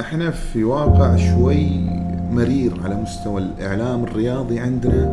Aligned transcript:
إحنا 0.00 0.30
في 0.30 0.64
واقع 0.64 1.16
شوي 1.16 1.80
مرير 2.32 2.72
على 2.84 2.94
مستوى 2.94 3.42
الإعلام 3.42 4.04
الرياضي 4.04 4.60
عندنا 4.60 5.08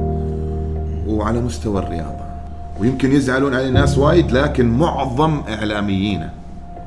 وعلى 1.08 1.40
مستوى 1.42 1.80
الرياضة. 1.80 2.24
ويمكن 2.80 3.12
يزعلون 3.12 3.54
علي 3.56 3.70
ناس 3.70 3.98
وايد 3.98 4.32
لكن 4.32 4.70
معظم 4.78 5.42
اعلاميينا 5.50 6.30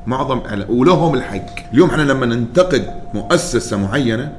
معظم 0.07 0.39
إعلا- 0.41 0.69
ولهم 0.69 1.15
الحق. 1.15 1.45
اليوم 1.73 1.89
إحنا 1.89 2.01
لما 2.01 2.25
ننتقد 2.25 2.85
مؤسسة 3.13 3.77
معينة 3.77 4.31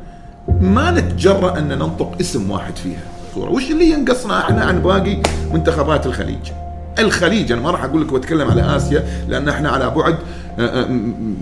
ما 0.61 0.91
نتجرأ 0.91 1.59
أن 1.59 1.69
ننطق 1.69 2.13
اسم 2.21 2.51
واحد 2.51 2.77
فيها. 2.77 3.01
صورة. 3.35 3.51
وش 3.51 3.71
اللي 3.71 3.91
ينقصنا 3.91 4.41
إحنا 4.41 4.65
عن 4.65 4.79
باقي 4.83 5.17
منتخبات 5.53 6.07
الخليج؟ 6.07 6.51
الخليج 6.99 7.53
أنا 7.53 7.61
ما 7.63 7.71
راح 7.71 7.85
أقول 7.85 8.03
لك 8.03 8.13
وأتكلم 8.13 8.51
على 8.51 8.77
آسيا 8.77 9.05
لأن 9.29 9.49
إحنا 9.49 9.69
على 9.69 9.91
بعد 9.91 10.17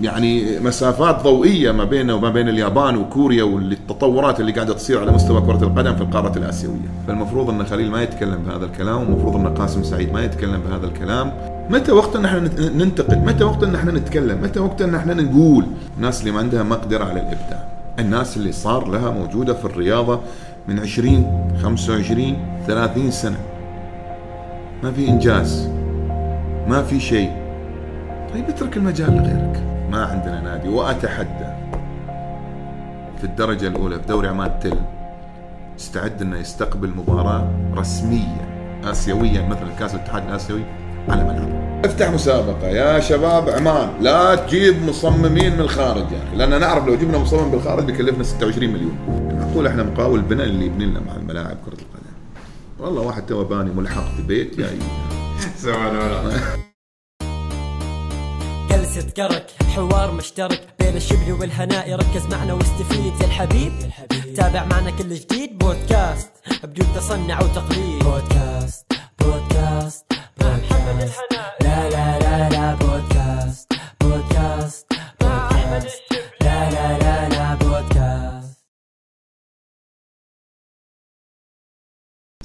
يعني 0.01 0.59
مسافات 0.59 1.23
ضوئية 1.23 1.71
ما 1.71 1.83
بيننا 1.83 2.13
وما 2.13 2.29
بين 2.29 2.49
اليابان 2.49 2.97
وكوريا 2.97 3.43
والتطورات 3.43 4.39
اللي 4.39 4.51
قاعدة 4.51 4.73
تصير 4.73 5.01
على 5.01 5.11
مستوى 5.11 5.41
كرة 5.41 5.63
القدم 5.63 5.95
في 5.95 6.01
القاره 6.01 6.37
الآسيوية، 6.37 6.89
فالمفروض 7.07 7.49
أن 7.49 7.65
خليل 7.65 7.91
ما 7.91 8.03
يتكلم 8.03 8.43
بهذا 8.47 8.65
الكلام 8.65 8.97
والمفروض 8.99 9.35
أن 9.35 9.47
قاسم 9.47 9.83
سعيد 9.83 10.13
ما 10.13 10.23
يتكلم 10.25 10.61
بهذا 10.69 10.85
الكلام، 10.85 11.31
متى 11.69 11.91
وقت 11.91 12.15
أن 12.15 12.25
إحنا 12.25 12.39
نت- 12.39 12.59
ننتقد؟ 12.59 13.25
متى 13.25 13.43
وقت 13.43 13.63
أن 13.63 13.75
إحنا 13.75 13.91
نتكلم؟ 13.91 14.41
متى 14.43 14.59
وقت 14.59 14.81
أن 14.81 14.95
إحنا 14.95 15.13
نقول؟ 15.13 15.65
الناس 15.97 16.19
اللي 16.21 16.31
ما 16.31 16.39
عندها 16.39 16.63
مقدرة 16.63 17.03
على 17.03 17.19
الإبداع، 17.19 17.63
الناس 17.99 18.37
اللي 18.37 18.51
صار 18.51 18.87
لها 18.87 19.11
موجودة 19.11 19.53
في 19.53 19.65
الرياضة 19.65 20.19
من 20.67 20.79
20 20.79 21.25
25 21.63 22.37
30 22.67 23.11
سنة 23.11 23.37
ما 24.83 24.91
في 24.91 25.09
إنجاز 25.09 25.69
ما 26.67 26.83
في 26.83 26.99
شيء 26.99 27.31
طيب 28.33 28.49
اترك 28.49 28.77
المجال 28.77 29.15
لغيرك. 29.15 29.63
ما 29.91 30.05
عندنا 30.05 30.41
نادي 30.41 30.69
وأتحدى. 30.69 31.57
في 33.17 33.23
الدرجة 33.23 33.67
الأولى 33.67 33.99
في 33.99 34.07
دوري 34.07 34.27
عمان 34.27 34.59
تل 34.59 34.77
استعد 35.79 36.21
إنه 36.21 36.37
يستقبل 36.37 36.89
مباراة 36.89 37.51
رسمية 37.75 38.47
آسيوية 38.83 39.47
مثل 39.47 39.75
كأس 39.79 39.95
الاتحاد 39.95 40.27
الآسيوي 40.27 40.63
على 41.09 41.23
ملعبه. 41.23 41.81
افتح 41.85 42.09
مسابقة 42.09 42.67
يا 42.67 42.99
شباب 42.99 43.49
عمان 43.49 43.89
لا 44.01 44.35
تجيب 44.35 44.83
مصممين 44.83 45.53
من 45.53 45.59
الخارج 45.59 46.11
يا 46.11 46.23
أخي 46.27 46.35
لأن 46.35 46.59
نعرف 46.59 46.87
لو 46.87 46.95
جبنا 46.95 47.17
مصمم 47.17 47.51
بالخارج 47.51 47.83
بيكلفنا 47.83 48.23
26 48.23 48.73
مليون. 48.73 48.97
معقول 49.39 49.67
إحنا 49.67 49.83
مقاول 49.83 50.21
بناء 50.21 50.45
اللي 50.45 50.65
يبني 50.65 50.85
لنا 50.85 50.99
مع 50.99 51.15
الملاعب 51.15 51.57
كرة 51.65 51.73
القدم. 51.73 52.07
والله 52.79 53.01
واحد 53.01 53.25
تو 53.25 53.43
باني 53.43 53.71
ملحق 53.71 54.15
في 54.15 54.21
بيت 54.21 54.57
جاي 54.57 54.79
سواء 55.57 55.77
ولا 55.77 56.31
جلسة 58.69 59.09
كرك 59.17 59.45
حوار 59.75 60.11
مشترك 60.11 60.67
بين 60.79 60.95
الشبل 60.97 61.31
والهناء. 61.31 61.95
ركز 61.95 62.25
معنا 62.31 62.53
واستفيد 62.53 63.21
يا 63.21 63.25
الحبيب. 63.25 63.73
تابع 64.35 64.65
معنا 64.65 64.91
كل 64.91 65.15
جديد. 65.15 65.57
بودكاست 65.57 66.31
بدون 66.63 66.87
تصنع 66.95 67.39
وتقليد. 67.39 68.03
بودكاست 68.03 68.85
بودكاست 69.19 70.05
بودكاست. 70.39 71.21
لا 71.61 71.89
لا 71.89 72.19
لا 72.19 72.49
لا 72.49 72.75
بودكاست 72.75 73.73
بودكاست 74.01 74.93
بودكاست. 75.21 76.01
لا 76.41 76.69
لا 76.69 76.97
لا 76.97 77.29
لا 77.29 77.55
بودكاست. 77.55 77.96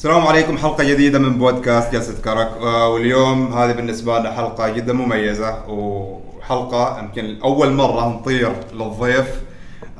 السلام 0.03 0.27
عليكم 0.27 0.59
حلقة 0.59 0.85
جديدة 0.85 1.19
من 1.19 1.39
بودكاست 1.39 1.93
جلسة 1.93 2.21
كرك. 2.25 2.47
آه، 2.61 2.89
واليوم 2.89 3.53
هذه 3.53 3.73
بالنسبة 3.73 4.19
لنا 4.19 4.31
حلقة 4.33 4.73
جدا 4.73 4.93
مميزة 4.93 5.69
وحلقة 5.69 6.99
يمكن 6.99 7.41
أول 7.43 7.73
مرة 7.73 8.09
نطير 8.09 8.53
للضيف 8.73 9.27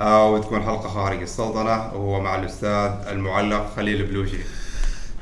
آه، 0.01 0.31
وتكون 0.31 0.63
حلقة 0.63 0.89
خارج 0.89 1.23
السلطنة 1.23 1.95
وهو 1.95 2.21
مع 2.21 2.41
الأستاذ 2.41 2.91
المعلق 3.13 3.73
خليل 3.77 4.07
بلوشي 4.07 4.37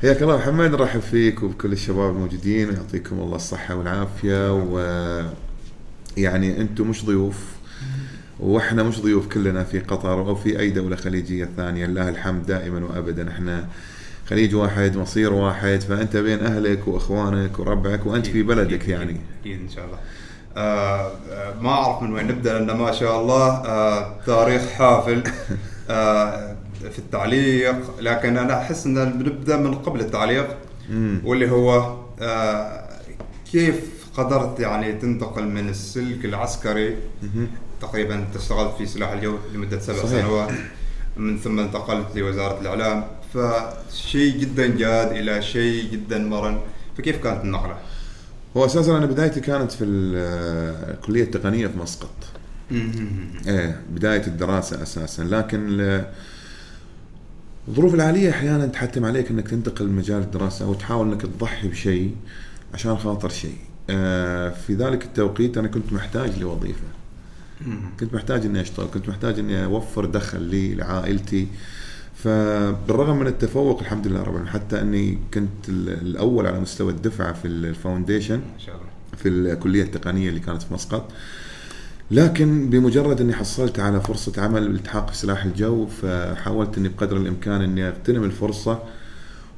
حياك 0.01 0.21
الله 0.21 0.37
محمد 0.37 0.71
نرحب 0.71 0.99
فيك 0.99 1.43
وبكل 1.43 1.71
الشباب 1.71 2.15
الموجودين 2.15 2.69
ويعطيكم 2.69 3.19
الله 3.19 3.35
الصحة 3.35 3.75
والعافية 3.75 4.53
و 4.53 4.79
يعني 6.17 6.61
أنتم 6.61 6.89
مش 6.89 7.05
ضيوف 7.05 7.37
وإحنا 8.39 8.83
مش 8.83 9.01
ضيوف 9.01 9.27
كلنا 9.27 9.63
في 9.63 9.79
قطر 9.79 10.13
أو 10.13 10.35
في 10.35 10.59
أي 10.59 10.69
دولة 10.69 10.95
خليجية 10.95 11.49
ثانية 11.57 11.85
لله 11.85 12.09
الحمد 12.09 12.45
دائما 12.45 12.85
وابدا. 12.85 13.29
إحنا 13.29 13.67
خليج 14.31 14.55
واحد 14.55 14.97
مصير 14.97 15.33
واحد 15.33 15.81
فأنت 15.81 16.17
بين 16.17 16.39
أهلك 16.39 16.87
وأخوانك 16.87 17.59
وربعك 17.59 18.05
وأنت 18.05 18.27
في 18.27 18.43
بلدك 18.43 18.87
يعني. 18.87 19.17
أكيد 19.41 19.61
إن 19.61 19.69
شاء 19.69 19.85
الله. 19.85 19.97
آه، 20.57 21.11
آه، 21.31 21.53
ما 21.61 21.69
أعرف 21.69 22.01
من 22.03 22.13
وين 22.13 22.27
نبدأ 22.27 22.59
لأن 22.59 22.77
ما 22.77 22.91
شاء 22.91 23.21
الله 23.21 23.47
آه، 23.47 24.15
تاريخ 24.25 24.61
حافل 24.69 25.23
آه، 25.89 26.55
في 26.91 26.99
التعليق. 26.99 27.75
لكن 27.99 28.37
أنا 28.37 28.61
أحس 28.61 28.85
أن 28.85 29.11
بنبدأ 29.11 29.57
من 29.57 29.73
قبل 29.73 29.99
التعليق 29.99 30.57
واللي 31.23 31.51
هو 31.51 31.97
آه، 32.21 32.89
كيف 33.51 33.75
قدرت 34.17 34.59
يعني 34.59 34.93
تنتقل 34.93 35.47
من 35.47 35.69
السلك 35.69 36.25
العسكري 36.25 36.95
تقريبا 37.81 38.25
اشتغلت 38.35 38.75
في 38.77 38.85
سلاح 38.85 39.11
الجو 39.11 39.37
لمدة 39.53 39.79
سبع 39.79 39.97
صحيح. 39.97 40.09
سنوات 40.09 40.49
من 41.17 41.37
ثم 41.37 41.59
انتقلت 41.59 42.07
لوزارة 42.15 42.61
الإعلام. 42.61 43.03
فشيء 43.33 44.37
جدا 44.37 44.67
جاد 44.67 45.11
إلى 45.11 45.41
شيء 45.41 45.91
جدا 45.91 46.17
مرن 46.19 46.59
فكيف 46.97 47.23
كانت 47.23 47.43
النقلة؟ 47.43 47.77
هو 48.57 48.65
أساسا 48.65 48.97
أنا 48.97 49.05
بدايتي 49.05 49.39
كانت 49.39 49.71
في 49.71 49.83
ال- 49.83 50.91
الكلية 50.95 51.23
التقنية 51.23 51.67
في 51.67 51.77
مسقط 51.77 52.09
إيه 53.47 53.81
بداية 53.89 54.27
الدراسة 54.27 54.83
أساسا 54.83 55.21
لكن 55.21 55.67
ال- 55.69 56.05
الظروف 57.67 57.93
العالية 57.93 58.29
أحيانا 58.29 58.65
تحتم 58.67 59.05
عليك 59.05 59.31
إنك 59.31 59.47
تنتقل 59.47 59.87
من 59.87 59.95
مجال 59.95 60.21
الدراسة 60.21 60.65
أو 60.65 60.73
تحاول 60.73 61.11
إنك 61.11 61.21
تضحي 61.21 61.67
بشيء 61.67 62.15
عشان 62.73 62.97
خاطر 62.97 63.29
شيء. 63.29 63.57
آه، 63.89 64.49
في 64.49 64.73
ذلك 64.73 65.03
التوقيت 65.05 65.57
أنا 65.57 65.67
كنت 65.67 65.93
محتاج 65.93 66.39
لوظيفة. 66.39 66.83
كنت 67.99 68.13
محتاج 68.13 68.45
إني 68.45 68.61
أشتغل، 68.61 68.87
كنت 68.93 69.09
محتاج 69.09 69.39
إني 69.39 69.65
أوفر 69.65 70.05
دخل 70.05 70.41
لي 70.41 70.75
لعائلتي. 70.75 71.47
فبالرغم 72.23 73.19
من 73.19 73.27
التفوق 73.27 73.79
الحمد 73.79 74.07
لله 74.07 74.19
رب 74.19 74.27
العالمين 74.27 74.47
حتى 74.53 74.81
أني 74.81 75.17
كنت 75.33 75.69
ال- 75.69 75.89
الأول 75.89 76.47
على 76.47 76.59
مستوى 76.59 76.91
الدفعة 76.91 77.33
في 77.33 77.47
الفاونديشن 77.47 78.35
ما 78.35 78.59
شاء 78.65 78.75
الله. 78.75 78.85
في 79.17 79.29
الكلية 79.29 79.83
التقنية 79.83 80.29
اللي 80.29 80.39
كانت 80.39 80.61
في 80.61 80.73
مسقط. 80.73 81.11
لكن 82.11 82.69
بمجرد 82.69 83.21
أني 83.21 83.33
حصلت 83.33 83.79
على 83.79 84.01
فرصة 84.01 84.41
عمل 84.43 84.67
بالالتحاق 84.67 85.09
في 85.09 85.17
سلاح 85.17 85.45
الجو 85.45 85.85
فحاولت 85.85 86.77
أني 86.77 86.89
بقدر 86.89 87.17
الإمكان 87.17 87.61
أني 87.61 87.87
أغتنم 87.87 88.23
الفرصة 88.23 88.79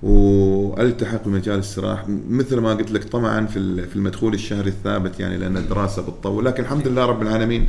وألتحق 0.04 1.26
بمجال 1.26 1.60
السراح. 1.60 2.06
مثل 2.30 2.60
ما 2.60 2.74
قلت 2.74 2.92
لك 2.92 3.04
طمعا 3.04 3.46
في 3.46 3.60
ال- 3.60 3.88
في 3.90 3.96
المدخول 3.96 4.34
الشهري 4.34 4.70
الثابت 4.70 5.20
يعني 5.20 5.38
لأن 5.38 5.58
الدراسة 5.58 6.02
بتطول. 6.02 6.46
لكن 6.46 6.64
الحمد 6.64 6.88
لله 6.88 7.06
رب 7.06 7.22
العالمين 7.22 7.68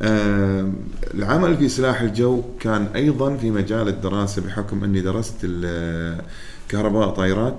العمل 0.00 1.56
في 1.56 1.68
سلاح 1.68 2.00
الجو 2.00 2.42
كان 2.60 2.86
أيضا 2.94 3.36
في 3.36 3.50
مجال 3.50 3.88
الدراسة 3.88 4.42
بحكم 4.42 4.84
أني 4.84 5.00
درست 5.00 5.34
ال- 5.44 6.20
كهرباء 6.68 7.08
طائرات. 7.08 7.58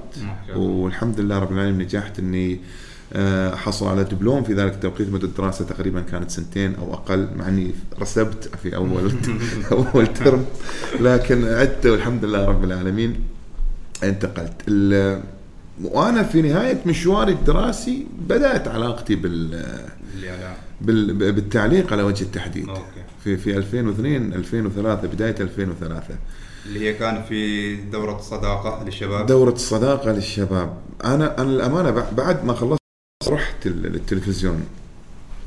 والحمد 0.56 1.20
لله 1.20 1.40
رب 1.40 1.52
العالمين 1.52 1.78
نجحت 1.86 2.20
أني 2.20 2.60
آه، 3.14 3.54
أحصل 3.54 3.88
على 3.88 4.04
دبلوم. 4.04 4.44
في 4.44 4.54
ذلك 4.54 4.74
التوقيت 4.74 5.10
مدة 5.10 5.28
الدراسة 5.28 5.66
تقريبا 5.66 6.02
كانت 6.02 6.32
سنتين 6.32 6.76
أو 6.76 6.94
أقل 6.94 7.28
مع 7.36 7.48
أني 7.48 7.72
رسبت 8.02 8.50
في 8.64 8.76
أول 8.76 9.12
أول 9.72 10.08
ترم. 10.14 10.46
لكن 11.02 11.46
عدت 11.48 11.86
والحمد 11.86 12.26
لله 12.26 12.46
رب 12.46 12.64
العالمين 12.64 13.16
انتقلت. 14.04 14.54
وأنا 15.84 16.24
في 16.24 16.42
نهاية 16.42 16.82
مشواري 16.86 17.32
الدراسي 17.32 18.08
بدأت 18.30 18.68
علاقتي 18.68 19.16
بال- 19.16 19.86
بالتعليق 20.82 21.94
على 21.94 22.04
وجه 22.04 22.24
التحديد. 22.24 22.70
أوكي. 22.70 22.82
في 23.24 23.38
في 23.38 23.58
2002 23.58 24.34
2003 24.34 25.08
بداية 25.08 25.36
2003 25.40 26.16
اللي 26.66 26.80
هي 26.80 26.94
كان 26.94 27.24
في 27.24 27.76
دورة 27.76 28.18
صداقة 28.22 28.84
للشباب. 28.84 29.26
دورة 29.26 29.52
الصداقة 29.54 30.12
للشباب. 30.12 30.78
أنا 31.04 31.42
أنا 31.42 31.50
الأمانة 31.52 31.92
بع- 31.92 32.14
بعد 32.14 32.46
ما 32.46 32.54
خلصت 32.54 32.80
رحت 33.28 33.68
للتلفزيون. 33.68 34.64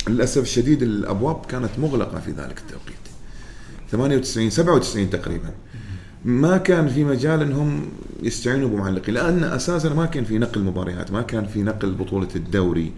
للأسف 0.09 0.43
الشديد 0.43 0.83
الأبواب 0.83 1.47
كانت 1.47 1.71
مغلقة 1.79 2.21
في 2.21 2.31
ذلك 2.31 2.59
التوقيت. 2.59 2.95
98 3.91 4.51
97 4.51 5.11
تقريبا. 5.11 5.51
ما 6.25 6.57
كان 6.59 6.89
في 6.89 7.05
مجال 7.05 7.43
إنهم 7.43 7.89
يستعينوا 8.23 8.69
بمعلقين 8.69 9.15
لأن 9.15 9.45
أساسا 9.45 9.89
ما 9.89 10.07
كان 10.07 10.25
في 10.25 10.39
نقل 10.39 10.61
مباريات 10.61 11.11
ما 11.13 11.23
كان 11.23 11.47
في 11.47 11.63
نقل 11.63 11.91
بطولة 11.95 12.29
الدوري. 12.37 12.93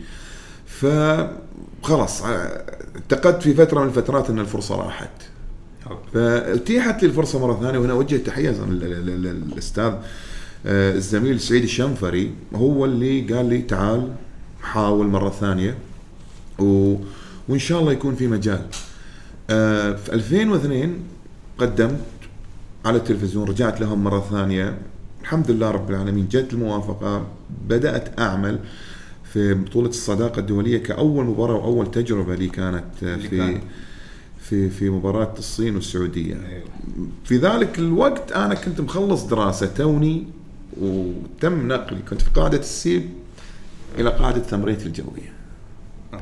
فخلاص 0.80 2.22
اعتقدت 2.22 3.42
في 3.42 3.54
فترة 3.54 3.80
من 3.80 3.86
الفترات 3.88 4.30
إن 4.30 4.38
الفرصة 4.38 4.76
راحت. 4.76 5.10
فاتيحت 6.14 7.02
لي 7.02 7.08
الفرصة 7.08 7.38
مرة 7.46 7.60
ثانية 7.62 7.78
وهنا 7.78 7.92
أوجه 7.92 8.16
تحية 8.16 8.50
لل- 8.50 8.80
لل- 8.80 9.06
لل- 9.06 9.22
للأستاذ 9.50 9.92
آه، 10.66 10.94
الزميل 10.94 11.40
سعيد 11.40 11.62
الشنفري. 11.62 12.30
هو 12.54 12.84
اللي 12.84 13.20
قال 13.20 13.48
لي 13.48 13.62
تعال 13.62 14.12
حاول 14.62 15.06
مرة 15.06 15.30
ثانية 15.30 15.78
و... 16.58 16.94
وإن 17.48 17.58
شاء 17.58 17.80
الله 17.80 17.92
يكون 17.92 18.14
في 18.14 18.26
مجال. 18.26 18.62
آه، 19.50 19.92
في 19.92 20.12
2002 20.12 20.94
قدمت 21.58 22.00
على 22.84 22.96
التلفزيون 22.96 23.48
رجعت 23.48 23.80
لهم 23.80 24.04
مرة 24.04 24.26
ثانية. 24.30 24.78
الحمد 25.22 25.50
لله 25.50 25.70
رب 25.70 25.90
العالمين 25.90 26.28
جت 26.28 26.52
الموافقة 26.52 27.26
بدأت 27.68 28.20
أعمل. 28.20 28.58
في 29.32 29.54
بطولة 29.54 29.88
الصداقة 29.88 30.40
الدولية 30.40 30.78
كأول 30.78 31.24
مباراة 31.24 31.54
وأول 31.54 31.90
تجربة 31.90 32.34
لي 32.34 32.48
كانت 32.48 32.84
في؟ 33.04 33.60
في 34.40 34.70
في 34.70 34.90
مباراة 34.90 35.34
الصين 35.38 35.74
والسعودية. 35.74 36.34
أيوه. 36.34 36.64
في 37.24 37.36
ذلك 37.36 37.78
الوقت 37.78 38.32
أنا 38.32 38.54
كنت 38.54 38.80
مخلص 38.80 39.24
دراسة 39.24 39.66
توني 39.66 40.26
وتم 40.80 41.68
نقلي 41.68 42.00
كنت 42.10 42.22
في 42.22 42.30
قاعدة 42.30 42.58
السيب 42.58 43.08
إلى 43.98 44.10
قاعدة 44.10 44.42
ثمريت 44.42 44.86
الجوية. 44.86 45.32
آه. 46.14 46.20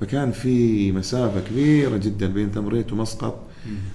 فكان 0.00 0.32
في 0.32 0.92
مسافة 0.92 1.40
كبيرة 1.40 1.96
جدا 1.96 2.26
بين 2.26 2.50
ثمريت 2.50 2.92
ومسقط 2.92 3.38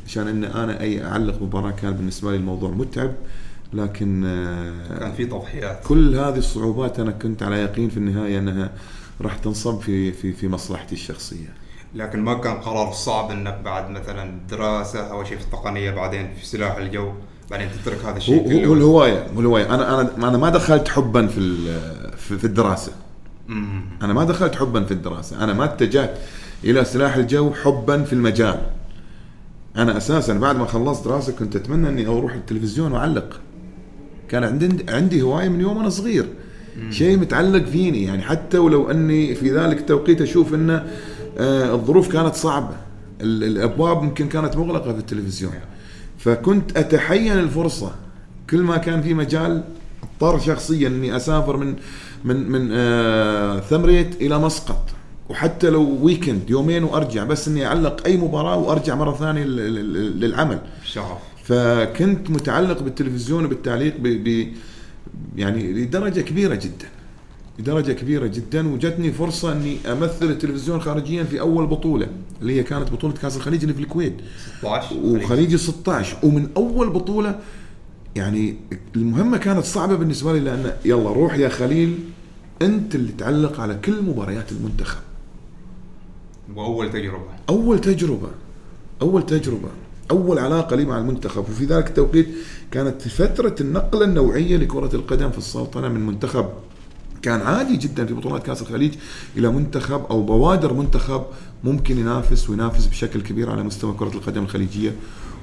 عشان 0.06 0.28
إن 0.28 0.44
أنا 0.44 0.81
أي 0.81 1.06
أعلق 1.06 1.42
مباراة 1.42 1.72
كان 1.72 1.92
بالنسبة 1.94 2.31
لي 2.31 2.38
الموضوع 2.38 2.72
متعب. 2.72 3.12
لكن 3.74 4.26
آه، 4.26 5.00
كان 5.00 5.14
في 5.14 5.26
تضحيات. 5.26 5.80
كل 5.88 6.16
هذه 6.16 6.38
الصعوبات 6.38 7.00
أنا 7.00 7.12
كنت 7.12 7.44
على 7.44 7.56
يقين 7.56 7.90
في 7.90 7.98
النهاية 7.98 8.40
أنها 8.40 8.72
راح 9.22 9.36
تنصب 9.36 9.80
في 9.80 10.12
في 10.12 10.34
في 10.34 10.48
مصلحتي 10.48 10.96
الشخصية. 10.96 11.54
لكن 11.96 12.22
ما 12.22 12.34
كان 12.34 12.54
قرار 12.54 12.92
صعب 12.92 13.32
إنك 13.32 13.60
بعد 13.66 13.90
مثلا 13.90 14.40
دراسة 14.50 15.00
أو 15.00 15.24
شيء 15.24 15.38
في 15.38 15.44
التقنية 15.44 15.92
بعدين 15.92 16.34
في 16.40 16.46
سلاح 16.46 16.76
الجو 16.76 17.12
بعدين 17.52 17.70
تترك 17.72 18.06
هذا 18.06 18.18
الشيء 18.18 18.68
هو 18.68 18.74
الهواية 18.74 19.28
هو 19.36 19.40
الهواية. 19.40 19.76
أنا 19.76 20.02
أنا 20.02 20.28
أنا 20.28 20.38
ما 20.38 20.50
دخلت 20.50 20.88
حبا 20.88 21.28
في 21.28 21.58
في, 22.18 22.44
الدراسة. 22.44 22.92
أنا 24.02 24.14
ما 24.14 24.24
دخلت 24.24 24.56
حبا 24.56 24.84
في 24.84 24.92
الدراسة. 24.92 25.44
أنا 25.44 25.54
ما 25.54 25.66
اتجهت 25.66 26.18
إلى 26.64 26.86
سلاح 26.86 27.16
الجو 27.16 27.54
حبا 27.54 28.04
في 28.04 28.14
المجال. 28.14 28.62
أنا 29.76 29.98
أساسا 29.98 30.34
بعد 30.34 30.56
ما 30.56 30.66
خلصت 30.66 31.06
دراسة 31.06 31.34
كنت 31.34 31.56
أتمنى 31.56 31.90
أني 31.90 32.08
أروح 32.08 32.34
التلفزيون 32.34 32.92
وأعلق. 32.92 33.40
كان 34.30 34.44
عندي 34.44 34.86
عندي 34.89 35.22
هواية 35.22 35.50
من 35.50 35.62
يوم 35.62 35.77
أنا 35.80 35.89
صغير. 35.89 36.25
شيء 36.89 37.18
متعلق 37.18 37.66
فيني. 37.66 38.04
يعني 38.04 38.22
حتى 38.22 38.57
ولو 38.57 38.92
أني 38.92 39.36
في 39.36 39.51
ذلك 39.57 39.77
التوقيت 39.77 40.22
أشوف 40.22 40.54
أن 40.54 40.69
آه، 41.38 41.74
الظروف 41.75 42.12
كانت 42.13 42.36
صعبة. 42.36 42.75
ال- 43.22 43.44
الأبواب 43.44 44.04
يمكن 44.04 44.27
كانت 44.27 44.57
مغلقة 44.57 44.94
في 44.94 45.00
التلفزيون. 45.00 45.54
فكنت 46.18 46.77
أتحين 46.77 47.31
الفرصة. 47.31 47.92
كل 48.50 48.62
ما 48.62 48.77
كان 48.77 49.01
في 49.01 49.13
مجال 49.13 49.63
أضطر 50.04 50.39
شخصيا 50.39 50.88
أني 50.88 51.16
أسافر 51.16 51.57
من 51.57 51.75
من 52.24 52.51
من 52.51 52.69
آه 52.71 53.60
ثمريت 53.60 54.21
إلى 54.21 54.39
مسقط. 54.39 54.89
وحتى 55.30 55.69
لو 55.69 55.98
ويكند 56.01 56.50
يومين 56.50 56.83
وأرجع 56.83 57.24
بس 57.24 57.48
أني 57.48 57.66
أعلق 57.66 58.06
أي 58.06 58.18
مباراة 58.18 58.57
وأرجع 58.57 58.95
مرة 58.95 59.13
ثانية 59.13 59.44
لل- 59.44 59.75
لل- 59.75 60.19
للعمل. 60.19 60.60
شغف. 60.83 61.18
فكنت 61.45 62.30
متعلق 62.30 62.83
بالتلفزيون 62.83 63.45
وبالتعليق 63.45 63.97
ب 63.97 64.07
ب 64.07 64.47
يعني 65.38 65.74
لدرجة 65.74 66.21
كبيرة 66.21 66.56
جدا. 66.56 66.88
لدرجة 67.59 67.92
كبيرة 67.92 68.27
جدا 68.27 68.68
وجتني 68.74 69.12
فرصة 69.12 69.51
إني 69.51 69.77
أمثل 69.92 70.25
التلفزيون 70.25 70.81
خارجيا 70.81 71.24
في 71.24 71.39
أول 71.39 71.68
بطولة 71.68 72.07
اللي 72.42 72.53
هي 72.59 72.63
كانت 72.63 72.92
بطولة 72.92 73.13
كأس 73.13 73.38
الخليج 73.38 73.62
اللي 73.62 73.74
في 73.74 73.80
الكويت. 73.81 74.13
16 74.59 74.95
وخليجي 75.03 75.57
16 75.57 76.18
ومن 76.24 76.50
أول 76.57 76.89
بطولة 76.89 77.39
يعني 78.15 78.56
المهمة 78.95 79.38
كانت 79.38 79.65
صعبة 79.65 79.95
بالنسبة 79.95 80.33
لي 80.33 80.39
لأن 80.39 80.74
يلا 80.86 81.09
روح 81.09 81.33
يا 81.38 81.50
خليل 81.50 82.00
أنت 82.62 82.95
اللي 82.95 83.12
تعلق 83.12 83.59
على 83.59 83.75
كل 83.86 84.01
مباريات 84.01 84.51
المنتخب. 84.51 85.00
وأول 86.56 86.92
تجربة. 86.92 87.30
أول 87.50 87.81
تجربة 87.81 88.30
أول 89.01 89.25
تجربة. 89.25 89.69
أول 90.12 90.40
علاقة 90.40 90.75
لي 90.75 90.86
مع 90.86 90.98
المنتخب 90.98 91.42
وفي 91.50 91.66
ذلك 91.66 91.88
التوقيت 91.88 92.28
كانت 92.72 93.02
فترة 93.02 93.56
النقلة 93.62 94.06
النوعية 94.06 94.57
لكرة 94.57 94.96
القدم 94.96 95.31
في 95.31 95.38
السلطنة 95.38 95.88
من 95.88 96.06
منتخب 96.06 96.50
كان 97.22 97.42
عادي 97.42 97.78
جدا 97.78 98.06
في 98.06 98.13
بطولات 98.13 98.44
كأس 98.46 98.62
الخليج 98.62 98.94
إلى 99.38 99.50
منتخب 99.50 100.06
أو 100.06 100.22
بوادر 100.24 100.74
منتخب 100.74 101.24
ممكن 101.63 101.98
ينافس 102.00 102.50
وينافس 102.50 102.86
بشكل 102.86 103.22
كبير 103.22 103.52
على 103.52 103.63
مستوى 103.63 103.94
كرة 103.94 104.10
القدم 104.16 104.44
الخليجية 104.44 104.96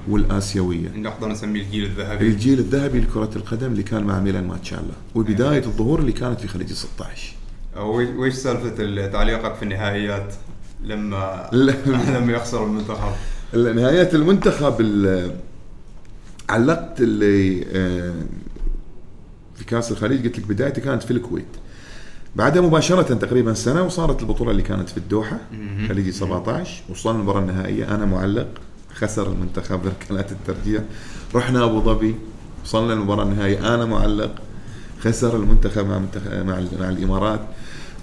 والآسيوية. 0.09 0.89
نقدر 0.95 1.27
نسميه 1.27 1.61
الجيل 1.61 1.83
الذهبي 1.83 2.27
الجيل 2.27 2.59
الذهبي 2.59 2.99
لكرة 2.99 3.29
القدم 3.35 3.71
اللي 3.71 3.83
كان 3.83 4.03
مع 4.03 4.19
ميلان 4.19 4.47
ماتشالا 4.47 4.81
وبداية 5.15 5.65
الظهور 5.65 5.99
اللي 5.99 6.11
كانت 6.11 6.39
في 6.41 6.47
خليج 6.47 6.73
16. 6.73 7.33
وي- 7.77 8.15
ويش 8.17 8.33
سالفة 8.33 9.07
تعليقك 9.07 9.55
في 9.55 9.63
النهائيات 9.63 10.33
لما. 10.83 11.49
لما 12.15 12.33
يخسر 12.33 12.63
المنتخب 12.65 13.11
نهاية 13.55 14.09
المنتخب 14.13 14.81
ال- 14.81 15.35
علقت 16.49 17.01
اللي 17.01 17.65
آه، 17.71 18.13
في 19.55 19.65
كأس 19.65 19.91
الخليج. 19.91 20.23
قلت 20.27 20.39
لك 20.39 20.47
بدايتي 20.47 20.81
كانت 20.81 21.03
في 21.03 21.11
الكويت. 21.11 21.45
بعدها 22.35 22.61
مباشرة 22.61 23.01
تقريبا 23.13 23.53
سنة 23.53 23.83
وصارت 23.83 24.21
البطولة 24.21 24.51
اللي 24.51 24.61
كانت 24.61 24.89
في 24.89 24.97
الدوحة. 24.97 25.37
خليجي 25.87 26.11
17 26.11 26.83
وصلنا 26.89 27.17
المباراة 27.19 27.39
النهائية. 27.41 27.95
أنا 27.95 28.05
معلق 28.05 28.47
خسر 28.93 29.31
المنتخب 29.31 29.81
بركلات 29.83 30.31
الترجيح. 30.31 30.83
رحنا 31.35 31.63
أبو 31.63 31.81
ظبي 31.81 32.15
وصلنا 32.63 32.93
المباراة 32.93 33.23
النهائية. 33.23 33.75
أنا 33.75 33.85
معلق 33.85 34.31
خسر 35.01 35.35
المنتخب 35.35 35.87
مع 35.87 35.99
منتخ... 35.99 36.21
مع, 36.27 36.59
مع 36.79 36.89
الإمارات. 36.89 37.39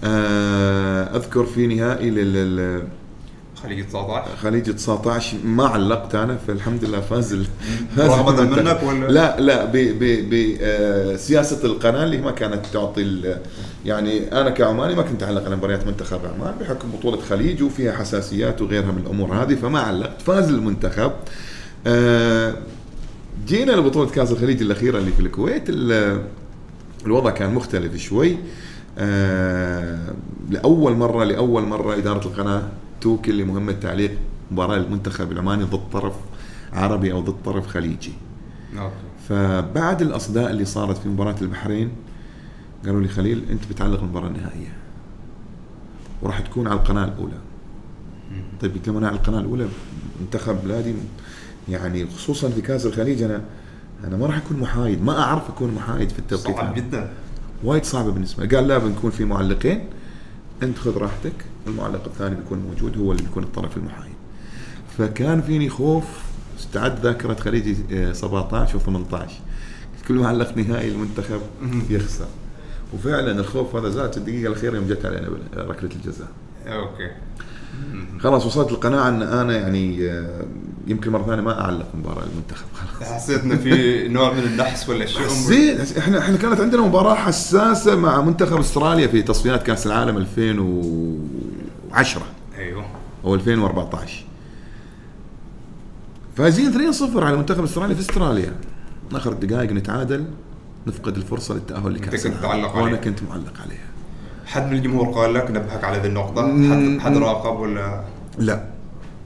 آه، 0.05 1.17
أذكر 1.17 1.45
في 1.47 1.67
نهائي 1.67 2.11
لل... 2.11 2.83
لل... 3.65 3.69
خليج 3.69 3.87
19 3.87 4.37
خليج 4.37 4.75
19 4.75 5.37
ما 5.45 5.67
علقت 5.67 6.15
أنا 6.15 6.37
فالحمد 6.47 6.85
لله 6.85 7.01
فاز 7.01 7.35
فاز 7.97 8.11
رغبة. 8.11 8.43
منك 8.43 8.83
ولا؟ 8.83 9.07
لا 9.13 9.41
لا 9.41 9.65
بسياسه 11.15 11.65
القناة 11.67 12.05
اللي 12.05 12.19
ما 12.19 12.31
كانت 12.31 12.67
تعطي 12.73 13.35
يعني 13.85 14.41
أنا 14.41 14.51
كعماني 14.51 14.95
ما 14.95 15.03
كنت 15.03 15.23
أعلق 15.23 15.45
على 15.45 15.57
مباريات 15.57 15.87
منتخب 15.87 16.21
عمان 16.35 16.55
بحكم 16.61 16.91
بطولة 16.91 17.21
خليج 17.21 17.63
وفيها 17.63 17.93
حساسيات 17.93 18.63
وغيرها 18.63 18.93
من 18.93 18.99
الأمور 19.07 19.35
هذه 19.35 19.55
فما 19.55 19.81
علقت. 19.81 20.23
فاز 20.23 20.49
المنتخب. 20.49 21.13
آه، 21.87 22.55
جينا 23.47 23.73
لبطولة 23.73 24.11
كأس 24.11 24.33
الخليج 24.33 24.63
الأخيرة 24.63 24.99
اللي 24.99 25.13
في 25.13 25.21
الكويت. 25.21 25.63
ال- 25.69 26.23
الوضع 27.07 27.31
كان 27.31 27.55
مختلف 27.55 27.97
شوي. 27.97 28.37
آه 28.99 29.99
لأول 30.51 30.93
مرة 30.97 31.25
لأول 31.25 31.63
مرة 31.63 31.95
إدارة 31.97 32.27
القناة 32.27 32.63
توكل 33.01 33.39
لمهمة 33.39 33.73
تعليق 33.73 34.19
مباراة 34.51 34.77
المنتخب 34.77 35.33
العماني 35.33 35.65
ضد 35.65 35.91
طرف 35.93 36.15
عربي 36.73 37.13
أو 37.13 37.21
ضد 37.21 37.43
طرف 37.45 37.67
خليجي. 37.67 38.13
أوكي. 38.79 38.95
فبعد 39.29 40.03
الأصداء 40.03 40.51
اللي 40.51 40.65
صارت 40.65 40.99
في 40.99 41.09
مباراة 41.09 41.37
البحرين 41.43 41.91
قالوا 42.85 43.01
لي 43.01 43.09
خليل 43.09 43.45
أنت 43.51 43.69
بتعلق 43.71 44.01
المباراة 44.03 44.29
النهائية. 44.29 44.77
وراح 46.23 46.41
تكون 46.41 46.67
على 46.67 46.81
القناة 46.81 47.05
الأولى. 47.05 47.39
طيب 48.61 48.75
قلت 48.75 48.89
لهم 48.89 48.97
أنا 48.97 49.09
على 49.09 49.17
القناة 49.17 49.41
الأولى 49.41 49.69
منتخب 50.21 50.65
بلادي 50.65 50.95
يعني 51.69 52.07
خصوصا 52.07 52.49
في 52.49 52.61
كأس 52.61 52.87
الخليج 52.87 53.23
أنا 53.23 53.43
أنا 54.05 54.17
ما 54.17 54.27
راح 54.27 54.37
أكون 54.37 54.61
محايد 54.61 55.03
ما 55.03 55.21
أعرف 55.21 55.49
أكون 55.51 55.75
محايد 55.75 56.11
في 56.11 56.19
التوقيت 56.19 56.57
صعب. 56.57 56.75
جدا. 56.75 57.13
وايد 57.65 57.85
صعبة 57.85 58.11
بالنسبة 58.13 58.57
قال 58.57 58.69
لا 58.69 58.79
بنكون 58.79 59.11
في 59.11 59.25
معلقين 59.25 59.85
أنت 60.63 60.79
خذ 60.79 60.97
راحتك. 60.99 61.33
المعلق 61.67 62.05
الثاني 62.07 62.35
بيكون 62.35 62.59
موجود 62.59 62.99
هو 62.99 63.13
اللي 63.13 63.23
بيكون 63.23 63.43
الطرف 63.43 63.77
المحايد. 63.77 64.13
فكان 64.99 65.43
فيني 65.43 65.69
خوف 65.69 66.05
استعد 66.59 67.01
ذاكرة 67.01 67.35
خليجي 67.35 67.77
آه، 67.93 68.13
17 68.13 68.79
و18 68.79 69.31
كل 70.09 70.15
معلق 70.15 70.57
نهائي 70.57 70.89
المنتخب 70.89 71.41
يخسر. 71.91 72.27
وفعلا 72.95 73.31
الخوف 73.41 73.77
هذا 73.77 73.89
زاد 73.89 74.13
في 74.13 74.19
الدقيقة 74.19 74.47
الأخيرة 74.49 74.77
يوم 74.77 74.89
جت 74.89 75.07
علينا 75.07 75.29
ركلة 75.57 75.91
الجزاء. 75.97 76.29
أوكي. 76.67 77.11
خلاص 78.21 78.47
وصلت 78.47 78.71
القناعة 78.73 79.09
إن 79.09 79.23
أنا 79.23 79.57
يعني 79.57 80.11
آه، 80.11 80.45
يمكن 80.87 81.11
مرة 81.13 81.27
ثانية 81.27 81.43
ما 81.43 81.61
أعلق 81.61 81.87
مباراة 81.95 82.25
المنتخب 82.33 82.67
خلاص. 82.75 83.13
حسيت 83.13 83.43
إنه 83.45 83.57
في 83.57 84.09
نوع 84.09 84.33
من 84.33 84.43
النحس 84.43 84.89
ولا 84.89 85.07
شيء 85.07 85.27
زين 85.29 85.79
إحنا 85.99 86.19
إحنا 86.19 86.37
كانت 86.37 86.61
عندنا 86.61 86.83
مباراة 86.83 87.15
حساسة 87.15 87.97
مع 87.97 88.21
منتخب 88.23 88.59
أستراليا 88.59 89.07
في 89.07 89.23
تصفيات 89.23 89.63
كأس 89.63 89.87
العالم 89.87 90.17
2010 91.91 92.23
أيوه. 92.59 92.85
أو 93.25 93.35
2014 93.35 94.25
فايزين 96.37 96.93
2-0 96.93 97.17
على 97.23 97.37
منتخب 97.37 97.65
أستراليا 97.65 97.95
في 97.95 98.01
أستراليا. 98.01 98.55
آخر 99.13 99.33
الدقائق 99.33 99.73
نتعادل 99.73 100.25
نفقد 100.87 101.17
الفرصة 101.17 101.55
للتأهل 101.55 101.95
لكأس 101.95 102.27
كنت 102.27 102.37
العالم. 102.45 102.63
تعلق 102.63 102.77
وأنا. 102.77 102.97
كنت 102.97 103.23
معلق 103.23 103.53
عليها. 103.65 103.87
حد 104.47 104.67
من 104.71 104.73
الجمهور 104.77 105.09
قال 105.09 105.35
لك 105.35 105.51
نبهك 105.51 105.85
على 105.85 105.99
ذي 105.99 106.09
النقطة؟ 106.09 106.47
مم. 106.47 107.01
حد, 107.01 107.05
حد 107.07 107.17
راقب 107.17 107.61
ولا؟ 107.61 108.05
لا. 108.39 108.65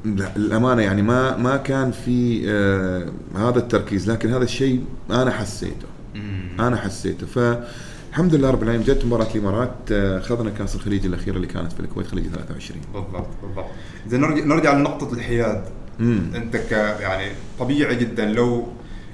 لا 0.04 0.36
الامانه 0.36 0.82
يعني 0.82 1.02
ما 1.02 1.36
ما 1.36 1.56
كان 1.56 1.90
في 1.90 2.42
آه 2.50 3.08
هذا 3.36 3.58
التركيز 3.58 4.10
لكن 4.10 4.30
هذا 4.34 4.44
الشيء 4.44 4.84
أنا 5.10 5.30
حسيته. 5.30 5.86
أنا 6.60 6.76
حسيته. 6.76 7.26
فالحمد 8.14 8.34
لله 8.34 8.50
رب 8.50 8.62
العالمين 8.62 8.86
جت 8.86 9.04
مباراة 9.04 9.26
الإمارات 9.34 9.74
آه، 9.92 10.18
أخذنا 10.18 10.50
كأس 10.50 10.74
الخليج 10.74 11.06
الاخيره 11.06 11.36
اللي 11.36 11.46
كانت 11.46 11.72
في 11.72 11.80
الكويت 11.80 12.06
خليج 12.06 12.26
23 12.26 12.80
بالضبط 12.94 13.26
بالضبط 13.42 13.66
زين 14.08 14.20
نرجع 14.20 14.44
نرجع 14.44 14.72
لنقطة 14.74 15.12
الحياد 15.12 15.64
مم. 15.98 16.20
أنت 16.34 16.56
ك 16.56 16.72
يعني 17.00 17.32
طبيعي 17.58 17.96
جدا 17.96 18.24
لو 18.26 18.66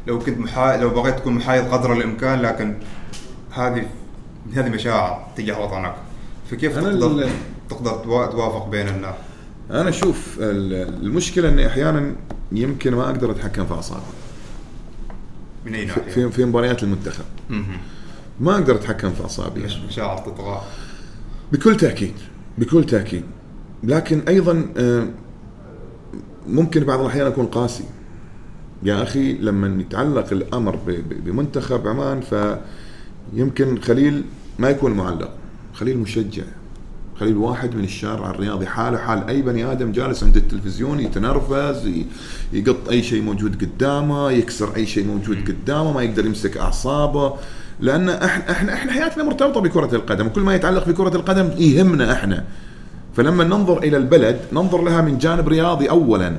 لو 0.07 0.19
كنت 0.19 0.38
محا... 0.38 0.76
لو 0.76 0.90
بغيت 0.90 1.14
تكون 1.19 1.33
محايد 1.33 1.64
قدر 1.64 1.92
الإمكان 1.92 2.42
لكن 2.42 2.75
هذه 3.50 3.87
هذه 4.54 4.69
مشاعر 4.69 5.26
تجاه 5.37 5.61
وطنك 5.64 5.95
فكيف 6.50 6.78
أنا 6.78 6.90
تقدر 6.92 7.28
تقدر 7.71 7.90
توا- 7.90 8.26
توافق 8.26 8.69
بين 8.69 8.88
الناس؟ 8.88 9.14
أنا 9.71 9.88
أشوف 9.88 10.37
ال- 10.40 11.04
المشكلة 11.04 11.49
إني 11.49 11.66
أحيانا 11.66 12.12
يمكن 12.52 12.95
ما 12.95 13.04
أقدر 13.04 13.30
أتحكم 13.30 13.66
في 13.66 13.75
أعصابي 13.75 14.00
من 15.66 15.75
أي 15.75 15.85
ناحية؟ 15.85 16.02
في 16.02 16.30
في 16.30 16.45
مباريات 16.45 16.83
المنتخب. 16.83 17.25
ما 18.41 18.55
أقدر 18.55 18.75
أتحكم 18.75 19.11
في 19.11 19.23
اعصابي 19.23 19.61
ليش 19.61 19.79
مشاعر 19.89 20.19
تطغى؟ 20.19 20.63
بكل 21.53 21.77
تأكيد 21.77 22.15
بكل 22.59 22.85
تأكيد. 22.85 23.25
لكن 23.85 24.21
أيضا 24.29 24.67
آه، 24.77 25.07
ممكن 26.47 26.85
بعض 26.85 27.01
الأحيان 27.01 27.27
أكون 27.27 27.47
قاسي. 27.47 27.85
يا 28.83 29.03
أخي 29.03 29.33
لما 29.33 29.81
يتعلق 29.83 30.33
الأمر 30.33 30.79
بمنتخب 31.11 31.89
عمان 31.89 32.21
فيمكن 33.33 33.81
خليل 33.81 34.25
ما 34.59 34.71
يكون 34.71 34.93
معلق. 34.93 35.31
خليل 35.75 35.99
مشجع. 35.99 36.45
خليل 37.21 37.37
واحد 37.37 37.75
من 37.75 37.85
الشارع 37.85 38.31
الرياضي 38.31 38.67
حاله 38.67 38.99
حال 38.99 39.29
أي 39.29 39.43
بني 39.43 39.73
آدم 39.73 39.93
جالس 39.93 40.25
عند 40.25 40.37
التلفزيون 40.37 41.01
يتنرفز 41.01 41.91
يقط 42.53 42.89
أي 42.89 43.03
شيء 43.03 43.23
موجود 43.23 43.65
قدامه 43.65 44.31
يكسر 44.31 44.77
أي 44.77 44.87
شيء 44.87 45.07
موجود 45.07 45.49
قدامه 45.49 45.93
ما 45.93 46.03
يقدر 46.03 46.27
يمسك 46.27 46.57
أعصابه. 46.57 47.35
لأن 47.81 48.09
إحنا 48.09 48.51
إحنا 48.51 48.75
إحنا 48.75 48.93
حياتنا 48.93 49.25
مرتبطة 49.25 49.61
بكرة 49.61 49.95
القدم 49.95 50.27
وكل 50.27 50.41
ما 50.41 50.55
يتعلق 50.55 50.89
بكرة 50.89 51.17
القدم 51.17 51.51
يهمنا 51.59 52.13
إحنا. 52.13 52.45
فلما 53.17 53.45
ننظر 53.45 53.79
إلى 53.79 53.97
البلد 53.97 54.41
ننظر 54.53 54.83
لها 54.83 55.03
من 55.03 55.19
جانب 55.19 55.49
رياضي 55.49 55.91
اولا. 55.91 56.37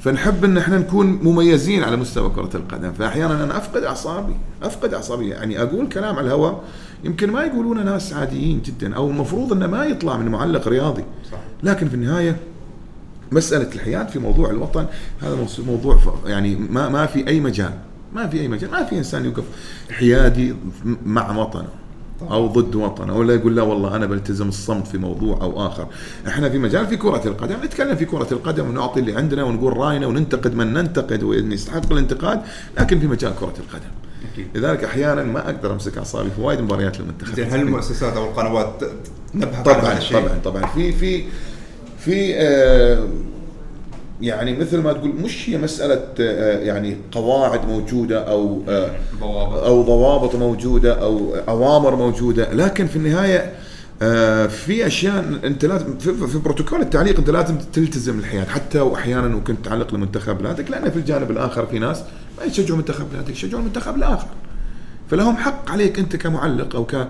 فنحب 0.00 0.44
إن 0.44 0.58
إحنا 0.58 0.78
نكون 0.78 1.06
مميزين 1.06 1.84
على 1.84 1.96
مستوى 1.96 2.30
كرة 2.30 2.50
القدم. 2.54 2.92
فاحيانا 2.92 3.44
أنا 3.44 3.56
أفقد 3.56 3.82
أعصابي 3.82 4.36
أفقد 4.62 4.94
أعصابي. 4.94 5.28
يعني 5.28 5.62
أقول 5.62 5.88
كلام 5.88 6.16
على 6.16 6.26
الهواء 6.26 6.64
يمكن 7.04 7.30
ما 7.30 7.44
يقولونه 7.44 7.82
ناس 7.82 8.12
عاديين 8.12 8.62
جدا 8.62 8.96
أو 8.96 9.10
المفروض 9.10 9.52
إنه 9.52 9.66
ما 9.66 9.84
يطلع 9.84 10.16
من 10.16 10.28
معلق 10.28 10.68
رياضي. 10.68 11.04
صح. 11.32 11.38
لكن 11.62 11.88
في 11.88 11.94
النهاية 11.94 12.36
مسألة 13.32 13.74
الحياد 13.74 14.08
في 14.08 14.18
موضوع 14.18 14.50
الوطن 14.50 14.86
هذا 15.22 15.46
موضوع 15.66 15.98
يعني 16.26 16.56
ما 16.56 16.88
ما 16.88 17.06
في 17.06 17.28
أي 17.28 17.40
مجال. 17.40 17.72
ما 18.16 18.26
في 18.26 18.40
أي 18.40 18.48
مجال 18.48 18.70
ما 18.70 18.84
في 18.84 18.98
إنسان 18.98 19.24
يوقف 19.24 19.44
حيادي 19.90 20.54
مع 21.06 21.36
وطنه 21.38 21.68
أو 22.30 22.46
ضد 22.46 22.74
وطنه 22.74 23.16
ولا 23.16 23.34
يقول 23.34 23.56
لا 23.56 23.62
والله 23.62 23.96
أنا 23.96 24.06
بلتزم 24.06 24.48
الصمت 24.48 24.86
في 24.86 24.98
موضوع 24.98 25.40
أو 25.42 25.66
آخر. 25.66 25.86
إحنا 26.28 26.48
في 26.48 26.58
مجال 26.58 26.86
في 26.86 26.96
كرة 26.96 27.22
القدم 27.26 27.56
نتكلم 27.64 27.96
في 27.96 28.04
كرة 28.04 28.28
القدم 28.32 28.68
ونعطي 28.68 29.00
اللي 29.00 29.16
عندنا 29.16 29.44
ونقول 29.44 29.76
رأينا 29.76 30.06
وننتقد 30.06 30.54
من 30.54 30.72
ننتقد 30.72 31.22
وان 31.22 31.52
يستحق 31.52 31.92
الانتقاد 31.92 32.40
لكن 32.78 33.00
في 33.00 33.06
مجال 33.06 33.32
كرة 33.40 33.54
القدم. 33.58 33.90
لذلك 34.54 34.84
أحيانا 34.84 35.22
ما 35.22 35.44
أقدر 35.50 35.72
أمسك 35.72 35.98
أعصابي 35.98 36.30
في 36.30 36.40
وايد 36.40 36.60
مباريات 36.60 37.00
المنتخب 37.00 37.40
هل 37.40 37.60
المؤسسات 37.60 38.16
أو 38.16 38.24
القنوات 38.24 38.84
تنبهك 39.32 39.64
طبعا؟ 39.64 39.98
طبعا 40.12 40.38
طبعا. 40.44 40.66
في 40.66 40.92
في 40.92 41.24
في 41.98 42.34
آه 42.36 43.08
يعني 44.20 44.56
مثل 44.56 44.78
ما 44.78 44.92
تقول 44.92 45.08
مش 45.10 45.50
هي 45.50 45.58
مسألة 45.58 46.04
آه 46.20 46.58
يعني 46.58 46.96
قواعد 47.12 47.66
موجودة 47.66 48.30
أو 48.30 48.62
آه 48.68 48.90
ضوابط. 49.20 49.62
أو 49.64 49.82
ضوابط 49.82 50.34
موجودة 50.34 51.02
أو 51.02 51.34
أوامر 51.48 51.96
موجودة 51.96 52.52
لكن 52.52 52.86
في 52.86 52.96
النهاية 52.96 53.52
آه، 54.02 54.46
في 54.46 54.86
أشياء 54.86 55.24
أنت 55.44 55.64
لازم 55.64 55.98
في, 55.98 56.26
في 56.26 56.38
بروتوكول 56.38 56.80
التعليق 56.80 57.18
أنت 57.18 57.30
لازم 57.30 57.58
تلتزم 57.72 58.18
الحياد 58.18 58.48
حتى 58.48 58.80
واحيانا 58.80 59.36
وكنت 59.36 59.64
تعلق 59.64 59.94
لمنتخب 59.94 60.38
بلادك 60.38 60.70
لأن 60.70 60.90
في 60.90 60.96
الجانب 60.96 61.30
الآخر 61.30 61.66
في 61.66 61.78
ناس 61.78 62.02
ما 62.38 62.44
يشجعوا 62.44 62.78
منتخب 62.78 63.10
بلادك 63.12 63.30
يشجعوا 63.30 63.60
المنتخب 63.60 63.96
الآخر. 63.96 64.26
فلهم 65.10 65.36
حق 65.36 65.70
عليك 65.70 65.98
أنت 65.98 66.16
كمعلق 66.16 66.76
أو 66.76 66.84
ك 66.84 67.08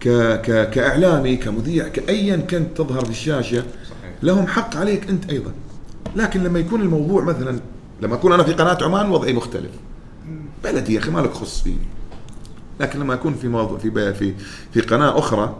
ك 0.00 0.08
ك 0.42 0.70
كإعلامي 0.70 1.36
كمذيع 1.36 1.88
كايا 1.88 2.36
كنت 2.36 2.76
تظهر 2.76 3.04
في 3.04 3.10
الشاشة 3.10 3.58
صحيح. 3.60 4.12
لهم 4.22 4.46
حق 4.46 4.76
عليك 4.76 5.08
أنت 5.08 5.30
أيضا. 5.30 5.52
لكن 6.16 6.42
لما 6.42 6.58
يكون 6.58 6.80
الموضوع 6.80 7.24
مثلا 7.24 7.60
لما 8.02 8.14
أكون 8.14 8.32
أنا 8.32 8.42
في 8.42 8.52
قناة 8.52 8.78
عمان 8.82 9.10
وضعي 9.10 9.32
مختلف. 9.32 9.70
بلدي 10.64 10.94
يا 10.94 10.98
أخي 10.98 11.10
مالك 11.10 11.32
خص 11.32 11.60
فيني. 11.62 11.86
لكن 12.80 13.00
لما 13.00 13.14
أكون 13.14 13.34
في 13.34 13.48
موضوع 13.48 13.78
في 13.78 14.14
في 14.14 14.34
في 14.72 14.80
قناة 14.80 15.18
أخرى 15.18 15.56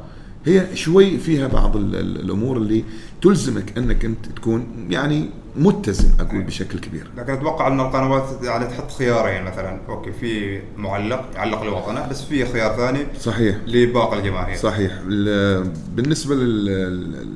هي 0.48 0.76
شوي 0.76 1.18
فيها 1.18 1.46
بعض 1.48 1.76
ال- 1.76 1.96
ال- 1.96 2.20
الأمور 2.20 2.56
اللي 2.56 2.84
تلزمك 3.22 3.78
أنك 3.78 4.04
أنت 4.04 4.26
تكون 4.36 4.66
يعني 4.90 5.30
متزن 5.56 6.10
أقول 6.20 6.42
بشكل 6.42 6.78
كبير. 6.78 7.10
لكن 7.16 7.32
أتوقع 7.32 7.66
أن 7.66 7.80
القنوات 7.80 8.24
يعني 8.42 8.66
تحط 8.66 8.90
خيارين 8.92 9.44
مثلا. 9.44 9.80
أوكي 9.88 10.12
في 10.12 10.60
معلق 10.76 11.24
يعلق 11.34 11.62
لوطنه 11.62 12.08
بس 12.10 12.22
في 12.24 12.46
خيار 12.46 12.76
ثاني 12.76 12.98
صحيح. 13.20 13.56
لباقي 13.66 14.18
الجماهير. 14.18 14.56
صحيح. 14.56 14.92
ال- 15.06 15.72
بالنسبة 15.96 16.34
لل 16.34 17.26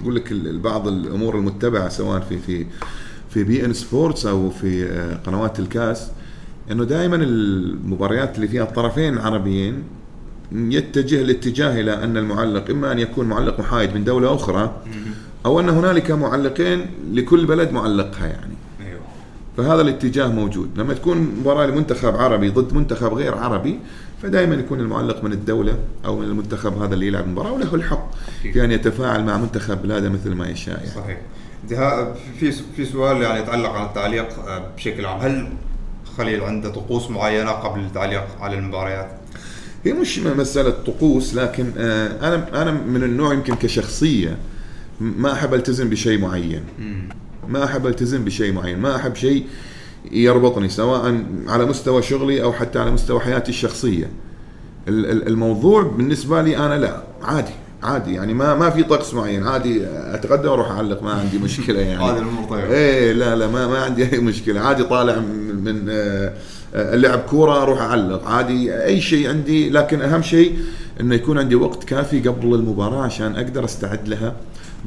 نقول 0.00 0.14
لك 0.16 0.32
بعض 0.64 0.88
الأمور 0.88 1.36
المتبعة 1.38 1.88
سواء 1.88 2.20
في 2.20 2.38
في 2.38 2.66
في 3.30 3.44
بي 3.44 3.64
إن 3.64 3.72
سبورتس 3.72 4.26
أو 4.26 4.50
في 4.50 4.84
آه، 4.84 5.14
قنوات 5.26 5.58
الكاس 5.58 6.10
إنه 6.70 6.84
دائما 6.84 7.16
المباريات 7.16 8.36
اللي 8.36 8.48
فيها 8.48 8.62
الطرفين 8.62 9.18
عربيين 9.18 9.82
يتجه 10.52 11.22
الاتجاه 11.22 11.80
إلى 11.80 12.04
أن 12.04 12.16
المعلق 12.16 12.70
إما 12.70 12.92
أن 12.92 12.98
يكون 12.98 13.26
معلق 13.26 13.60
محايد 13.60 13.94
من 13.94 14.04
دولة 14.04 14.34
أخرى 14.34 14.82
أو 15.46 15.60
أن 15.60 15.68
هنالك 15.68 16.10
معلقين 16.10 16.86
لكل 17.12 17.46
بلد 17.46 17.72
معلقها 17.72 18.26
يعني. 18.26 18.54
أيوه. 18.80 19.00
فهذا 19.56 19.80
الاتجاه 19.82 20.28
موجود. 20.28 20.70
لما 20.76 20.94
تكون 20.94 21.18
مباراة 21.40 21.66
لمنتخب 21.66 22.16
عربي 22.16 22.48
ضد 22.48 22.74
منتخب 22.74 23.14
غير 23.14 23.34
عربي 23.34 23.78
فدائما 24.22 24.54
يكون 24.54 24.80
المعلق 24.80 25.24
من 25.24 25.32
الدولة 25.32 25.78
أو 26.04 26.18
من 26.18 26.24
المنتخب 26.24 26.82
هذا 26.82 26.94
اللي 26.94 27.06
يلعب 27.06 27.24
المباراة 27.24 27.52
وله 27.52 27.74
الحق 27.74 28.10
في 28.42 28.64
أن 28.64 28.72
يتفاعل 28.72 29.24
مع 29.24 29.36
منتخب 29.36 29.82
بلاده 29.82 30.08
مثل 30.08 30.34
ما 30.34 30.48
يشاء 30.48 30.76
يعني. 30.76 30.90
صحيح. 30.90 31.20
في 32.40 32.52
في 32.52 32.84
سؤال 32.84 33.22
يعني 33.22 33.40
يتعلق 33.40 33.70
عن 33.70 33.86
التعليق 33.86 34.38
آه، 34.38 34.70
بشكل 34.76 35.06
عام 35.06 35.20
هل 35.20 35.52
خليل 36.16 36.40
عنده 36.40 36.70
طقوس 36.70 37.10
معينة 37.10 37.50
قبل 37.50 37.80
التعليق 37.80 38.24
على 38.40 38.58
المباريات؟ 38.58 39.19
هي 39.84 39.92
مش 39.92 40.18
مسألة 40.18 40.70
طقوس 40.70 41.34
لكن 41.34 41.66
آه، 41.78 42.28
أنا 42.28 42.62
أنا 42.62 42.70
من 42.70 43.02
النوع 43.02 43.32
يمكن 43.34 43.54
كشخصية 43.54 44.36
ما 45.00 45.32
أحب 45.32 45.54
ألتزم 45.54 45.90
بشيء 45.90 46.18
معين. 46.18 46.62
ما 47.48 47.64
أحب 47.64 47.86
ألتزم 47.86 48.24
بشيء 48.24 48.52
معين. 48.52 48.78
ما 48.78 48.96
أحب 48.96 49.14
شيء 49.14 49.46
يربطني 50.12 50.68
سواء 50.68 51.24
على 51.48 51.64
مستوى 51.66 52.02
شغلي 52.02 52.42
أو 52.42 52.52
حتى 52.52 52.78
على 52.78 52.90
مستوى 52.90 53.20
حياتي 53.20 53.48
الشخصية. 53.50 54.10
ال- 54.88 55.06
ال- 55.10 55.26
الموضوع 55.28 55.82
بالنسبة 55.82 56.42
لي 56.42 56.56
أنا 56.56 56.78
لا 56.78 57.02
عادي 57.22 57.50
عادي. 57.82 58.14
يعني 58.14 58.34
ما 58.34 58.54
ما 58.54 58.70
في 58.70 58.82
طقس 58.82 59.14
معين 59.14 59.46
عادي 59.46 59.86
اتغدى 59.86 60.48
وأروح 60.48 60.70
أعلق 60.70 61.02
ما 61.02 61.10
عندي 61.12 61.38
مشكلة 61.38 61.80
يعني. 61.90 62.04
هذه 62.04 62.16
الأمور 62.18 62.44
طيبة. 62.50 62.74
إيه 62.74 63.12
لا 63.12 63.36
لا 63.36 63.46
ما 63.46 63.66
ما 63.66 63.78
عندي 63.78 64.12
أي 64.12 64.18
مشكلة. 64.18 64.60
عادي 64.60 64.84
طالع 64.84 65.18
من 65.64 65.82
آه، 66.74 66.92
آه، 66.92 66.96
لعب 66.96 67.18
كورة 67.18 67.62
أروح 67.62 67.80
أعلق. 67.80 68.26
عادي 68.28 68.84
أي 68.84 69.00
شيء 69.00 69.28
عندي. 69.28 69.70
لكن 69.70 70.02
أهم 70.02 70.22
شيء 70.22 70.58
إنه 71.00 71.14
يكون 71.14 71.38
عندي 71.38 71.54
وقت 71.54 71.84
كافي 71.84 72.20
قبل 72.20 72.54
المباراة 72.54 73.02
عشان 73.02 73.36
أقدر 73.36 73.64
أستعد 73.64 74.08
لها 74.08 74.36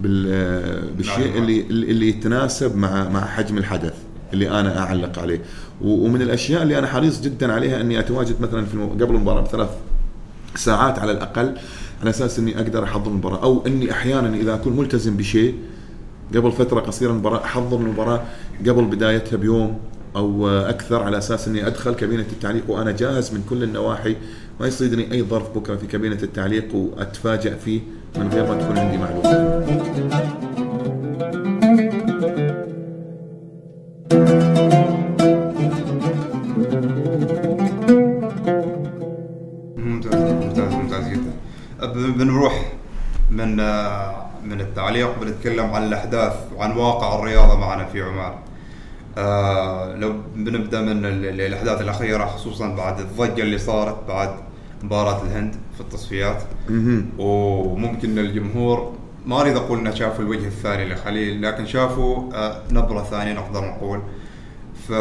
آه، 0.06 0.84
بالشيء 0.98 1.34
نعم. 1.34 1.44
اللي 1.44 1.62
اللي 1.70 2.10
يتناسب 2.10 2.76
مع 2.76 3.10
مع 3.10 3.26
حجم 3.26 3.58
الحدث 3.58 3.94
اللي 4.34 4.60
أنا 4.60 4.80
أعلق 4.80 5.20
عليه. 5.20 5.42
ومن 5.82 6.22
الأشياء 6.22 6.64
اللي 6.64 6.80
أنا 6.80 6.88
حريص 6.88 7.22
جدا 7.22 7.54
عليها 7.54 7.82
إني 7.82 8.00
أتواجد 8.00 8.42
مثلا 8.42 8.66
في 8.66 8.78
قبل 8.78 9.16
المباراة 9.16 9.42
بثلاث 9.42 9.70
ساعات 10.56 11.00
على 11.00 11.12
الأقل 11.12 11.56
على 12.02 12.10
أساس 12.10 12.40
إني 12.40 12.58
أقدر 12.58 12.84
أحضر 12.84 13.12
المباراة. 13.12 13.44
أو 13.44 13.64
إني 13.68 13.92
أحيانا 13.92 14.36
إذا 14.36 14.54
أكون 14.54 14.78
ملتزم 14.78 15.18
بشيء 15.18 15.56
قبل 16.36 16.52
فترة 16.52 16.80
قصيرة 16.80 17.12
المباراة 17.12 17.44
أحضر 17.44 17.78
المباراة 17.78 18.22
قبل 18.68 18.84
بدايتها 18.84 19.38
بيوم. 19.38 19.80
أو 20.16 20.48
أكثر 20.48 21.04
على 21.04 21.18
أساس 21.18 21.48
إني 21.48 21.68
أدخل 21.68 21.94
كابينة 21.94 22.26
التعليق 22.32 22.64
وأنا 22.68 22.92
جاهز 22.92 23.34
من 23.34 23.44
كل 23.50 23.64
النواحي. 23.64 24.16
ما 24.60 24.68
يصيدني 24.68 25.12
أي 25.12 25.24
ظرف 25.24 25.58
بكرة 25.58 25.76
في 25.76 25.88
كابينة 25.88 26.20
التعليق 26.24 26.76
واتفاجئ 26.76 27.56
فيه 27.56 27.82
من 28.18 28.28
غير 28.28 28.48
ما 28.48 28.62
تكون 28.62 28.78
عندي 28.78 28.98
معلومة. 28.98 29.64
ممتاز 39.78 40.16
ممتاز 40.16 40.74
ممتاز 40.74 41.08
جدا. 41.08 41.34
بنروح 41.94 42.74
من 43.30 43.56
من 44.44 44.62
التعليق 44.62 45.20
بنتكلم 45.22 45.66
عن 45.66 45.84
الأحداث 45.84 46.34
وعن 46.56 46.72
واقع 46.78 47.20
الرياضة 47.20 47.60
معنا 47.60 47.86
في 47.86 48.02
عمان. 48.02 48.34
آه 49.18 49.96
لو 49.96 50.14
بنبدأ 50.36 50.82
من 50.82 51.06
ال- 51.06 51.26
ال- 51.26 51.42
الأحداث 51.42 51.82
الأخيرة 51.82 52.26
خصوصا 52.26 52.68
بعد 52.76 53.00
الضجة 53.00 53.42
اللي 53.42 53.58
صارت 53.58 53.96
بعد 54.08 54.30
مباراة 54.84 55.24
الهند 55.24 55.56
في 55.76 55.82
التصفيات. 55.82 56.44
وممكن 57.18 58.20
الجمهور 58.20 58.94
ما 59.26 59.42
أريد 59.42 59.56
أقول 59.58 59.80
إنه 59.80 59.92
شافوا 59.92 60.24
الوجه 60.24 60.48
الثاني 60.48 60.94
لخليل 60.94 61.42
لكن 61.42 61.66
شافوا 61.66 62.34
آه، 62.34 62.62
نبرة 62.72 63.04
ثانية 63.04 63.34
نقدر 63.34 63.62
نقول. 63.66 64.02
ف 64.88 64.92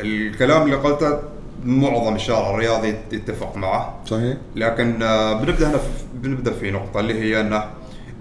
الكلام 0.00 0.62
اللي 0.62 0.76
قلته 0.76 1.18
معظم 1.64 2.14
الشارع 2.14 2.50
الرياضي 2.50 2.88
يتفق 3.12 3.56
معه. 3.56 3.94
صحيح. 4.06 4.36
لكن 4.56 5.02
آه، 5.02 5.32
بنبدأ 5.42 5.70
هنا 5.70 5.78
بنبدأ 6.14 6.52
في 6.52 6.70
نقطة 6.70 7.00
اللي 7.00 7.14
هي 7.20 7.40
إنه 7.40 7.64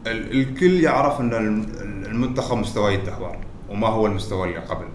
ال- 0.08 0.32
الكل 0.42 0.80
يعرف 0.84 1.20
إن 1.22 1.34
الم- 1.34 1.66
المنتخب 2.06 2.58
مستواه 2.58 2.92
يتدهور. 2.92 3.36
وما 3.72 3.88
هو 3.88 4.08
المستوى 4.08 4.48
اللي 4.48 4.60
قبل. 4.60 4.86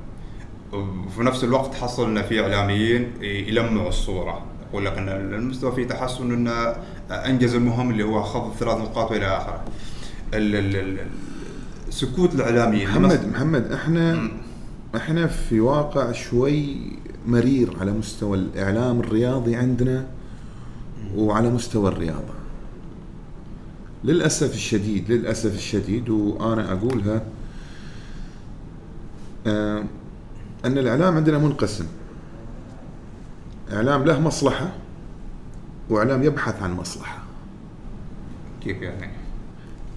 وفي 0.72 1.22
نفس 1.22 1.44
الوقت 1.44 1.74
حصل 1.74 2.08
ان 2.10 2.22
في 2.22 2.40
إعلاميين 2.40 3.12
يلمعوا 3.22 3.88
الصورة. 3.88 4.42
يقول 4.70 4.84
لك 4.84 4.98
إن 4.98 5.08
المستوى 5.08 5.72
فيه 5.72 5.86
تحسن 5.86 6.32
انه 6.32 6.74
أنجز 7.10 7.54
المهم 7.54 7.90
اللي 7.90 8.04
هو 8.04 8.22
خفض 8.22 8.52
ثلاث 8.54 8.78
نقاط 8.78 9.10
وإلى 9.10 9.26
آخره. 9.26 9.64
سكوت 11.90 12.34
الإعلاميين. 12.34 12.88
محمد 12.88 13.28
محمد 13.28 13.72
إحنا 13.72 14.30
إحنا 14.96 15.26
في 15.26 15.60
واقع 15.60 16.12
شوي 16.12 16.76
مرير 17.26 17.76
على 17.80 17.92
مستوى 17.92 18.38
الإعلام 18.38 19.00
الرياضي 19.00 19.56
عندنا 19.56 20.06
وعلى 21.16 21.50
مستوى 21.50 21.88
الرياضة. 21.88 22.34
للأسف 24.04 24.54
الشديد 24.54 25.12
للأسف 25.12 25.54
الشديد 25.54 26.08
وأنا 26.08 26.72
أقولها 26.72 27.22
آه 29.46 29.84
أن 30.64 30.78
الإعلام 30.78 31.16
عندنا 31.16 31.38
منقسم. 31.38 31.86
إعلام 33.72 34.04
له 34.04 34.20
مصلحة 34.20 34.72
وإعلام 35.90 36.22
يبحث 36.22 36.62
عن 36.62 36.76
مصلحة. 36.76 37.18
كيف 38.64 38.82
يعني؟ 38.82 39.12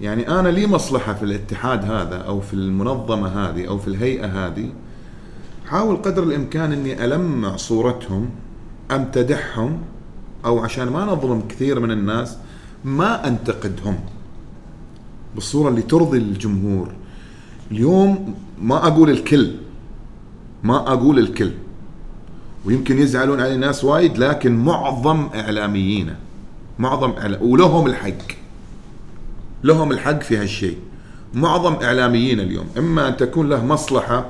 يعني 0.02 0.40
أنا 0.40 0.50
لي 0.50 0.68
مصلحة 0.68 1.14
في 1.14 1.24
الاتحاد 1.24 1.86
هذا 1.86 2.16
أو 2.16 2.42
في 2.42 2.54
المنظمة 2.54 3.28
هذه 3.28 3.68
أو 3.68 3.78
في 3.78 3.88
الهيئة 3.88 4.48
هذه 4.48 4.70
حاول 5.66 5.96
قدر 5.96 6.24
الإمكان 6.24 6.72
إني 6.72 7.06
ألمع 7.06 7.56
صورتهم 7.56 8.30
أمتدحهم 8.92 9.82
أو 10.46 10.60
عشان 10.60 10.90
ما 10.90 11.06
نظلم 11.06 11.44
كثير 11.50 11.80
من 11.80 11.92
الناس 11.92 12.38
ما 12.86 13.28
أنتقدهم 13.28 14.00
بالصورة 15.36 15.70
اللي 15.70 15.82
ترضي 15.82 16.18
الجمهور. 16.18 16.92
اليوم 17.72 18.36
ما 18.62 18.88
أقول 18.88 19.10
الكل. 19.10 19.52
ما 20.64 20.78
أقول 20.78 21.20
الكل. 21.20 21.52
ويمكن 22.66 23.00
يزعلون 23.00 23.42
علي 23.42 23.58
ناس 23.58 23.84
وايد 23.84 24.18
لكن 24.18 24.58
معظم 24.58 25.30
إعلاميين 25.36 26.16
معظم 26.80 27.14
إعلا- 27.14 27.42
ولهم 27.42 27.88
الحق. 27.88 28.12
لهم 29.64 29.92
الحق 29.92 30.22
في 30.22 30.38
هالشيء. 30.38 30.78
معظم 31.34 31.74
إعلاميين 31.74 32.40
اليوم 32.40 32.66
إما 32.78 33.08
أن 33.08 33.18
تكون 33.18 33.50
له 33.50 33.66
مصلحة 33.66 34.26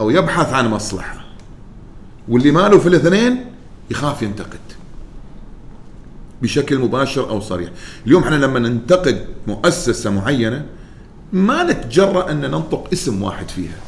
أو 0.00 0.10
يبحث 0.10 0.52
عن 0.52 0.68
مصلحة 0.70 1.24
واللي 2.28 2.50
ماله 2.50 2.78
في 2.78 2.88
الاثنين 2.88 3.44
يخاف 3.90 4.22
ينتقد. 4.22 4.58
بشكل 6.42 6.78
مباشر 6.78 7.30
أو 7.30 7.40
صريح. 7.40 7.70
اليوم 8.06 8.22
إحنا 8.22 8.34
لما 8.36 8.58
ننتقد 8.58 9.24
مؤسسة 9.46 10.10
معينة 10.10 10.66
ما 11.32 11.62
نتجرأ 11.62 12.30
أن 12.30 12.40
ننطق 12.40 12.88
اسم 12.92 13.22
واحد 13.22 13.48
فيها. 13.48 13.78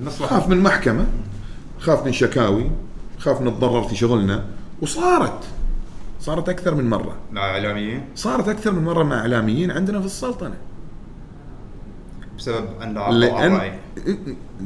المصلحة. 0.00 0.40
خاف 0.40 0.48
من 0.48 0.62
محكمة 0.62 1.06
خاف 1.78 2.06
من 2.06 2.12
شكاوي 2.12 2.70
خاف 3.18 3.42
نتضرر 3.42 3.82
في 3.82 3.96
شغلنا 3.96 4.44
وصارت. 4.82 5.44
صارت 6.20 6.48
أكثر 6.48 6.74
من 6.74 6.90
مرة. 6.90 7.16
مع 7.32 7.50
إعلاميين؟ 7.50 8.04
صارت 8.14 8.48
أكثر 8.48 8.72
من 8.72 8.84
مرة 8.84 9.02
مع 9.02 9.18
إعلاميين 9.18 9.70
عندنا 9.70 10.00
في 10.00 10.06
السلطنة. 10.06 10.54
بسبب 12.38 12.64
لأن 12.80 13.52
الرأي. 13.52 13.78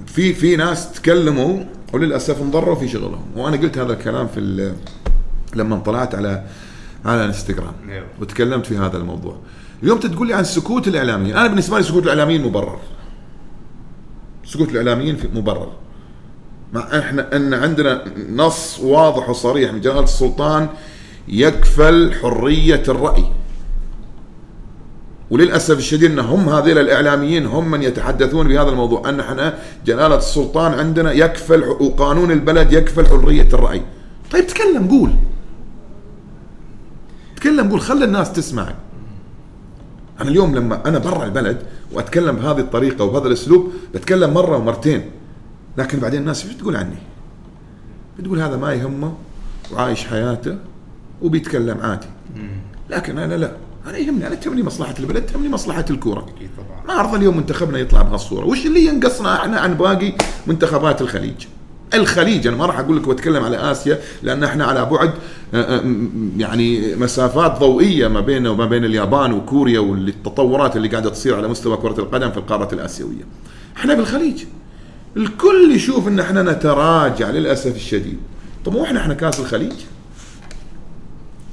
في 0.07 0.35
في 0.35 0.57
ناس 0.57 0.93
تكلموا 0.93 1.65
وللأسف 1.93 2.43
انضروا 2.43 2.75
في 2.75 2.89
شغلهم. 2.89 3.27
وأنا 3.37 3.57
قلت 3.57 3.79
هذا 3.79 3.93
الكلام 3.93 4.29
في 4.29 4.75
لما 5.55 5.79
طلعت 5.79 6.15
على 6.15 6.45
على 7.05 7.25
إنستغرام. 7.25 7.75
أيوه. 7.89 8.07
وتكلمت 8.21 8.67
في 8.67 8.79
هذا 8.79 8.97
الموضوع. 8.97 9.37
اليوم 9.85 9.99
تقول 9.99 10.29
لي 10.29 10.35
عن 10.35 10.45
سكوت 10.45 10.89
الإعلاميين 10.89 11.37
أنا 11.37 11.47
بالنسبة 11.47 11.77
لي 11.77 11.83
سكوت 11.83 12.03
الإعلاميين 12.03 12.43
مبرر 12.43 12.79
سكوت 14.45 14.69
الإعلاميين 14.69 15.19
مبرر 15.35 15.73
مع 16.73 16.99
إحنا 16.99 17.37
إن 17.37 17.55
عندنا 17.55 18.05
نص 18.31 18.81
واضح 18.81 19.29
وصريح 19.31 19.73
من 19.73 19.81
جلاله 19.81 20.01
السلطان 20.01 20.69
يكفل 21.29 22.15
حرية 22.23 22.83
الرأي 22.89 23.25
وللأسف 25.31 25.79
الشديد 25.79 26.11
إن 26.11 26.19
هم 26.19 26.49
هذول 26.49 26.79
الإعلاميين 26.79 27.47
هم 27.47 27.71
من 27.71 27.83
يتحدثون 27.83 28.49
بهذا 28.49 28.69
الموضوع 28.69 29.09
إن 29.09 29.21
إحنا 29.21 29.59
جلالة 29.87 30.17
السلطان 30.17 30.73
عندنا 30.73 31.13
يكفل 31.13 31.65
وقانون 31.65 32.31
البلد 32.31 32.73
يكفل 32.73 33.07
حرية 33.07 33.49
الرأي. 33.53 33.83
طيب 34.31 34.47
تكلم 34.47 34.89
قول. 34.89 35.15
تكلم 37.37 37.71
قول 37.71 37.81
خلي 37.81 38.05
الناس 38.05 38.33
تسمعك. 38.33 38.77
أنا 40.21 40.31
اليوم 40.31 40.55
لما 40.55 40.89
أنا 40.89 40.99
برا 40.99 41.25
البلد 41.25 41.63
وأتكلم 41.93 42.37
بهذه 42.37 42.59
الطريقة 42.59 43.05
وبهذا 43.05 43.27
الأسلوب 43.27 43.73
بتكلم 43.95 44.35
مرة 44.35 44.57
ومرتين. 44.57 45.11
لكن 45.79 45.99
بعدين 45.99 46.21
الناس 46.21 46.45
إيش 46.45 46.55
بتقول 46.55 46.77
عني؟ 46.77 46.97
بتقول 48.19 48.41
هذا 48.41 48.57
ما 48.57 48.73
يهمه 48.73 49.15
وعايش 49.73 50.05
حياته 50.05 50.59
وبيتكلم 51.23 51.81
عادي. 51.81 52.07
لكن 52.91 53.19
أنا 53.19 53.35
لا. 53.35 53.53
أنا 53.87 53.99
يهمني 53.99 54.27
أنا 54.27 54.35
تهمني 54.35 54.63
مصلحة 54.63 54.95
البلد 54.99 55.27
تهمني 55.27 55.49
مصلحة 55.49 55.85
الكورة. 55.91 56.27
ما 56.89 57.01
ارضى 57.01 57.17
اليوم 57.17 57.37
منتخبنا 57.37 57.79
يطلع 57.79 58.03
بهالصورة. 58.03 58.45
وش 58.45 58.67
اللي 58.67 58.87
ينقصنا 58.87 59.37
إحنا 59.37 59.61
عن 59.61 59.75
باقي 59.75 60.13
منتخبات 60.47 61.03
الخليج؟ 61.03 61.47
الخليج 61.95 62.47
أنا 62.47 62.57
ما 62.57 62.67
راح 62.67 62.79
أقول 62.79 62.97
لك 62.97 63.09
واتكلم 63.09 63.45
على 63.45 63.57
آسيا 63.57 64.01
لأن 64.23 64.45
إحنا 64.45 64.65
على 64.65 64.85
بعد 64.85 65.11
آه، 65.55 65.77
آه، 65.77 65.83
يعني 66.37 66.97
مسافات 66.97 67.59
ضوئية 67.59 68.09
ما 68.09 68.21
بيننا 68.21 68.51
وما 68.51 68.67
بين 68.67 68.85
اليابان 68.85 69.33
وكوريا 69.33 69.81
والتطورات 69.81 70.77
اللي 70.77 70.89
قاعدة 70.89 71.11
تصير 71.11 71.37
على 71.37 71.49
مستوى 71.49 71.77
كرة 71.77 72.01
القدم 72.01 72.31
في 72.31 72.37
القارة 72.37 72.75
الآسيوية. 72.75 73.25
إحنا 73.77 73.95
بالخليج 73.95 74.45
الكل 75.17 75.73
يشوف 75.75 76.09
إن 76.09 76.21
إحنا 76.21 76.43
نتراجع 76.43 77.31
للأسف 77.31 77.77
الشديد. 77.77 78.19
طموحنا 78.65 79.01
إحنا 79.01 79.15
كاس 79.15 79.41
الخليج 79.41 79.73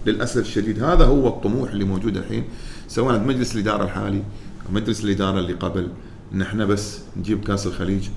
للأسف 0.05 0.37
الشديد 0.41 0.83
هذا 0.83 1.05
هو 1.05 1.27
الطموح 1.27 1.71
اللي 1.71 1.85
موجود 1.85 2.17
الحين 2.17 2.43
سواء 2.87 3.19
مجلس 3.19 3.55
الإدارة 3.55 3.83
الحالي 3.83 4.23
أو 4.67 4.73
مجلس 4.73 5.03
الإدارة 5.03 5.39
اللي 5.39 5.53
قبل 5.53 5.87
إن 6.33 6.41
إحنا 6.41 6.65
بس 6.65 6.99
نجيب 7.17 7.43
كاس 7.43 7.67
الخليج 7.67 8.07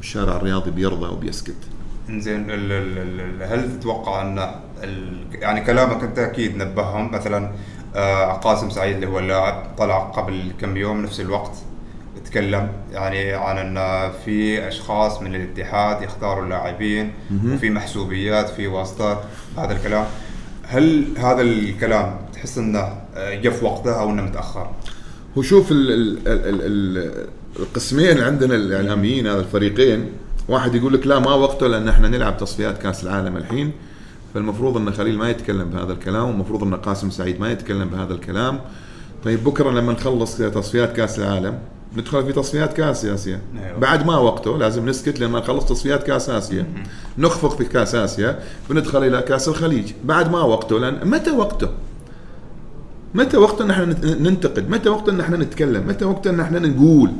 والشارع 0.00 0.36
الرياضي 0.36 0.70
بيرضى 0.70 1.06
وبيسكت. 1.12 1.54
ال- 3.20 3.42
هل 3.42 3.80
تتوقع 3.80 4.22
أن 4.22 4.50
يعني 5.32 5.60
كلامك 5.60 6.02
انت 6.02 6.18
أكيد 6.18 6.56
نبههم 6.56 7.10
مثلا 7.12 7.50
آه، 7.96 8.32
قاسم 8.32 8.70
سعيد 8.70 8.94
اللي 8.94 9.06
هو 9.06 9.18
اللاعب 9.18 9.64
طلع 9.78 9.98
قبل 9.98 10.52
كم 10.60 10.76
يوم 10.76 11.02
نفس 11.02 11.20
الوقت 11.20 11.52
تكلم 12.24 12.68
يعني 12.92 13.32
عن 13.32 13.58
أن 13.58 14.10
في 14.24 14.68
أشخاص 14.68 15.22
من 15.22 15.34
الاتحاد 15.34 16.02
يختاروا 16.02 16.44
اللاعبين 16.44 17.12
وفي 17.54 17.70
محسوبيات 17.70 18.48
في 18.48 18.66
واسطات 18.66 19.20
هذا 19.58 19.72
الكلام 19.72 20.04
هل 20.68 21.04
هذا 21.18 21.40
الكلام 21.42 22.16
تحس 22.32 22.58
أنه 22.58 23.00
في 23.50 23.64
وقته 23.64 24.00
أو 24.00 24.10
أنه 24.10 24.22
متأخر؟ 24.22 24.70
هو 25.38 25.42
شوف 25.42 25.72
ال 25.72 25.92
ال 25.92 26.28
ال 26.28 26.48
ال 26.48 26.62
ال 26.98 27.28
القسمين 27.58 28.20
عندنا 28.20 28.54
الإعلاميين 28.54 29.26
هذا 29.26 29.40
الفريقين 29.40 30.06
واحد 30.48 30.74
يقول 30.74 30.92
لك 30.94 31.06
لا 31.06 31.18
ما 31.18 31.34
وقته 31.34 31.66
لأن 31.66 31.88
إحنا 31.88 32.08
نلعب 32.08 32.36
تصفيات 32.36 32.78
كأس 32.82 33.04
العالم 33.04 33.36
الحين 33.36 33.72
فالمفروض 34.34 34.76
إن 34.76 34.92
خليل 34.92 35.18
ما 35.18 35.30
يتكلم 35.30 35.70
بهذا 35.70 35.92
الكلام 35.92 36.28
والمفروض 36.28 36.62
إن 36.62 36.74
قاسم 36.74 37.10
سعيد 37.10 37.40
ما 37.40 37.52
يتكلم 37.52 37.88
بهذا 37.88 38.14
الكلام. 38.14 38.60
طيب 39.24 39.44
بكرة 39.44 39.70
لما 39.70 39.92
نخلص 39.92 40.36
تصفيات 40.36 40.96
كأس 40.96 41.18
العالم 41.18 41.58
ندخل 41.96 42.24
في 42.26 42.32
تصفيات 42.32 42.72
كأس 42.72 43.04
آسيا. 43.04 43.40
أيوة. 43.66 43.78
بعد 43.78 44.06
ما 44.06 44.16
وقته 44.18 44.58
لازم 44.58 44.88
نسكت 44.88 45.20
لما 45.20 45.38
نخلص 45.38 45.64
تصفيات 45.64 46.02
كأس 46.02 46.30
آسيا. 46.30 46.66
نخفق 47.18 47.56
في 47.56 47.64
كأس 47.64 47.94
آسيا 47.94 48.38
بندخل 48.70 49.04
إلى 49.04 49.22
كأس 49.22 49.48
الخليج. 49.48 49.92
بعد 50.04 50.30
ما 50.32 50.40
وقته 50.42 50.78
لأن 50.78 51.08
متى 51.10 51.30
وقته؟ 51.30 51.68
متى 53.14 53.36
وقت 53.36 53.60
إن 53.60 53.70
إحنا 53.70 53.84
نت- 53.84 54.04
ننتقد؟ 54.04 54.70
متى 54.70 54.88
وقت 54.88 55.08
إن 55.08 55.20
إحنا 55.20 55.36
نتكلم؟ 55.36 55.88
متى 55.88 56.04
وقت 56.04 56.26
إن 56.26 56.40
إحنا 56.40 56.58
نقول؟ 56.58 57.10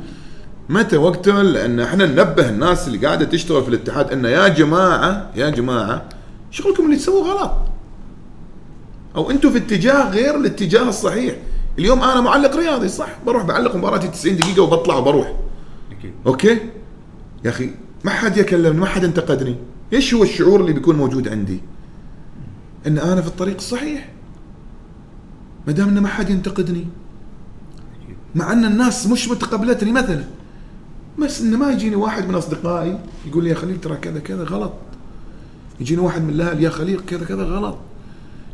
متى 0.71 0.97
وقته 0.97 1.41
لأن 1.41 1.79
إحنا 1.79 2.05
ننبه 2.05 2.49
الناس 2.49 2.87
اللي 2.87 3.07
قاعدة 3.07 3.25
تشتغل 3.25 3.63
في 3.63 3.69
الاتحاد 3.69 4.11
إن 4.11 4.25
يا 4.25 4.47
جماعة 4.47 5.31
يا 5.35 5.49
جماعة 5.49 6.09
شغلكم 6.51 6.85
اللي 6.85 6.95
تسووه 6.95 7.31
غلط. 7.31 7.51
أو 9.15 9.31
أنتم 9.31 9.51
في 9.51 9.57
اتجاه 9.57 10.11
غير 10.11 10.35
الاتجاه 10.35 10.89
الصحيح. 10.89 11.35
اليوم 11.79 12.03
أنا 12.03 12.21
معلق 12.21 12.55
رياضي 12.55 12.89
صح؟ 12.89 13.09
بروح 13.25 13.43
بعلق 13.43 13.75
مباراتي 13.75 14.07
90 14.07 14.37
دقيقة 14.37 14.61
وبطلع 14.63 14.95
وبروح. 14.95 15.33
أكيد. 15.91 16.13
أوكي؟ 16.27 16.59
يا 17.45 17.49
أخي 17.49 17.69
ما 18.03 18.11
حد 18.11 18.37
يكلمني 18.37 18.79
ما 18.79 18.85
حد 18.85 19.03
انتقدني. 19.03 19.55
إيش 19.93 20.13
هو 20.13 20.23
الشعور 20.23 20.61
اللي 20.61 20.73
بيكون 20.73 20.95
موجود 20.95 21.27
عندي؟ 21.27 21.61
إن 22.87 22.97
أنا 22.97 23.21
في 23.21 23.27
الطريق 23.27 23.55
الصحيح. 23.55 24.09
ما 25.67 25.73
دام 25.73 25.87
إن 25.87 25.99
ما 25.99 26.07
حد 26.07 26.29
ينتقدني. 26.29 26.87
مع 28.35 28.53
إن 28.53 28.65
الناس 28.65 29.07
مش 29.07 29.29
متقبلتني 29.29 29.91
مثلا. 29.91 30.23
بس 31.21 31.41
إنه 31.41 31.57
ما 31.57 31.71
يجيني 31.71 31.95
واحد 31.95 32.27
من 32.29 32.35
أصدقائي 32.35 32.99
يقول 33.27 33.43
لي 33.43 33.49
يا 33.49 33.55
خليل 33.55 33.81
ترى 33.81 33.97
كذا 33.97 34.19
كذا 34.19 34.43
غلط. 34.43 34.73
يجيني 35.79 36.01
واحد 36.01 36.23
من 36.23 36.29
الأهل 36.29 36.63
يا 36.63 36.69
خليل 36.69 36.99
كذا 37.07 37.25
كذا 37.25 37.43
غلط. 37.43 37.77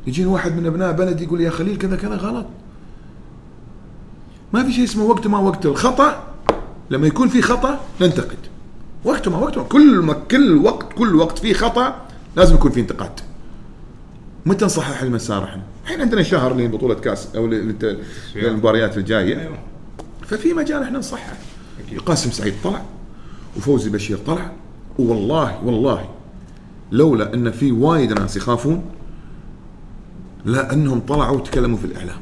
يجيني 0.07 0.27
واحد 0.27 0.55
من 0.55 0.65
أبناء 0.65 0.91
بلدي 0.91 1.23
يقول 1.23 1.39
لي 1.39 1.45
يا 1.45 1.49
خليل 1.49 1.77
كذا 1.77 1.95
كذا 1.95 2.15
غلط. 2.15 2.45
ما 4.53 4.63
في 4.63 4.73
شيء 4.73 4.83
اسمه 4.83 5.03
وقت 5.03 5.27
ما 5.27 5.39
وقت 5.39 5.65
الخطأ. 5.65 6.23
لما 6.89 7.07
يكون 7.07 7.27
في 7.27 7.41
خطأ 7.41 7.79
ننتقد. 8.01 8.37
وقته 9.05 9.31
ما 9.31 9.37
وقته 9.37 9.63
كل 9.63 9.95
ما 9.95 10.13
كل 10.13 10.57
وقت 10.57 10.93
كل 10.93 11.15
وقت 11.15 11.39
في 11.39 11.53
خطأ 11.53 12.01
لازم 12.35 12.55
يكون 12.55 12.71
في 12.71 12.79
انتقاد. 12.79 13.19
متى 14.45 14.65
نصحح 14.65 15.01
المسار 15.01 15.43
إحنا؟ 15.43 15.63
الحين 15.83 16.01
عندنا 16.01 16.23
شهر 16.23 16.57
لبطوله 16.57 16.95
كاس 16.95 17.35
أو 17.35 17.47
للمباريات 18.35 18.97
الجاية. 18.97 19.39
أيوه. 19.39 19.57
ففي 20.27 20.53
مجال 20.53 20.83
إحنا 20.83 20.99
نصحح. 20.99 21.33
قاسم 22.05 22.31
سعيد 22.31 22.53
طلع 22.63 22.81
وفوزي 23.57 23.89
بشير 23.89 24.17
طلع 24.17 24.51
والله 24.99 25.63
والله 25.63 26.09
لولا 26.91 27.33
أن 27.33 27.51
في 27.51 27.71
وايد 27.71 28.13
ناس 28.13 28.37
يخافون 28.37 28.85
لا 30.45 30.73
أنهم 30.73 30.99
طلعوا 30.99 31.37
وتكلموا 31.37 31.77
في 31.77 31.85
الإعلام. 31.85 32.19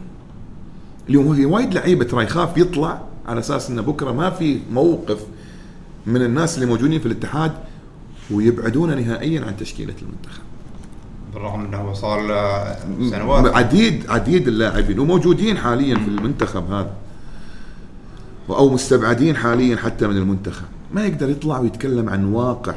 اليوم 1.09 1.35
في 1.35 1.45
وايد 1.45 1.73
لعيبة 1.73 2.05
ترى 2.05 2.23
يخاف 2.23 2.57
يطلع 2.57 3.01
على 3.27 3.39
أساس 3.39 3.69
انه 3.69 3.81
بكرة 3.81 4.11
ما 4.11 4.29
في 4.29 4.59
موقف 4.71 5.19
من 6.05 6.21
الناس 6.21 6.55
اللي 6.55 6.65
موجودين 6.65 6.99
في 6.99 7.05
الاتحاد 7.05 7.51
ويبعدون 8.31 9.01
نهائيا 9.01 9.45
عن 9.45 9.57
تشكيلة 9.57 9.93
المنتخب. 10.01 10.43
بالرغم 11.33 11.65
أنه 11.65 11.77
هو 11.77 11.93
صار 11.93 12.21
له 12.21 12.75
سنوات. 13.09 13.55
عديد 13.55 14.09
عديد 14.09 14.47
اللاعبين 14.47 14.99
وموجودين 14.99 15.57
حاليا 15.57 15.95
في 15.95 16.07
المنتخب 16.07 16.71
هذا. 16.71 16.93
أو 18.49 18.69
مستبعدين 18.69 19.35
حاليا 19.35 19.75
حتى 19.75 20.07
من 20.07 20.17
المنتخب. 20.17 20.65
ما 20.93 21.05
يقدر 21.05 21.29
يطلع 21.29 21.59
ويتكلم 21.59 22.09
عن 22.09 22.25
واقع 22.25 22.75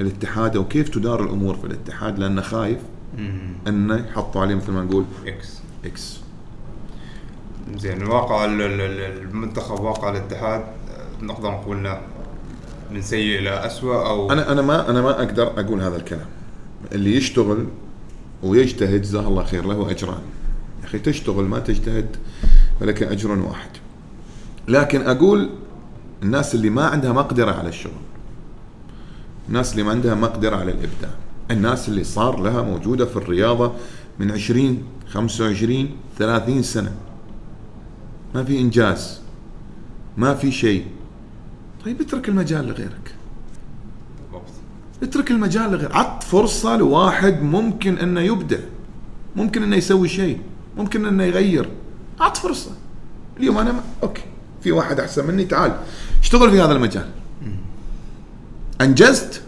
الاتحاد 0.00 0.56
وكيف 0.56 0.88
تدار 0.88 1.24
الأمور 1.24 1.56
في 1.56 1.64
الاتحاد 1.66 2.18
لأنه 2.18 2.42
خايف. 2.42 2.78
إنه 3.68 3.96
يحطوا 3.96 4.40
عليه 4.40 4.54
مثل 4.54 4.72
ما 4.72 4.84
نقول 4.84 5.04
X 5.26 5.58
X 5.84 6.16
زين 7.76 8.06
واقع 8.06 8.44
ال- 8.44 8.62
ال- 8.62 8.80
ال- 8.80 9.22
المنتخب 9.22 9.80
واقع 9.80 10.10
الاتحاد 10.10 10.64
نقدر 11.22 11.50
نقول 11.50 11.96
من 12.90 13.02
سيء 13.02 13.38
إلى 13.38 13.50
اسوء 13.66 13.94
أو 13.94 14.32
أنا 14.32 14.52
أنا 14.52 14.62
ما 14.62 14.90
أنا 14.90 15.02
ما 15.02 15.10
أقدر 15.10 15.60
أقول 15.60 15.80
هذا 15.82 15.96
الكلام. 15.96 16.26
اللي 16.92 17.16
يشتغل 17.16 17.66
ويجتهد 18.42 19.02
جزاه 19.02 19.28
الله 19.28 19.44
خير 19.44 19.64
له 19.66 19.90
أجران. 19.90 20.22
يا 20.82 20.86
أخي 20.86 20.98
تشتغل 20.98 21.44
ما 21.44 21.58
تجتهد 21.58 22.16
فلك 22.80 23.02
أجر 23.02 23.30
واحد. 23.30 23.70
لكن 24.68 25.00
أقول 25.00 25.50
الناس 26.22 26.54
اللي 26.54 26.70
ما 26.70 26.84
عندها 26.86 27.12
مقدرة 27.12 27.52
على 27.52 27.68
الشغل 27.68 27.92
الناس 29.48 29.72
اللي 29.72 29.82
ما 29.82 29.90
عندها 29.90 30.14
مقدرة 30.14 30.56
على 30.56 30.70
الإبداع 30.72 31.10
الناس 31.50 31.88
اللي 31.88 32.04
صار 32.04 32.40
لها 32.40 32.62
موجودة 32.62 33.06
في 33.06 33.16
الرياضة 33.16 33.72
من 34.18 34.30
20 34.30 34.82
25 35.08 35.88
30 36.18 36.62
سنة. 36.62 36.92
ما 38.34 38.44
في 38.44 38.60
إنجاز 38.60 39.20
ما 40.16 40.34
في 40.34 40.52
شيء. 40.52 40.86
طيب 41.84 42.00
اترك 42.00 42.28
المجال 42.28 42.68
لغيرك. 42.68 43.14
اترك 45.02 45.30
المجال 45.30 45.72
لغير 45.72 45.96
عط 45.96 46.22
فرصة 46.22 46.76
لواحد 46.76 47.42
ممكن 47.42 47.98
أنه 47.98 48.20
يبدع 48.20 48.58
ممكن 49.36 49.62
أنه 49.62 49.76
يسوي 49.76 50.08
شيء 50.08 50.40
ممكن 50.76 51.06
أنه 51.06 51.24
يغير. 51.24 51.68
عط 52.20 52.36
فرصة. 52.36 52.70
اليوم 53.36 53.58
أنا 53.58 53.72
ما... 53.72 53.80
أوكي. 54.02 54.22
في 54.64 54.72
واحد 54.72 55.00
أحسن 55.00 55.26
مني 55.26 55.44
تعال. 55.44 55.76
اشتغل 56.22 56.50
في 56.50 56.60
هذا 56.60 56.72
المجال. 56.72 57.08
أنجزت؟ 58.80 59.42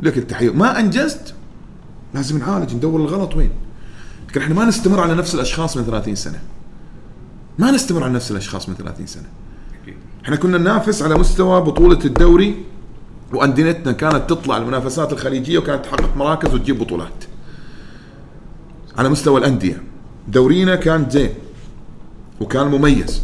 لك 0.00 0.18
التحية. 0.18 0.50
ما 0.50 0.80
أنجزت؟ 0.80 1.34
لازم 2.14 2.38
نعالج 2.38 2.74
ندور 2.74 3.00
الغلط 3.00 3.36
وين؟ 3.36 3.50
لكن 4.28 4.40
إحنا 4.40 4.54
ما 4.54 4.64
نستمر 4.64 5.00
على 5.00 5.14
نفس 5.14 5.34
الأشخاص 5.34 5.76
من 5.76 5.84
30 5.84 6.14
سنة. 6.14 6.40
ما 7.58 7.70
نستمر 7.70 8.04
على 8.04 8.12
نفس 8.12 8.30
الأشخاص 8.30 8.68
من 8.68 8.74
30 8.74 9.06
سنة. 9.06 9.28
أكيد 9.82 9.94
إحنا 10.24 10.36
كنا 10.36 10.58
ننافس 10.58 11.02
على 11.02 11.14
مستوى 11.14 11.60
بطولة 11.60 12.04
الدوري 12.04 12.64
وأنديتنا 13.32 13.92
كانت 13.92 14.30
تطلع 14.30 14.56
المنافسات 14.56 15.12
الخليجية 15.12 15.58
وكانت 15.58 15.84
تحقق 15.84 16.16
مراكز 16.16 16.54
وتجيب 16.54 16.78
بطولات. 16.78 17.24
على 18.98 19.08
مستوى 19.08 19.40
الأندية. 19.40 19.82
دورينا 20.28 20.76
كان 20.76 21.10
زين. 21.10 21.30
وكان 22.40 22.66
مميز. 22.66 23.22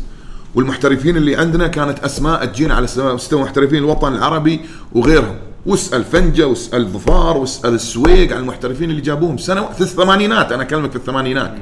والمحترفين 0.55 1.17
اللي 1.17 1.37
عندنا 1.37 1.67
كانت 1.67 1.99
أسماء 1.99 2.45
تجينا 2.45 2.75
على 2.75 2.87
مستوى 2.99 3.43
محترفين 3.43 3.79
الوطن 3.79 4.15
العربي 4.15 4.61
وغيرهم. 4.93 5.37
واسأل 5.67 6.05
فنجة 6.05 6.47
واسأل 6.47 6.89
ظفار 6.89 7.37
واسأل 7.37 7.75
السويق 7.75 8.33
عن 8.33 8.41
المحترفين 8.43 8.91
اللي 8.91 9.01
جابوهم 9.01 9.39
سنة 9.39 9.67
في 9.73 9.81
الثمانينات 9.81 10.53
أنا 10.53 10.63
أكلمك 10.63 10.91
في 10.91 10.97
الثمانينات. 10.97 11.55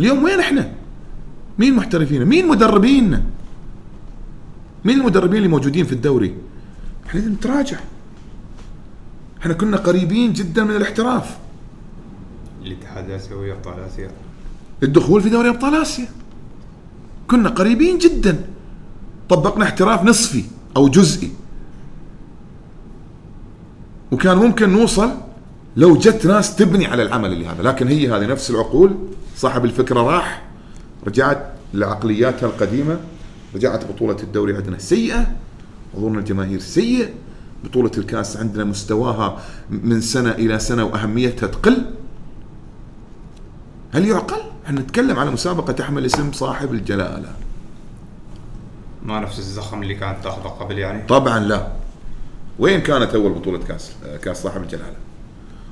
اليوم 0.00 0.24
وين 0.24 0.40
إحنا؟ 0.40 0.72
مين 1.58 1.74
محترفين؟ 1.74 2.24
مين 2.24 2.48
مدربيننا؟ 2.48 3.22
مين 4.84 5.00
المدربين 5.00 5.36
اللي 5.36 5.48
موجودين 5.48 5.84
في 5.84 5.92
الدوري؟ 5.92 6.34
إحنا 7.06 7.20
نتراجع. 7.20 7.78
إحنا 9.40 9.54
كنا 9.54 9.76
قريبين 9.76 10.32
جدا 10.32 10.64
من 10.64 10.76
الاحتراف. 10.76 11.36
الاتحاد 12.62 13.10
الآسيوي 13.10 13.52
أبطال 13.52 13.74
آسيا 13.80 14.10
الدخول 14.82 15.22
في 15.22 15.28
دوري 15.28 15.48
أبطال 15.48 15.74
آسيا. 15.74 16.08
كنا 17.30 17.48
قريبين 17.48 17.98
جدا. 17.98 18.44
طبقنا 19.28 19.64
احتراف 19.64 20.02
نصفي 20.02 20.44
أو 20.76 20.88
جزئي. 20.88 21.30
وكان 24.12 24.36
ممكن 24.36 24.70
نوصل 24.70 25.10
لو 25.76 25.96
جت 25.96 26.26
ناس 26.26 26.56
تبني 26.56 26.86
على 26.86 27.02
العمل 27.02 27.32
اللي 27.32 27.46
هذا، 27.46 27.62
لكن 27.62 27.88
هي 27.88 28.08
هذه 28.08 28.26
نفس 28.26 28.50
العقول 28.50 28.94
صاحب 29.36 29.64
الفكرة 29.64 30.00
راح 30.00 30.42
رجعت 31.06 31.52
لعقلياتها 31.74 32.46
القديمة 32.46 33.00
رجعت 33.54 33.84
بطولة 33.84 34.16
الدوري 34.22 34.56
عندنا 34.56 34.78
سيئة 34.78 35.36
حضورنا 35.94 36.18
الجماهير 36.18 36.60
سيء 36.60 37.14
بطولة 37.64 37.90
الكاس 37.98 38.36
عندنا 38.36 38.64
مستواها 38.64 39.38
من 39.70 40.00
سنة 40.00 40.30
إلى 40.30 40.58
سنة 40.58 40.84
وأهميتها 40.84 41.46
تقل 41.46 41.84
هل 43.92 44.06
يعقل؟ 44.06 44.53
إحنا 44.66 44.80
نتكلم 44.80 45.18
على 45.18 45.30
مسابقة 45.30 45.72
تحمل 45.72 46.04
اسم 46.06 46.32
صاحب 46.32 46.72
الجلالة. 46.72 47.32
ما 49.02 49.20
نفس 49.20 49.38
الزخم 49.38 49.82
اللي 49.82 49.94
كانت 49.94 50.24
تاخذه 50.24 50.48
قبل 50.48 50.78
يعني؟ 50.78 51.06
طبعا 51.06 51.38
لا. 51.38 51.68
وين 52.58 52.80
كانت 52.80 53.14
أول 53.14 53.32
بطولة 53.32 53.58
كاس 53.58 53.92
كاس 54.22 54.42
صاحب 54.42 54.62
الجلالة؟ 54.62 54.96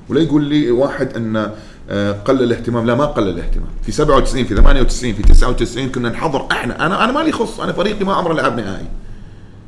ولا 0.09 0.19
يقول 0.21 0.43
لي 0.43 0.71
واحد 0.71 1.13
أن 1.13 1.51
آه، 1.89 2.11
قل 2.11 2.43
الاهتمام؟ 2.43 2.85
لا 2.85 2.95
ما 2.95 3.05
قل 3.05 3.29
الاهتمام. 3.29 3.67
في 3.83 3.91
97 3.91 4.43
في 4.45 4.55
98 4.55 5.13
في 5.13 5.23
99 5.23 5.89
كنا 5.89 6.09
نحضر 6.09 6.47
إحنا. 6.51 6.85
أنا 6.85 7.03
أنا 7.03 7.11
مالي 7.11 7.31
خص 7.31 7.59
أنا 7.59 7.71
فريقي 7.73 8.05
ما 8.05 8.13
عمره 8.13 8.33
لعب 8.33 8.59
نهائي. 8.59 8.87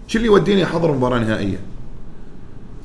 شو 0.07 0.17
اللي 0.17 0.27
يوديني 0.27 0.63
أحضر 0.63 0.91
مباراة 0.91 1.19
نهائية؟ 1.19 1.59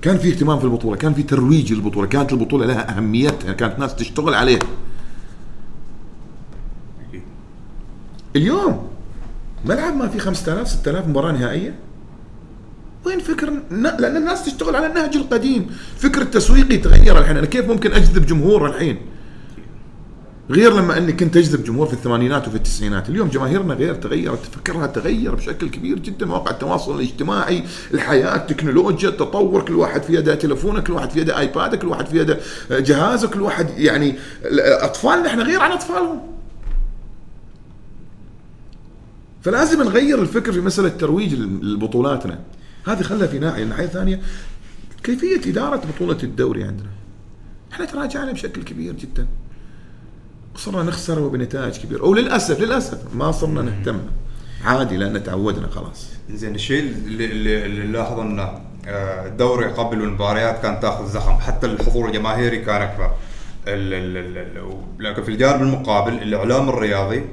كان 0.02 0.18
في 0.18 0.28
اهتمام 0.30 0.58
في 0.58 0.64
البطولة 0.64 0.96
كان 0.96 1.14
في 1.14 1.22
ترويج 1.22 1.72
للبطولة 1.72 2.06
كانت 2.06 2.32
البطولة 2.32 2.66
لها 2.66 2.96
أهميتها 2.96 3.52
كانت 3.52 3.78
ناس 3.78 3.94
تشتغل 3.94 4.34
عليها 4.34 4.58
أكيد 7.08 7.22
اليوم 8.36 8.88
ملعب 9.64 9.96
ما 9.96 10.08
في 10.08 10.18
5000 10.18 10.68
6000 10.68 11.08
مباراة 11.08 11.32
نهائية؟ 11.32 11.74
وين 13.06 13.18
فكر 13.18 13.52
لأن 13.70 14.16
الناس 14.16 14.44
تشتغل 14.44 14.76
على 14.76 14.86
النهج 14.86 15.16
القديم. 15.16 15.70
فكر 15.96 16.22
التسويقي 16.22 16.76
تغير 16.76 17.18
الحين. 17.18 17.36
أنا 17.36 17.46
كيف 17.46 17.68
ممكن 17.68 17.92
أجذب 17.92 18.26
جمهور 18.26 18.66
الحين؟ 18.66 18.98
غير 20.50 20.72
لما 20.72 20.98
أني 20.98 21.12
كنت 21.12 21.36
أجذب 21.36 21.64
جمهور 21.64 21.86
في 21.86 21.92
الثمانينات 21.92 22.48
وفي 22.48 22.56
التسعينات. 22.56 23.08
اليوم 23.08 23.28
جماهيرنا 23.28 23.74
غير 23.74 23.94
تغيرت 23.94 24.44
فكرها 24.44 24.86
تغير 24.86 25.34
بشكل 25.34 25.68
كبير 25.68 25.98
جدا. 25.98 26.26
مواقع 26.26 26.50
التواصل 26.50 26.96
الاجتماعي 26.96 27.64
الحياة 27.94 28.36
التكنولوجيا 28.36 29.08
التطور 29.08 29.62
كل 29.62 29.74
واحد 29.74 30.02
في 30.02 30.14
يده 30.14 30.34
تلفونه 30.34 30.80
كل 30.80 30.92
واحد 30.92 31.10
في 31.10 31.20
يده 31.20 31.38
آيباده 31.38 31.76
كل 31.76 31.86
واحد 31.88 32.06
في 32.06 32.18
يده 32.18 32.38
جهازه 32.70 33.28
كل 33.28 33.42
واحد 33.42 33.78
يعني 33.78 34.14
أطفالنا 34.60 35.26
إحنا 35.26 35.42
غير 35.42 35.60
عن 35.60 35.70
أطفالهم. 35.70 36.20
فلازم 39.42 39.82
نغير 39.82 40.22
الفكر 40.22 40.52
في 40.52 40.60
مسألة 40.60 40.88
ترويج 40.88 41.34
لبطولاتنا 41.34 42.38
هذه 42.86 43.02
خلها 43.02 43.26
في 43.26 43.38
ناحية. 43.38 43.62
الناحيه 43.62 43.84
الثانية 43.84 44.20
كيفية 45.02 45.50
إدارة 45.50 45.82
بطولة 45.94 46.18
الدوري 46.22 46.64
عندنا؟ 46.64 46.88
إحنا 47.72 47.84
تراجعنا 47.84 48.32
بشكل 48.32 48.62
كبير 48.62 48.92
جدا. 48.92 49.26
صرنا 50.56 50.82
نخسر 50.82 51.18
وبنتائج 51.18 51.76
كبيرة. 51.76 52.04
وللاسف 52.04 52.60
للأسف 52.60 53.14
ما 53.14 53.32
صرنا 53.32 53.62
نهتم. 53.62 54.00
عادي 54.64 54.96
لأن 54.96 55.24
تعودنا 55.24 55.66
خلاص. 55.66 56.06
زين 56.30 56.54
الشيء 56.54 56.82
اللي, 56.82 57.92
لاحظ 57.92 58.18
انه 58.18 58.42
آه، 58.86 59.26
الدوري 59.26 59.66
قبل 59.66 60.00
والمباريات 60.00 60.62
كانت 60.62 60.82
تاخذ 60.82 61.06
زخم. 61.06 61.32
حتى 61.32 61.66
الحضور 61.66 62.08
الجماهيري 62.08 62.58
كان 62.58 62.82
أكبر. 62.82 63.10
لكن 64.98 65.22
في 65.22 65.28
الجانب 65.28 65.62
المقابل 65.62 66.12
الإعلام 66.12 66.68
الرياضي 66.68 67.24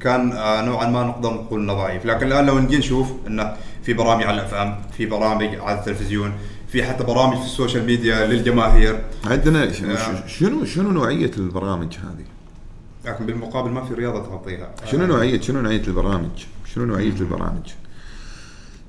كان 0.00 0.32
آه، 0.32 0.62
نوعا 0.62 0.90
ما 0.90 1.02
نقدر 1.02 1.30
نقول 1.30 1.60
انه 1.60 1.74
ضعيف 1.74 2.06
لكن 2.06 2.26
الآن 2.26 2.46
لو 2.46 2.58
نجي 2.58 2.78
نشوف 2.78 3.12
إنه 3.26 3.56
في 3.82 3.92
برامج 3.92 4.22
على 4.24 4.34
ال 4.40 4.54
FM 4.54 4.76
في 4.96 5.06
برامج 5.06 5.58
على 5.60 5.78
التلفزيون 5.78 6.32
في 6.68 6.82
حتى 6.82 7.04
برامج 7.04 7.36
في 7.36 7.44
ال 7.44 7.50
social 7.50 7.84
media 7.84 8.26
للجماهير 8.26 9.04
عندنا 9.24 9.64
آه. 9.64 10.26
شنو 10.26 10.64
شنو 10.64 10.90
نوعية 10.90 11.30
البرامج 11.36 11.96
هذه؟ 11.96 12.24
لكن 13.04 13.26
بالمقابل 13.26 13.70
ما 13.70 13.84
في 13.84 13.94
رياضة 13.94 14.22
تغطيها 14.22 14.70
شنو 14.90 15.06
نوعية 15.06 15.40
شنو 15.40 15.60
نوعية 15.60 15.82
البرامج؟ 15.86 16.46
شنو 16.74 16.84
نوعية 16.84 17.20
البرامج؟ 17.20 17.72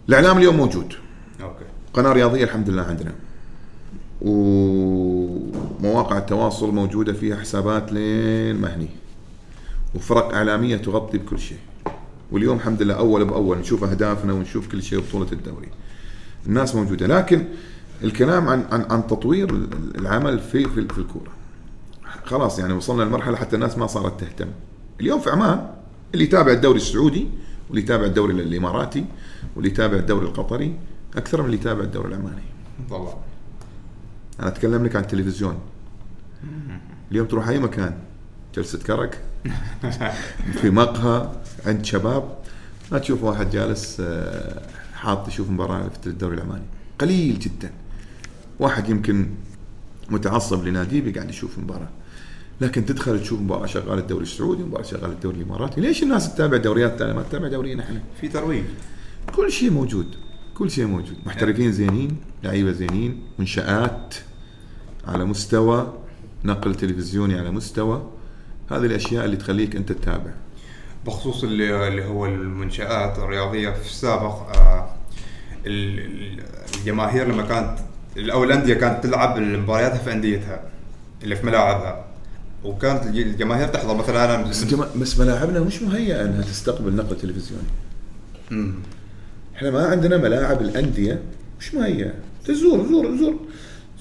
الإعلام 0.10 0.38
اليوم 0.38 0.58
موجود 0.58 0.94
أوكي 1.42 1.66
قناة 1.94 2.12
رياضية 2.12 2.44
الحمد 2.44 2.70
لله 2.70 2.82
عندنا 2.82 3.12
ومواقع 4.22 6.18
التواصل 6.18 6.74
موجودة 6.74 7.14
فيها 7.14 7.36
حسابات 7.36 7.94
لين 7.94 8.56
ما 8.56 8.76
هني 8.76 8.90
وفرق 9.96 10.34
إعلامية 10.34 10.78
تغطي 10.78 11.18
بكل 11.18 11.40
شيء. 11.40 11.58
واليوم 12.32 12.58
الحمد 12.58 12.82
لله 12.82 12.94
أول 12.94 13.26
بأول 13.26 13.58
نشوف 13.58 13.84
أهدافنا 13.84 14.34
ونشوف 14.34 14.68
كل 14.68 14.84
شيء 14.84 15.00
بطولة 15.00 15.32
الدوري. 15.32 15.68
الناس 16.48 16.76
موجودة 16.76 17.08
لكن 17.08 17.46
الكلام 18.04 18.48
عن 18.48 18.66
عن 18.72 18.86
عن 18.90 19.08
تطوير 19.08 19.50
العمل 19.96 20.40
في 20.40 20.66
في, 20.66 20.88
في 20.88 20.98
الكورة. 20.98 21.32
خلاص 22.26 22.60
يعني 22.60 22.74
وصلنا 22.74 23.04
لمرحلة 23.04 23.38
حتى 23.38 23.56
الناس 23.56 23.78
ما 23.78 23.88
صارت 23.88 24.20
تهتم. 24.20 24.48
اليوم 25.02 25.20
في 25.20 25.30
عمان 25.30 25.70
اللي 26.14 26.24
يتابع 26.26 26.52
الدوري 26.52 26.78
السعودي 26.78 27.28
واللي 27.70 27.82
يتابع 27.82 28.06
الدوري 28.06 28.34
الإماراتي 28.34 29.06
واللي 29.56 29.70
يتابع 29.70 29.98
الدوري 29.98 30.26
القطري 30.26 30.80
أكثر 31.18 31.42
من 31.42 31.46
اللي 31.46 31.58
يتابع 31.58 31.84
الدوري 31.84 32.08
العماني. 32.08 32.42
طبعا 32.90 33.14
أنا 34.40 34.48
أتكلم 34.48 34.86
لك 34.86 34.96
عن 34.96 35.02
التلفزيون. 35.02 35.60
اليوم 37.12 37.28
تروح 37.28 37.48
أي 37.48 37.60
مكان 37.60 37.98
جلسة 38.56 38.80
كرك. 38.80 39.22
في 40.62 40.70
مقهى 40.70 41.30
عند 41.66 41.86
شباب. 41.86 42.38
ما 42.92 43.00
تشوف 43.00 43.24
واحد 43.24 43.50
جالس 43.50 43.98
آه، 44.00 44.62
حاط 44.94 45.28
يشوف 45.28 45.50
مباراة 45.50 45.90
في 46.02 46.08
الدوري 46.08 46.36
العماني. 46.36 46.64
قليل 47.00 47.40
جدا. 47.40 47.72
واحد 48.60 48.90
يمكن 48.90 49.30
متعصب 50.10 50.68
لناديه 50.68 51.02
بيقعد 51.02 51.30
يشوف 51.30 51.60
مباراة. 51.60 51.90
لكن 52.62 52.86
تدخل 52.86 53.22
تشوف 53.22 53.40
مباراة 53.40 53.66
شغال 53.66 54.00
الدوري 54.00 54.24
السعودي 54.24 54.64
مباراة 54.64 54.84
شغال 54.84 55.12
الدوري 55.12 55.38
الإماراتي. 55.38 55.82
ليش 55.82 56.04
الناس 56.04 56.36
تتابع 56.36 56.58
دوريات 56.58 57.00
ثانية 57.00 57.14
ما 57.14 57.24
تتابع 57.24 57.48
دورينا 57.48 57.84
إحنا. 57.84 58.02
في 58.22 58.28
ترويج. 58.28 58.64
كل 59.36 59.52
شيء 59.52 59.72
موجود. 59.72 60.16
كل 60.56 60.72
شيء 60.72 60.86
موجود. 60.86 61.18
محترفين 61.26 61.72
زينين 61.72 62.18
لعيبة 62.44 62.72
زينين 62.72 63.22
منشآت 63.40 64.16
على 65.08 65.26
مستوى 65.26 65.94
نقل 66.44 66.76
تلفزيوني 66.76 67.40
على 67.40 67.52
مستوى. 67.52 68.10
هذه 68.72 68.86
الأشياء 68.86 69.26
اللي 69.26 69.38
تخليك 69.38 69.76
أنت 69.76 69.92
تتابع. 69.92 70.32
بخصوص 71.06 71.44
اللي, 71.44 72.06
هو 72.06 72.26
المنشآت 72.26 73.20
الرياضية 73.20 73.70
في 73.70 73.86
السابق 73.86 74.58
آه، 74.58 74.90
ال- 75.66 76.00
ال- 76.00 76.44
الجماهير 76.80 77.28
لما 77.28 77.44
كانت 77.44 77.78
أو 78.32 78.44
الأندية 78.44 78.74
كانت 78.74 79.04
تلعب 79.04 79.40
مبارياتها 79.40 79.98
في 79.98 80.12
أنديتها 80.12 80.62
اللي 81.24 81.36
في 81.36 81.46
ملاعبها. 81.46 82.06
وكانت 82.64 83.06
الج- 83.06 83.18
الجماهير 83.18 83.68
تحضر 83.68 83.96
مثلا 83.96 84.36
أنا. 84.36 84.44
بس 84.50 84.64
جما... 84.66 84.88
بس 84.96 85.20
ملاعبنا 85.20 85.60
مش 85.60 85.82
مهيئة 85.82 86.22
إنها 86.26 86.42
تستقبل 86.42 86.96
نقل 86.96 87.18
تلفزيوني. 87.18 87.64
مم. 88.52 88.74
إحنا 89.56 89.72
ما 89.72 89.86
عندنا 89.88 90.18
ملاعب 90.18 90.62
الأندية 90.62 91.22
مش 91.60 91.74
مهيئة. 91.74 92.14
تزور 92.46 92.86
زور 92.88 93.18
زور 93.18 93.36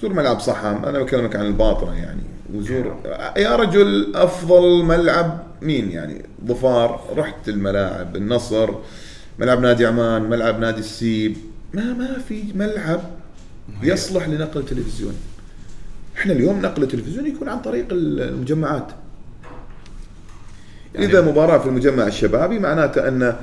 زور 0.02 0.12
ملعب 0.12 0.40
صحم 0.40 0.84
أنا 0.84 0.98
بكلمك 0.98 1.36
عن 1.36 1.46
الباطنة 1.46 1.94
يعني. 1.94 2.22
وزور. 2.54 2.96
يا 3.36 3.56
رجل 3.56 4.12
أفضل 4.16 4.84
ملعب 4.84 5.42
مين 5.62 5.90
يعني؟ 5.90 6.22
ظفار 6.46 7.00
رحت 7.16 7.48
الملاعب 7.48 8.16
النصر 8.16 8.70
ملعب 9.38 9.60
نادي 9.60 9.86
عمان 9.86 10.22
ملعب 10.22 10.60
نادي 10.60 10.80
السيب. 10.80 11.36
ما 11.74 11.92
ما 11.92 12.18
في 12.28 12.44
ملعب 12.54 13.00
يصلح 13.82 14.28
لنقل 14.28 14.64
تلفزيوني 14.66 15.16
إحنا 16.16 16.32
اليوم 16.32 16.62
نقل 16.62 16.82
التلفزيون 16.82 17.26
يكون 17.26 17.48
عن 17.48 17.58
طريق 17.60 17.86
المجمعات. 17.90 18.86
يعني- 20.94 21.06
إذا 21.06 21.20
مباراة 21.20 21.58
في 21.58 21.66
المجمع 21.68 22.06
الشبابي 22.06 22.58
معناته 22.58 23.08
أن 23.08 23.36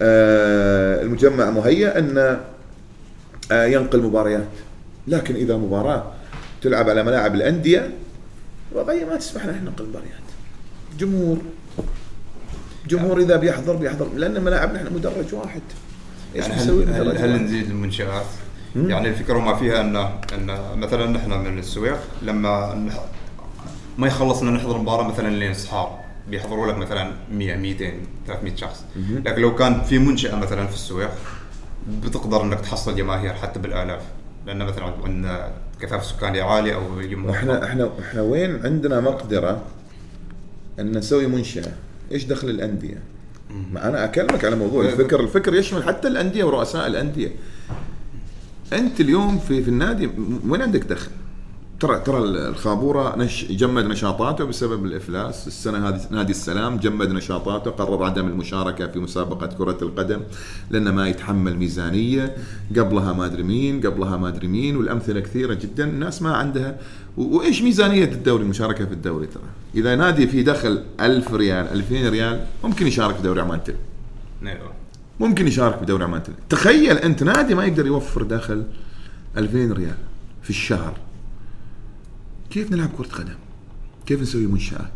آه، 0.00 1.02
المجمع 1.02 1.50
مهيأ 1.50 1.98
أن 1.98 2.38
آه، 3.52 3.64
ينقل 3.64 4.02
مباريات. 4.02 4.48
لكن 5.08 5.34
إذا 5.34 5.56
مباراة 5.56 6.12
تلعب 6.62 6.88
على 6.90 7.02
ملاعب 7.02 7.34
الأندية 7.34 7.90
الوضعيه 8.72 9.04
ما 9.04 9.16
تسمح 9.16 9.44
لنا 9.46 9.60
ننقل 9.60 9.84
مباريات 9.88 10.12
جمهور. 10.98 11.38
جمهور 12.88 13.20
إذا 13.20 13.36
بيحضر 13.36 13.76
بيحضر. 13.76 14.08
لأن 14.14 14.44
ملاعبنا 14.44 14.76
إحنا 14.78 14.90
مدرج 14.90 15.34
واحد. 15.34 15.62
إيش 16.36 16.46
يعني 16.48 16.62
نسوي؟ 16.62 16.84
هل, 16.84 17.08
هل, 17.08 17.18
هل؟ 17.18 17.42
نزيد 17.44 17.70
المنشآت؟ 17.70 18.26
يعني 18.76 19.08
الفكرة 19.08 19.38
ما 19.38 19.54
فيها 19.56 19.80
ان 19.80 19.96
إن 19.96 20.78
مثلا 20.80 21.06
نحن 21.06 21.30
من 21.30 21.58
السويق 21.58 21.98
لما 22.22 22.74
نح- 22.90 23.98
ما 24.00 24.06
يخلص 24.06 24.42
ان 24.42 24.54
نحضر 24.54 24.78
مباراة 24.78 25.08
مثلا 25.08 25.28
لين 25.36 25.54
صحاب 25.54 25.88
بيحضروا 26.30 26.66
لك 26.66 26.78
مثلا 26.78 27.12
100 27.32 27.56
200 27.56 27.92
300 28.26 28.56
شخص. 28.56 28.84
لكن 29.24 29.42
لو 29.42 29.54
كان 29.54 29.82
في 29.82 29.98
منشأة 29.98 30.36
مثلا 30.36 30.66
في 30.66 30.74
السويق 30.74 31.10
بتقدر 32.04 32.42
إنك 32.42 32.60
تحصل 32.60 32.96
جماهير 32.96 33.34
حتى 33.34 33.58
بالآلاف. 33.60 34.02
لأن 34.46 34.58
مثلا 34.66 34.84
عندنا 35.04 35.52
كثافة 35.80 36.04
سكانيه 36.04 36.42
عاليه 36.42 36.74
أو 36.74 37.00
إحنا 37.30 37.64
إحنا 37.64 37.90
إحنا 38.00 38.22
وين 38.22 38.66
عندنا 38.66 39.00
مقدرة 39.00 39.62
إن 40.80 40.98
نسوي 40.98 41.26
منشأة؟ 41.26 41.72
إيش 42.12 42.24
دخل 42.24 42.50
الأندية؟ 42.50 43.02
ما 43.72 43.88
أنا 43.88 44.04
أكلمك 44.04 44.44
على 44.44 44.56
موضوع 44.56 44.84
الفكر. 44.84 45.20
الفكر 45.20 45.54
يشمل 45.54 45.84
حتى 45.84 46.08
الأندية 46.08 46.44
ورؤساء 46.44 46.86
الأندية. 46.86 47.30
أنت 48.72 49.00
اليوم 49.00 49.38
في 49.38 49.62
في 49.62 49.68
النادي 49.70 50.10
وين 50.48 50.62
عندك 50.62 50.80
دخل؟ 50.80 51.10
ترى 51.80 52.00
ترى 52.00 52.18
الخابورة 52.18 53.16
نش 53.18 53.44
جمد 53.44 53.84
نشاطاته 53.84 54.44
بسبب 54.44 54.84
الإفلاس، 54.84 55.46
السنة 55.46 55.88
هذه 55.88 56.00
نادي 56.10 56.30
السلام 56.30 56.76
جمد 56.76 57.12
نشاطاته 57.12 57.70
قرر 57.70 58.04
عدم 58.04 58.26
المشاركة 58.26 58.86
في 58.86 58.98
مسابقة 58.98 59.46
كرة 59.46 59.78
القدم 59.82 60.20
لأنه 60.70 60.90
ما 60.90 61.08
يتحمل 61.08 61.56
ميزانية، 61.56 62.36
قبلها 62.76 63.12
ما 63.12 63.26
أدري 63.26 63.42
مين، 63.42 63.86
قبلها 63.86 64.16
ما 64.16 64.28
أدري 64.28 64.48
مين 64.48 64.76
والأمثلة 64.76 65.20
كثيرة 65.20 65.54
جدا، 65.54 65.84
الناس 65.84 66.22
ما 66.22 66.36
عندها 66.36 66.76
وإيش 67.16 67.62
ميزانية 67.62 68.04
الدوري 68.04 68.42
المشاركه 68.42 68.86
في 68.86 68.92
الدوري 68.92 69.26
ترى؟ 69.26 69.42
إذا 69.74 69.96
نادي 69.96 70.26
فيه 70.26 70.44
دخل 70.44 70.82
1000 71.00 71.34
ريال 71.34 71.68
2000 71.72 72.08
ريال 72.08 72.46
ممكن 72.64 72.86
يشارك 72.86 73.16
في 73.16 73.22
دوري 73.22 73.40
عمان 73.40 73.64
تل. 73.64 73.74
أيوه 74.46 74.72
ممكن 75.20 75.46
يشارك 75.46 75.82
بدوري 75.82 76.04
عمان 76.04 76.22
تل. 76.22 76.32
تخيل 76.48 76.96
أنت 76.96 77.22
نادي 77.22 77.54
ما 77.54 77.64
يقدر 77.64 77.86
يوفر 77.86 78.22
دخل 78.22 78.64
2000 79.36 79.72
ريال 79.72 79.96
في 80.42 80.50
الشهر 80.50 80.94
كيف 82.50 82.72
نلعب 82.72 82.90
كرة 82.98 83.06
قدم؟ 83.06 83.34
كيف 84.06 84.22
نسوي 84.22 84.46
منشآت؟ 84.46 84.92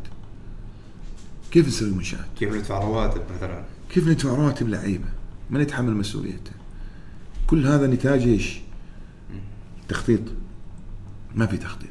كيف 1.51 1.67
نسوي 1.67 1.91
منشآت؟ 1.91 2.27
كيف 2.39 2.55
ندفع 2.55 2.79
رواتب 2.79 3.23
مثلا 3.37 3.65
كيف 3.91 4.09
ندفع 4.09 4.29
رواتب 4.29 4.69
لعيبة؟ 4.69 5.09
من 5.51 5.61
يتحمل 5.61 5.97
مسؤوليته؟ 5.97 6.53
كل 7.47 7.67
هذا 7.67 7.87
نتاج 7.87 8.23
إيش؟ 8.23 8.61
تخطيط 9.89 10.21
ما 11.35 11.47
في 11.47 11.57
تخطيط 11.57 11.89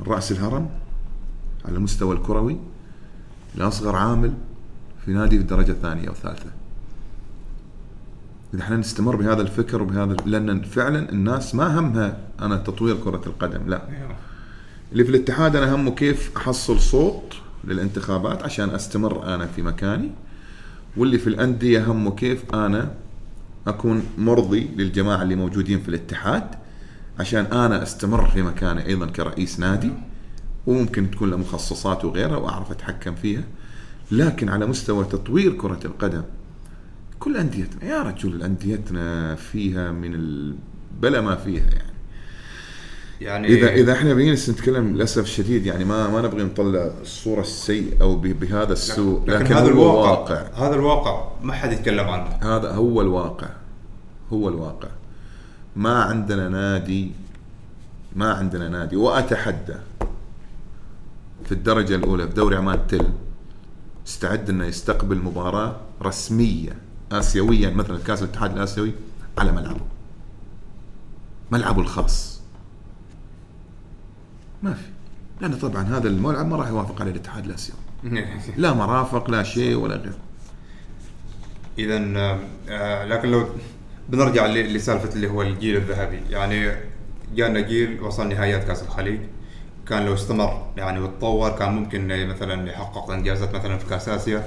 رأس 0.00 0.32
الهرم 0.32 0.70
على 1.64 1.76
المستوى 1.76 2.16
الكروي 2.16 2.56
لأصغر 3.54 3.96
عامل 3.96 4.34
في 5.04 5.12
نادي 5.12 5.36
في 5.36 5.42
الدرجة 5.42 5.72
الثانية 5.72 6.08
أو 6.08 6.12
الثالثة 6.12 6.50
إذا 8.54 8.62
إحنا 8.62 8.76
نستمر 8.76 9.16
بهذا 9.16 9.42
الفكر 9.42 9.82
وبهذا 9.82 10.16
لأن 10.26 10.62
فعلا 10.62 11.12
الناس 11.12 11.54
ما 11.54 11.78
همها 11.78 12.18
أنا 12.40 12.56
تطوير 12.56 12.96
كرة 12.96 13.22
القدم 13.26 13.68
لا. 13.68 13.88
أيوه 13.88 14.16
اللي 14.92 15.04
في 15.04 15.10
الاتحاد 15.10 15.56
أنا 15.56 15.74
همه 15.74 15.90
كيف 15.90 16.30
أحصل 16.36 16.80
صوت 16.80 17.34
للانتخابات 17.64 18.42
عشان 18.42 18.70
أستمر 18.70 19.34
أنا 19.34 19.46
في 19.46 19.62
مكاني 19.62 20.10
واللي 20.96 21.18
في 21.18 21.26
الأندية 21.26 21.90
همه 21.92 22.10
كيف 22.14 22.54
أنا 22.54 22.94
أكون 23.66 24.02
مرضي 24.18 24.70
للجماعة 24.76 25.22
اللي 25.22 25.34
موجودين 25.36 25.80
في 25.80 25.88
الاتحاد 25.88 26.44
عشان 27.20 27.44
أنا 27.44 27.82
أستمر 27.82 28.28
في 28.28 28.42
مكاني 28.42 28.86
أيضا 28.86 29.06
كرئيس 29.06 29.60
نادي 29.60 29.90
وممكن 30.66 31.10
تكون 31.10 31.30
له 31.30 31.36
مخصصات 31.36 32.04
وغيرها 32.04 32.36
وأعرف 32.36 32.70
أتحكم 32.70 33.14
فيها. 33.14 33.42
لكن 34.10 34.48
على 34.48 34.66
مستوى 34.66 35.04
تطوير 35.04 35.52
كرة 35.52 35.80
القدم 35.84 36.22
كل 37.22 37.36
أنديتنا 37.36 37.84
يا 37.84 38.02
رجل 38.02 38.42
أنديتنا 38.42 39.34
فيها 39.34 39.92
من 39.92 40.14
البلا 40.14 41.20
ما 41.20 41.36
فيها 41.36 41.64
يعني. 41.64 41.92
يعني 43.20 43.48
إذا 43.48 43.68
إذا 43.72 43.92
إحنا 43.92 44.14
بنجلس 44.14 44.50
نتكلم 44.50 44.94
للأسف 44.94 45.22
الشديد 45.22 45.66
يعني 45.66 45.84
ما 45.84 46.08
ما 46.08 46.22
نبغي 46.22 46.42
نطلع 46.42 46.90
الصورة 47.00 47.40
السيئة 47.40 48.02
أو 48.02 48.16
بهذا 48.16 48.72
السوء 48.72 49.20
لكن, 49.20 49.44
لكن 49.44 49.54
هذا 49.54 49.68
الواقع 49.68 50.10
واقع. 50.10 50.66
هذا 50.66 50.74
الواقع 50.74 51.28
ما 51.42 51.52
حد 51.52 51.72
يتكلم 51.72 52.08
عنه. 52.08 52.56
هذا 52.56 52.72
هو 52.72 53.00
الواقع 53.00 53.48
هو 54.32 54.48
الواقع. 54.48 54.88
ما 55.76 56.02
عندنا 56.02 56.48
نادي 56.48 57.12
ما 58.16 58.32
عندنا 58.32 58.68
نادي. 58.68 58.96
وأتحدى 58.96 59.76
في 61.44 61.52
الدرجة 61.52 61.94
الأولى 61.94 62.28
في 62.28 62.34
دوري 62.34 62.56
عمان 62.56 62.78
تل 62.88 63.06
استعد 64.06 64.50
إنه 64.50 64.64
يستقبل 64.64 65.18
مباراة 65.18 65.76
رسمية. 66.02 66.91
اسيويه 67.18 67.70
مثلا 67.70 67.98
كأس 67.98 68.22
الاتحاد 68.22 68.56
الآسيوي 68.56 68.92
على 69.38 69.52
ملعبه. 69.52 69.80
ملعبه 71.50 71.80
الخاص. 71.80 72.40
ما 74.62 74.74
في. 74.74 74.84
لأن 75.40 75.54
طبعا 75.54 75.82
هذا 75.82 76.08
الملعب 76.08 76.46
ما 76.46 76.56
راح 76.56 76.68
يوافق 76.68 77.00
عليه 77.00 77.10
الاتحاد 77.10 77.44
الآسيوي. 77.44 77.78
لا 78.56 78.72
مرافق 78.72 79.30
لا 79.30 79.42
شيء 79.42 79.76
ولا 79.76 79.96
غير 79.96 80.12
اذا 81.78 81.96
آه، 82.68 83.04
لكن 83.04 83.30
لو 83.30 83.48
بنرجع 84.08 84.46
لسالفة 84.46 85.14
اللي 85.14 85.30
هو 85.30 85.42
الجيل 85.42 85.76
الذهبي. 85.76 86.20
يعني 86.30 86.72
جانا 87.34 87.60
جيل 87.60 88.00
وصل 88.02 88.28
نهائيات 88.28 88.64
كأس 88.64 88.82
الخليج. 88.82 89.20
كان 89.88 90.06
لو 90.06 90.14
استمر 90.14 90.66
يعني 90.76 91.00
وتطور 91.00 91.50
كان 91.50 91.72
ممكن 91.72 92.28
مثلا 92.28 92.70
يحقق 92.70 93.10
إنجازات 93.10 93.54
مثلا 93.54 93.78
في 93.78 93.86
كأس 93.86 94.08
آسيا. 94.08 94.44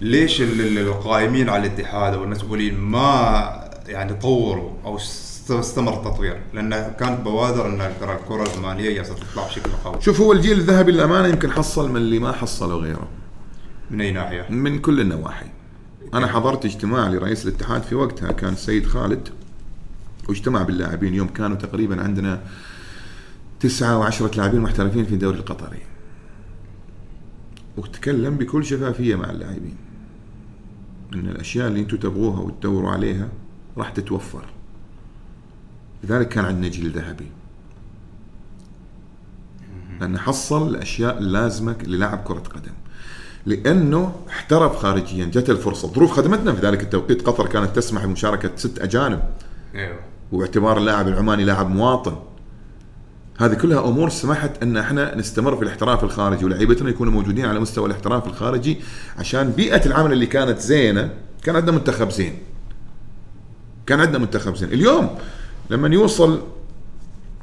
ليش 0.00 0.40
ال- 0.40 0.60
ال- 0.60 0.78
القائمين 0.78 1.48
على 1.48 1.66
الاتحاد 1.66 2.14
أو 2.14 2.24
المسؤولين 2.24 2.78
ما 2.80 3.70
يعني 3.86 4.14
طوروا 4.14 4.70
أو 4.84 4.96
است- 4.96 5.50
استمر 5.50 5.94
التطوير 5.94 6.40
لأنه 6.54 6.88
كانت 6.88 7.20
بوادر 7.20 7.66
إن 7.66 7.92
ترى 8.00 8.12
الكرة 8.12 8.48
العمانيه 8.54 8.90
جالسه 8.94 9.14
تطلع 9.14 9.46
بشكل 9.46 9.70
قوي. 9.84 10.00
شوف 10.00 10.20
هو 10.20 10.32
الجيل 10.32 10.58
الذهبي 10.58 10.92
للأمانة 10.92 11.28
يمكن 11.28 11.50
حصل 11.50 11.90
من 11.90 11.96
اللي 11.96 12.18
ما 12.18 12.32
حصله 12.32 12.74
غيره. 12.76 13.08
من 13.90 14.00
أي 14.00 14.12
ناحية؟ 14.12 14.46
من 14.50 14.78
كل 14.78 15.00
النواحي. 15.00 15.46
أنا 16.14 16.26
حضرت 16.26 16.64
اجتماع 16.64 17.08
لرئيس 17.08 17.46
الاتحاد 17.46 17.82
في 17.82 17.94
وقتها 17.94 18.32
كان 18.32 18.52
السيد 18.52 18.86
خالد. 18.86 19.28
واجتمع 20.28 20.62
باللاعبين. 20.62 21.14
يوم 21.14 21.28
كانوا 21.28 21.56
تقريبا 21.56 22.02
عندنا 22.02 22.40
تسعة 23.64 23.98
وعشرة 23.98 24.36
لاعبين 24.36 24.60
محترفين 24.60 25.04
في 25.04 25.14
الدوري 25.14 25.38
القطري. 25.38 25.82
وتكلم 27.76 28.36
بكل 28.36 28.64
شفافية 28.64 29.14
مع 29.14 29.30
اللاعبين. 29.30 29.76
إن 31.14 31.28
الأشياء 31.28 31.68
اللي 31.68 31.80
أنتم 31.80 31.96
تبغوها 31.96 32.40
وتدوروا 32.40 32.90
عليها 32.90 33.28
راح 33.76 33.90
تتوفر. 33.90 34.44
لذلك 36.04 36.28
كان 36.28 36.44
عندنا 36.44 36.68
جيل 36.68 36.90
ذهبي. 36.90 37.26
لأنه 40.00 40.18
حصل 40.18 40.68
الأشياء 40.68 41.18
اللازمة 41.18 41.76
للاعب 41.82 42.18
كرة 42.24 42.38
قدم. 42.54 42.72
لأنه 43.46 44.14
احترف 44.28 44.76
خارجيا 44.76 45.24
جت 45.24 45.50
الفرصة. 45.50 45.88
الظروف 45.88 46.12
خدمتنا 46.12 46.52
في 46.52 46.66
ذلك 46.66 46.82
التوقيت 46.82 47.26
قطر 47.26 47.46
كانت 47.46 47.76
تسمح 47.76 48.04
بمشاركة 48.04 48.50
ست 48.56 48.78
أجانب. 48.78 49.22
أيوه. 49.74 49.98
واعتبار 50.32 50.78
اللاعب 50.78 51.08
العماني 51.08 51.44
لاعب 51.44 51.70
مواطن. 51.70 52.16
هذه 53.38 53.54
كلها 53.54 53.88
أمور 53.88 54.08
سمحت 54.10 54.62
أن 54.62 54.76
إحنا 54.76 55.16
نستمر 55.16 55.56
في 55.56 55.62
الاحتراف 55.62 56.04
الخارجي 56.04 56.44
ولاعيبتنا 56.44 56.90
يكونوا 56.90 57.12
موجودين 57.12 57.46
على 57.46 57.60
مستوى 57.60 57.86
الاحتراف 57.86 58.26
الخارجي 58.26 58.80
عشان 59.18 59.50
بيئة 59.50 59.86
العمل 59.86 60.12
اللي 60.12 60.26
كانت 60.26 60.58
زينة 60.58 61.10
كان 61.42 61.56
عندنا 61.56 61.72
منتخب 61.76 62.10
زين. 62.10 62.38
كان 63.86 64.00
عندنا 64.00 64.18
منتخب 64.18 64.56
زين. 64.56 64.72
اليوم 64.72 65.18
لما 65.70 65.88
يوصل 65.88 66.42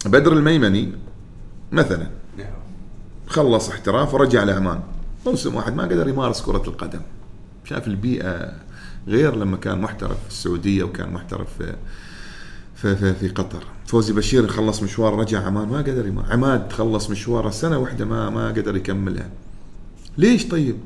بدر 0.05 0.33
الميمني 0.33 0.91
مثلا 1.71 2.07
خلص 3.27 3.69
احتراف 3.69 4.13
ورجع 4.13 4.43
لعمان 4.43 4.79
موسم 5.25 5.55
واحد 5.55 5.75
ما 5.75 5.83
قدر 5.83 6.07
يمارس 6.07 6.41
كرة 6.41 6.63
القدم. 6.67 7.01
شاف 7.65 7.87
البيئة 7.87 8.53
غير 9.07 9.35
لما 9.35 9.57
كان 9.57 9.81
محترف 9.81 10.17
في 10.23 10.29
السعودية 10.29 10.83
وكان 10.83 11.13
محترف 11.13 11.47
في 11.57 11.75
في, 12.81 12.95
في, 12.95 13.13
في 13.13 13.27
قطر 13.27 13.63
فوزي 13.85 14.13
بشير 14.13 14.47
خلص 14.47 14.83
مشوار 14.83 15.15
رجع 15.15 15.45
عمان 15.45 15.67
ما 15.67 15.77
قدر 15.77 16.07
يمارس 16.07 16.29
عماد 16.31 16.71
خلص 16.71 17.09
مشواره 17.09 17.49
سنة 17.49 17.77
واحدة 17.77 18.05
ما 18.05 18.29
ما 18.29 18.47
قدر 18.47 18.75
يكملها 18.75 19.29
ليش 20.17 20.47
طيب؟ 20.47 20.77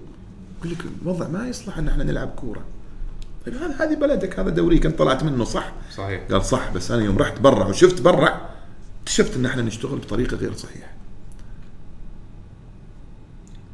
يقول 0.60 0.72
لك 0.72 0.86
الوضع 1.02 1.28
ما 1.28 1.48
يصلح 1.48 1.78
إن 1.78 1.88
إحنا 1.88 2.04
نلعب 2.04 2.28
كورة 2.28 2.62
طيب 3.46 3.56
هذا 3.56 3.76
هذه 3.80 3.96
بلدك 3.96 4.40
هذا 4.40 4.50
دوريك 4.50 4.86
انت 4.86 5.00
طلعت 5.00 5.24
منه 5.24 5.44
صح 5.44 5.74
صحيح 5.96 6.22
قال 6.32 6.46
صح 6.46 6.74
بس 6.74 6.92
أنا 6.92 7.04
يوم 7.04 7.18
رحت 7.18 7.40
برا 7.40 7.66
وشفت 7.66 8.02
برا 8.02 8.50
اكتشفت 9.02 9.36
إن 9.36 9.46
إحنا 9.46 9.62
نشتغل 9.62 9.98
بطريقة 9.98 10.38
غير 10.38 10.54
صحيحة. 10.54 10.92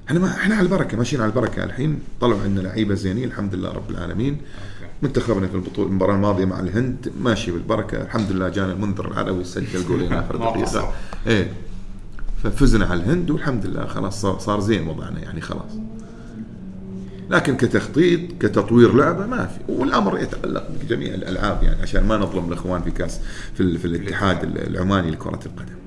إحنا 0.07 0.19
ما 0.19 0.27
إحنا 0.27 0.55
على 0.55 0.63
البركة 0.63 0.97
ماشيين 0.97 1.21
على 1.21 1.29
البركة 1.29 1.63
الحين 1.63 1.99
طلعوا 2.21 2.41
عندنا 2.41 2.67
لعيبة 2.67 2.93
زينين 2.95 3.23
الحمد 3.23 3.55
لله 3.55 3.71
رب 3.71 3.89
العالمين. 3.89 4.37
منتخبنا 5.01 5.47
في 5.47 5.55
البطوله 5.55 5.87
المباراة 5.87 6.15
الماضية 6.15 6.45
مع 6.45 6.59
الهند 6.59 7.11
ماشي 7.21 7.51
بالبركة 7.51 8.01
الحمد 8.01 8.31
لله 8.31 8.49
جانا 8.49 8.73
المنذر 8.73 9.07
العلوي 9.11 9.43
سجل 9.43 9.87
جولين 9.87 10.13
آخر. 10.23 10.35
دقيقة. 10.37 10.93
إيه 11.27 11.51
ففزنا 12.43 12.85
على 12.85 13.03
الهند 13.03 13.31
والحمد 13.31 13.65
لله 13.65 13.85
خلاص 13.85 14.25
صار, 14.25 14.59
زين 14.59 14.87
وضعنا 14.87 15.19
يعني 15.19 15.41
خلاص. 15.41 15.71
لكن 17.29 17.57
كتخطيط 17.57 18.19
كتطوير 18.39 18.93
لعبة 18.95 19.25
ما 19.25 19.45
في 19.45 19.59
والأمر 19.71 20.19
يتعلق 20.19 20.67
بجميع 20.83 21.13
الألعاب 21.13 21.63
يعني 21.63 21.81
عشان 21.81 22.07
ما 22.07 22.17
نظلم 22.17 22.47
الإخوان 22.47 22.81
في 22.81 22.91
كاس 22.91 23.19
في, 23.53 23.77
في 23.77 23.85
الاتحاد 23.85 24.43
العماني 24.43 25.11
لكرة 25.11 25.39
القدم. 25.45 25.80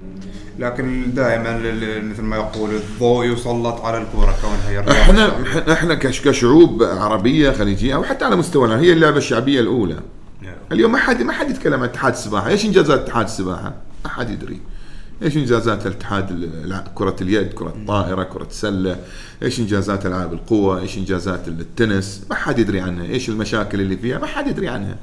لكن 0.59 1.15
دائما 1.15 1.59
مثل 2.03 2.23
ما 2.23 2.37
يقول 2.37 2.71
الضوء 2.71 3.25
يسلط 3.27 3.81
على 3.81 3.99
الكورة 3.99 4.35
كونها 4.43 4.69
هي 4.71 4.81
إحنا 4.81 5.41
الشعبية. 5.43 5.73
إحنا 5.73 5.95
كش- 5.95 6.21
كشعوب 6.21 6.83
عربية 6.83 7.51
خليجية 7.51 7.95
أو 7.95 8.03
حتى 8.05 8.25
على 8.25 8.37
مستوى 8.37 8.67
العالم، 8.67 8.83
هي 8.83 8.93
اللعبة 8.93 9.17
الشعبية 9.17 9.61
الأولى. 9.61 9.99
اليوم 10.73 10.93
ما 10.93 10.99
حد 10.99 11.23
ما 11.23 11.33
حد 11.33 11.51
يتكلم 11.51 11.75
عن 11.81 11.89
اتحاد 11.89 12.13
السباحه، 12.13 12.49
إيش 12.49 12.65
إنجازات 12.65 13.01
اتحاد 13.01 13.25
السباحه؟ 13.25 13.73
ما 14.05 14.11
حد 14.11 14.31
يدري. 14.31 14.61
إيش 15.23 15.37
إنجازات 15.37 15.87
الاتحاد 15.87 16.51
كرة 16.95 17.17
اليد، 17.21 17.53
كرة 17.53 17.69
الطائره، 17.69 18.23
كرة 18.23 18.47
السله، 18.51 18.97
إيش 19.43 19.61
إنجازات 19.61 20.07
ألعاب 20.07 20.33
القوة، 20.33 20.81
إيش 20.81 20.99
إنجازات 20.99 21.49
التنس، 21.49 22.27
ما 22.31 22.37
حد 22.37 22.59
يدري 22.59 22.81
عنها، 22.81 23.05
إيش 23.05 23.29
المشاكل 23.29 23.81
اللي 23.81 23.97
فيها، 23.97 24.19
ما 24.19 24.27
حد 24.27 24.47
يدري 24.47 24.69
عنها. 24.69 24.97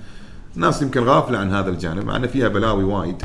الناس 0.55 0.81
يمكن 0.81 1.03
غافلة 1.03 1.37
عن 1.37 1.53
هذا 1.53 1.69
الجانب 1.69 2.05
مع 2.05 2.15
إن 2.15 2.27
فيها 2.27 2.47
بلاوي 2.47 2.83
وايد. 2.83 3.23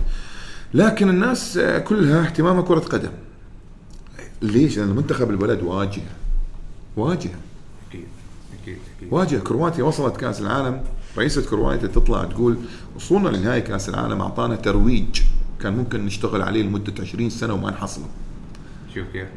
لكن 0.76 1.08
الناس 1.08 1.56
آه، 1.56 1.78
كلها 1.78 2.26
اهتمامها 2.26 2.62
كرة 2.62 2.78
قدم. 2.80 3.10
ليش؟ 4.42 4.78
لأن 4.78 4.88
منتخب 4.88 5.30
البلد 5.30 5.62
واجهه. 5.62 6.02
واجهه. 6.96 7.34
أكيد 7.90 8.04
أكيد 8.62 8.78
أكيد 8.98 9.08
واجه 9.12 9.36
كرواتيا 9.36 9.84
وصلت 9.84 10.16
كأس 10.16 10.40
العالم 10.40 10.82
رئيسة 11.18 11.42
كرواتيا 11.50 11.88
تطلع 11.88 12.24
تقول 12.24 12.56
وصولنا 12.96 13.28
لنهائي 13.28 13.60
كأس 13.60 13.88
العالم 13.88 14.20
أعطانا 14.20 14.56
ترويج 14.56 15.20
كان 15.60 15.76
ممكن 15.76 16.04
نشتغل 16.06 16.42
عليه 16.42 16.62
لمدة 16.62 16.92
20 17.00 17.30
سنة 17.30 17.54
وما 17.54 17.70
نحصله 17.70 18.04
شوف 18.94 19.04
كيف 19.12 19.28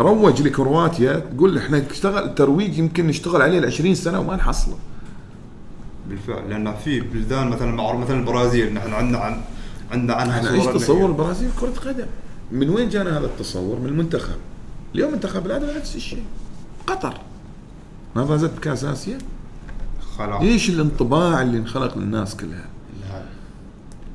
روج 0.00 0.42
لكرواتيا 0.42 1.18
تقول 1.18 1.58
إحنا 1.58 1.78
نشتغل 1.90 2.34
ترويج 2.34 2.78
يمكن 2.78 3.06
نشتغل 3.06 3.42
عليه 3.42 3.58
ل 3.60 3.66
20 3.66 3.94
سنة 3.94 4.20
وما 4.20 4.36
نحصله 4.36 4.76
بالفعل 6.08 6.50
لأن 6.50 6.74
في 6.74 7.00
بلدان 7.00 7.48
مثلا 7.48 7.72
معروف 7.72 8.00
مثلا 8.00 8.18
البرازيل 8.20 8.74
نحن 8.74 8.92
عندنا 8.92 9.18
عن 9.18 9.40
عندنا 9.92 10.14
عنها 10.14 10.38
إحنا 10.38 10.52
إيش 10.52 10.66
تصور 10.66 11.08
البرازيل؟ 11.08 11.50
كرة 11.60 11.74
قدم. 11.88 12.06
من 12.52 12.70
وين 12.70 12.88
جانا 12.88 13.18
هذا 13.18 13.26
التصور؟ 13.26 13.80
من 13.80 13.86
المنتخب. 13.86 14.36
اليوم 14.94 15.12
منتخب 15.12 15.46
العالم 15.46 15.76
نفس 15.76 15.96
الشيء. 15.96 16.24
قطر. 16.86 17.20
ما 18.16 18.26
فازت 18.26 18.50
بكأس 18.56 18.84
آسيا؟ 18.84 19.18
خلاص. 20.18 20.42
إيش 20.42 20.70
الانطباع 20.70 21.42
اللي 21.42 21.58
انخلق 21.58 21.98
للناس 21.98 22.36
كلها؟ 22.36 22.66
لا. 23.10 23.22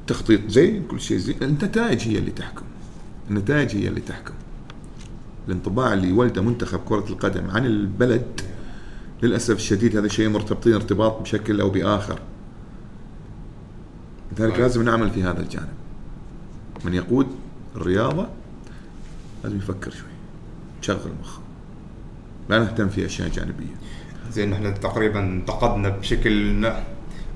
تخطيط 0.07 0.49
زين 0.49 0.87
كل 0.87 1.01
شيء 1.01 1.17
زين. 1.17 1.35
النتائج 1.41 2.07
هي 2.07 2.17
اللي 2.17 2.31
تحكم. 2.31 2.65
النتائج 3.29 3.75
هي 3.75 3.87
اللي 3.87 4.01
تحكم. 4.01 4.33
الانطباع 5.47 5.93
اللي 5.93 6.07
يولده 6.07 6.41
منتخب 6.41 6.79
كرة 6.79 7.05
القدم 7.09 7.49
عن 7.49 7.65
البلد 7.65 8.41
للأسف 9.23 9.55
الشديد 9.55 9.97
هذا 9.97 10.07
شيء 10.07 10.29
مرتبطين 10.29 10.73
ارتباط 10.73 11.21
بشكل 11.21 11.61
أو 11.61 11.69
بآخر. 11.69 12.19
لذلك 14.39 14.53
طيب. 14.53 14.61
لازم 14.61 14.83
نعمل 14.83 15.11
في 15.11 15.23
هذا 15.23 15.39
الجانب 15.39 15.73
من 16.85 16.93
يقود 16.93 17.27
الرياضة 17.75 18.27
لازم 19.43 19.57
يفكر 19.57 19.91
شوي 19.91 20.09
يشغل 20.83 21.11
مخه 21.21 21.39
لا 22.49 22.59
نهتم 22.59 22.89
في 22.89 23.05
أشياء 23.05 23.29
جانبية 23.29 23.75
زين 24.31 24.53
إحنا 24.53 24.69
تقريبا 24.69 25.19
انتقدنا 25.19 25.89
بشكل 25.89 26.71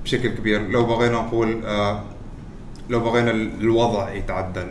بشكل 0.04 0.28
كبير 0.28 0.68
لو 0.68 0.86
بغينا 0.86 1.14
نقول 1.14 1.64
آه 1.64 2.02
لو 2.90 3.00
بغينا 3.00 3.30
الوضع 3.30 4.12
يتعدل 4.12 4.70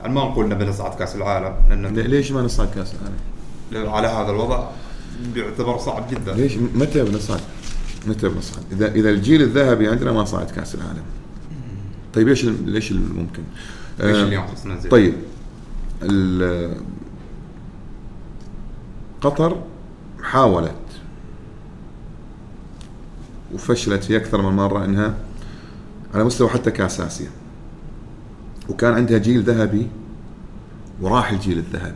يعني 0.00 0.14
ما 0.14 0.24
نقول 0.24 0.48
نبي 0.48 0.64
نصعد 0.64 0.94
كأس 0.94 1.16
العالم 1.16 1.54
لأن 1.68 1.94
ليش 1.94 2.32
ما 2.32 2.42
نصعد 2.42 2.70
كأس 2.74 2.94
العالم؟ 2.94 3.90
على 3.90 4.08
هذا 4.08 4.30
الوضع 4.30 4.68
بيعتبر 5.34 5.78
صعب 5.78 6.10
جدا 6.10 6.34
ليش 6.34 6.56
متى 6.56 7.04
بنصعد؟ 7.04 7.40
متى 8.06 8.28
بنصعد؟ 8.28 8.62
إذا 8.72 8.92
إذا 8.94 9.10
الجيل 9.10 9.42
الذهبي 9.42 9.88
عندنا 9.88 10.12
ما 10.12 10.24
صعد 10.24 10.50
كأس 10.50 10.74
العالم. 10.74 11.02
طيب 12.14 12.28
ال- 12.28 12.70
ليش 12.70 12.92
الممكن؟ 12.92 13.42
إيش 14.00 14.16
آه، 14.16 14.22
اللي 14.24 14.34
ينقصنا 14.34 14.78
زين 14.80 14.90
طيب 14.90 15.14
قطر 19.20 19.62
حاولت 20.22 20.74
وفشلت 23.54 24.04
في 24.04 24.16
أكثر 24.16 24.42
من 24.50 24.56
مرة 24.56 24.84
إنها 24.84 25.14
على 26.14 26.24
مستوى 26.24 26.48
حتى 26.48 26.70
كأس 26.70 27.00
آسيا 27.00 27.30
وكان 28.68 28.92
عندها 28.94 29.18
جيل 29.18 29.42
ذهبي 29.42 29.86
وراح 31.00 31.30
الجيل 31.30 31.58
الذهبي 31.58 31.94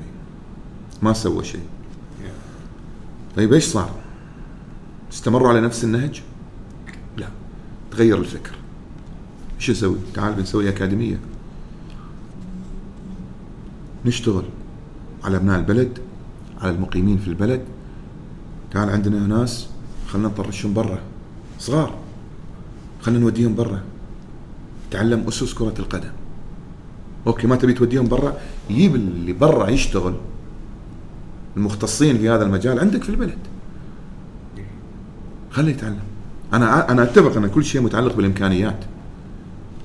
ما 1.03 1.13
سوى 1.13 1.45
شيء 1.45 1.61
طيب 3.37 3.53
إيش 3.53 3.65
صار؟ 3.65 3.91
استمروا 5.13 5.49
على 5.49 5.61
نفس 5.61 5.85
النهج؟ 5.85 6.23
لا. 7.17 7.29
تغير 7.91 8.19
الفكر. 8.19 8.55
إيش 9.57 9.71
نسوي؟ 9.71 9.97
تعال 10.15 10.35
بنسوي 10.35 10.69
أكاديمية. 10.69 11.19
نشتغل 14.07 14.45
على 15.25 15.37
أبناء 15.37 15.59
البلد 15.59 15.99
على 16.61 16.71
المقيمين 16.71 17.19
في 17.19 17.29
البلد. 17.29 17.65
تعال 18.71 18.91
عندنا 18.91 19.27
ناس 19.27 19.69
خلينا 20.09 20.29
نطرشهم 20.29 20.75
برا. 20.75 20.99
صغار. 21.59 21.95
خلينا 23.03 23.21
نوديهم 23.21 23.55
برا. 23.55 23.83
تعلم 24.91 25.25
أسس 25.29 25.55
كرة 25.55 25.75
القدم. 25.79 26.11
أوكي 27.27 27.47
ما 27.47 27.57
تبي 27.57 27.73
توديهم 27.73 28.09
برا؟ 28.09 28.37
يجيب 28.71 28.95
اللي 28.95 29.33
برا 29.33 29.69
يشتغل. 29.69 30.15
المختصين 31.57 32.19
في 32.19 32.31
هذا 32.31 32.45
المجال 32.45 32.79
عندك 32.79 33.03
في 33.03 33.11
البلد. 33.11 33.39
خليه 35.53 35.73
يتعلم. 35.73 35.99
أنا 36.53 36.91
أنا 36.93 37.03
أتفق 37.03 37.37
إن 37.37 37.47
كل 37.49 37.65
شيء 37.65 37.81
متعلق 37.81 38.17
بالإمكانيات. 38.17 38.85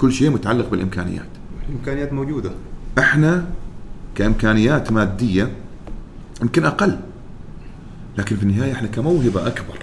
كل 0.02 0.12
شيء 0.14 0.30
متعلق 0.30 0.70
بالإمكانيات. 0.70 1.28
الإمكانيات 1.70 2.14
موجودة. 2.14 2.52
إحنا 3.00 3.46
كإمكانيات 4.16 4.92
مادية 4.92 5.52
يمكن 6.42 6.66
أقل. 6.66 7.00
لكن 8.18 8.36
في 8.36 8.44
النهاية 8.44 8.72
إحنا 8.74 8.88
كموهبة 8.88 9.48
أكبر. 9.48 9.78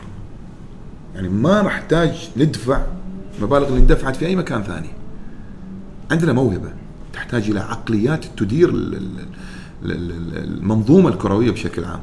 يعني 1.15 1.29
ما 1.29 1.63
نحتاج 1.63 2.31
ندفع 2.37 2.83
مبالغ 3.43 3.69
اللي 3.69 3.79
اندفعت 3.79 4.17
في 4.17 4.27
أي 4.27 4.37
مكان 4.37 4.63
ثاني. 4.63 4.89
عندنا 6.11 6.33
موهبة 6.33 6.73
تحتاج 7.13 7.51
إلى 7.51 7.61
عقليات 7.61 8.25
تدير 8.37 8.69
ال- 8.69 8.95
ال- 8.95 9.19
ال- 9.85 10.11
ال- 10.11 10.37
المنظومة 10.45 11.09
الكروية 11.09 11.51
بشكل 11.51 11.85
عام. 11.85 12.01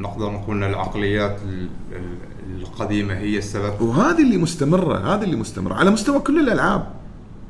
نقدر 0.00 0.30
نقول 0.30 0.56
ان 0.64 0.70
العقليات 0.70 1.38
ال- 1.48 1.68
ال- 1.92 2.60
القديمة 2.60 3.14
هي 3.14 3.38
السبب. 3.38 3.80
وهذه 3.80 4.22
اللي 4.22 4.36
مستمرة 4.36 5.14
هذه 5.14 5.22
اللي 5.24 5.36
مستمرة 5.36 5.74
على 5.74 5.90
مستوى 5.90 6.18
كل 6.20 6.40
الألعاب 6.40 6.86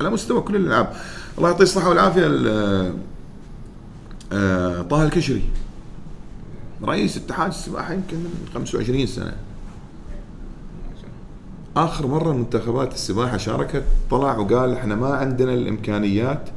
على 0.01 0.11
مستوى 0.11 0.41
كل 0.41 0.57
الألعاب. 0.57 0.93
الله 1.39 1.49
يعطيه 1.51 1.63
الصحة 1.63 1.89
والعافية 1.89 2.27
ال- 2.27 2.95
آه، 4.33 4.83
طه 4.83 5.03
الكشري. 5.05 5.43
رئيس 6.85 7.17
اتحاد 7.17 7.49
السباحة 7.49 7.93
يمكن 7.95 8.17
من 8.17 8.49
25 8.55 9.07
سنة. 9.07 9.33
آخر 11.77 12.07
مرة 12.07 12.33
منتخبات 12.33 12.95
السباحة 12.95 13.37
شاركت 13.37 13.85
طلع 14.11 14.37
وقال 14.39 14.73
إحنا 14.73 14.95
ما 14.95 15.15
عندنا 15.15 15.55
الإمكانيات 15.55 16.49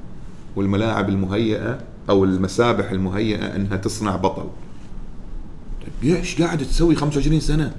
والملاعب 0.56 1.10
المهيئة 1.10 1.80
أو 2.10 2.24
المسابح 2.24 2.92
المهيئة 2.92 3.56
إنها 3.56 3.78
تصنع 3.78 4.16
بطل. 4.16 4.48
طيب 5.84 6.16
إيش 6.16 6.42
قاعد 6.42 6.58
تسوي 6.58 6.96
25 6.96 7.40
سنة؟ 7.40 7.74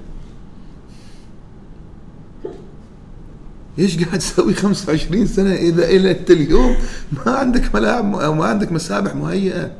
إيش 3.79 4.03
قاعد 4.03 4.19
تسوي 4.19 4.53
25 4.53 5.27
سنة 5.27 5.53
إذا 5.53 5.85
إلى 5.85 6.11
أنت 6.11 6.31
اليوم 6.31 6.75
ما 7.11 7.31
عندك 7.31 7.75
ملاعب 7.75 8.15
أو 8.15 8.33
ما 8.33 8.45
عندك 8.45 8.71
مسابح 8.71 9.15
مهيئة. 9.15 9.71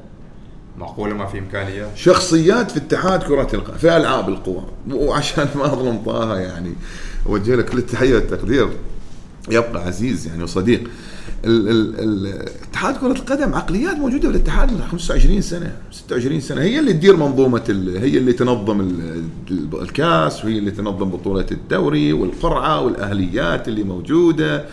معقولة 0.79 1.13
ما 1.15 1.25
في 1.25 1.39
امكانيات 1.39 1.89
شخصيات 1.95 2.71
في 2.71 2.77
اتحاد 2.77 3.23
كرة 3.23 3.49
القدم 3.53 3.77
في 3.77 3.97
ألعاب 3.97 4.29
القوى 4.29 4.63
وعشان 4.91 5.47
ما 5.55 5.65
أظلم 5.65 5.97
طه 6.05 6.37
يعني. 6.37 6.73
أوجه 7.25 7.55
له 7.55 7.61
كل 7.61 7.77
التحية 7.77 8.15
والتقدير. 8.15 8.69
يبقى 9.51 9.85
عزيز 9.87 10.27
يعني 10.27 10.43
وصديق 10.43 10.89
ال- 11.45 11.69
ال- 11.69 11.99
ال- 11.99 12.49
اتحاد 12.69 12.97
كرة 12.97 13.11
القدم 13.11 13.53
عقليات 13.53 13.95
موجودة 13.97 14.21
في 14.21 14.27
الاتحاد 14.37 14.71
من 14.71 14.81
25 14.91 15.41
سنة 15.41 15.75
26 15.91 16.41
سنة 16.41 16.61
هي 16.61 16.79
اللي 16.79 16.93
تدير 16.93 17.15
منظومة 17.17 17.63
ال- 17.69 17.97
هي 17.97 18.17
اللي 18.17 18.33
تنظم 18.33 18.79
ال- 18.81 19.23
ال- 19.51 19.81
الكاس 19.81 20.45
وهي 20.45 20.57
اللي 20.57 20.71
تنظم 20.71 21.09
بطولة 21.09 21.45
الدوري 21.51 22.13
والقرعة 22.13 22.81
والأهليات 22.81 23.67
اللي 23.67 23.83
موجودة 23.83 24.65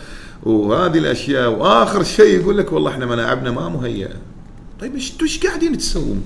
وهذه 0.43 0.97
الأشياء 0.97 1.51
وآخر 1.51 2.03
شيء 2.03 2.39
يقول 2.39 2.57
لك 2.57 2.71
والله 2.73 2.91
إحنا 2.91 3.05
ملاعبنا 3.05 3.51
ما 3.51 3.69
مهيئة 3.69 4.15
طيب 4.79 4.93
إيش 4.95 5.39
قاعدين 5.45 5.77
تسوون؟ 5.77 6.21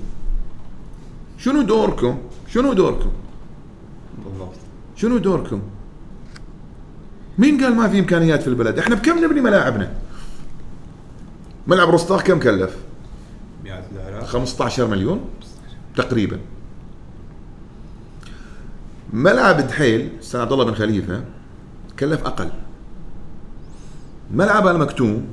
شنو 1.38 1.62
دوركم؟ 1.62 2.18
شنو 2.52 2.72
دوركم؟ 2.72 3.10
بالضبط 4.24 4.54
شنو 4.96 5.18
دوركم؟ 5.18 5.60
مين 7.38 7.64
قال 7.64 7.74
ما 7.74 7.88
في 7.88 7.98
إمكانيات 7.98 8.42
في 8.42 8.48
البلد؟ 8.48 8.78
إحنا 8.78 8.94
بكم 8.94 9.24
نبني 9.24 9.40
ملاعبنا؟ 9.40 9.92
ملعب 11.66 11.90
رستاخ 11.90 12.22
كم 12.22 12.40
كلف؟ 12.40 12.76
مئات 13.64 13.84
الالاف 13.92 14.24
15 14.24 14.86
مليون 14.86 15.20
تقريبا. 15.96 16.38
ملعب 19.12 19.56
دحيل 19.56 20.10
أستاذ 20.20 20.40
عبد 20.40 20.52
الله 20.52 20.64
بن 20.64 20.74
خليفة 20.74 21.24
كلف 21.98 22.26
أقل. 22.26 22.50
ملعب 24.32 24.66
المكتوم 24.66 25.26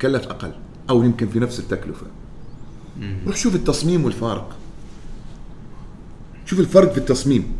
كلف 0.00 0.26
أقل 0.26 0.52
أو 0.90 1.02
يمكن 1.02 1.28
في 1.28 1.38
نفس 1.38 1.60
التكلفة. 1.60 2.06
روح 3.26 3.36
شوف 3.36 3.54
التصميم 3.54 4.04
والفارق. 4.04 4.56
شوف 6.46 6.60
الفرق 6.60 6.92
في 6.92 6.98
التصميم. 6.98 7.56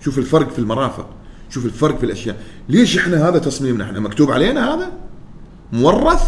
شوف 0.00 0.18
الفرق 0.18 0.50
في 0.50 0.58
المرافق. 0.58 1.08
شوف 1.50 1.64
الفرق 1.64 1.98
في 1.98 2.06
الأشياء. 2.06 2.36
ليش 2.68 2.98
إحنا 2.98 3.28
هذا 3.28 3.38
تصميمنا؟ 3.38 3.84
إحنا 3.84 4.00
مكتوب 4.00 4.30
علينا 4.30 4.74
هذا؟ 4.74 4.92
مورث؟ 5.72 6.22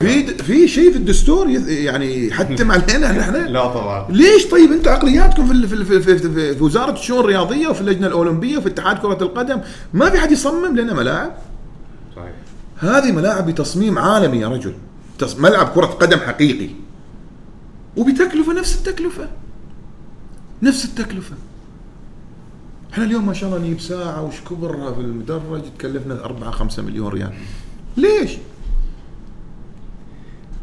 في 0.00 0.26
في 0.26 0.68
شيء 0.68 0.90
في 0.90 0.96
الدستور 0.96 1.48
يعني 1.68 2.26
يحتم 2.28 2.70
علينا 2.76 3.20
إحنا؟ 3.20 3.38
لا 3.38 3.66
طبعا. 3.66 4.06
ليش؟ 4.10 4.46
طيب 4.46 4.72
أنتم 4.72 4.90
عقلياتكم 4.90 5.46
في 5.46 5.68
في 5.68 5.84
في, 5.84 6.00
في, 6.00 6.18
في, 6.18 6.54
في 6.54 6.64
وزارة 6.64 6.92
الشؤون 6.92 7.20
الرياضية 7.20 7.68
وفي 7.68 7.80
اللجنة 7.80 8.06
الأولمبية 8.06 8.58
وفي 8.58 8.68
اتحاد 8.68 8.98
كرة 8.98 9.18
القدم؟ 9.22 9.60
ما 9.94 10.10
في 10.10 10.18
حد 10.18 10.32
يصمم 10.32 10.76
لنا 10.76 10.94
ملاعب. 10.94 11.32
صحيح 12.16 12.32
هذه 12.78 13.12
ملاعب 13.12 13.46
بتصميم 13.46 13.98
عالمي 13.98 14.38
يا 14.38 14.48
رجل. 14.48 14.74
ملعب 15.38 15.66
كرة 15.74 15.86
قدم 15.86 16.18
حقيقي. 16.18 16.68
وبتكلفة 17.96 18.52
نفس 18.52 18.74
التكلفة. 18.78 19.28
نفس 20.62 20.84
التكلفة. 20.84 21.34
إحنا 22.94 23.04
اليوم 23.04 23.26
ما 23.26 23.32
شاء 23.32 23.48
الله 23.48 23.64
نجيب 23.64 23.80
ساعة 23.80 24.22
وش 24.22 24.40
كبرها 24.50 24.92
في 24.92 25.00
المدرج 25.00 25.62
تكلفنا 25.78 26.24
4 26.24 26.50
5 26.50 26.82
مليون 26.82 27.08
ريال. 27.08 27.32
ليش؟ 27.96 28.38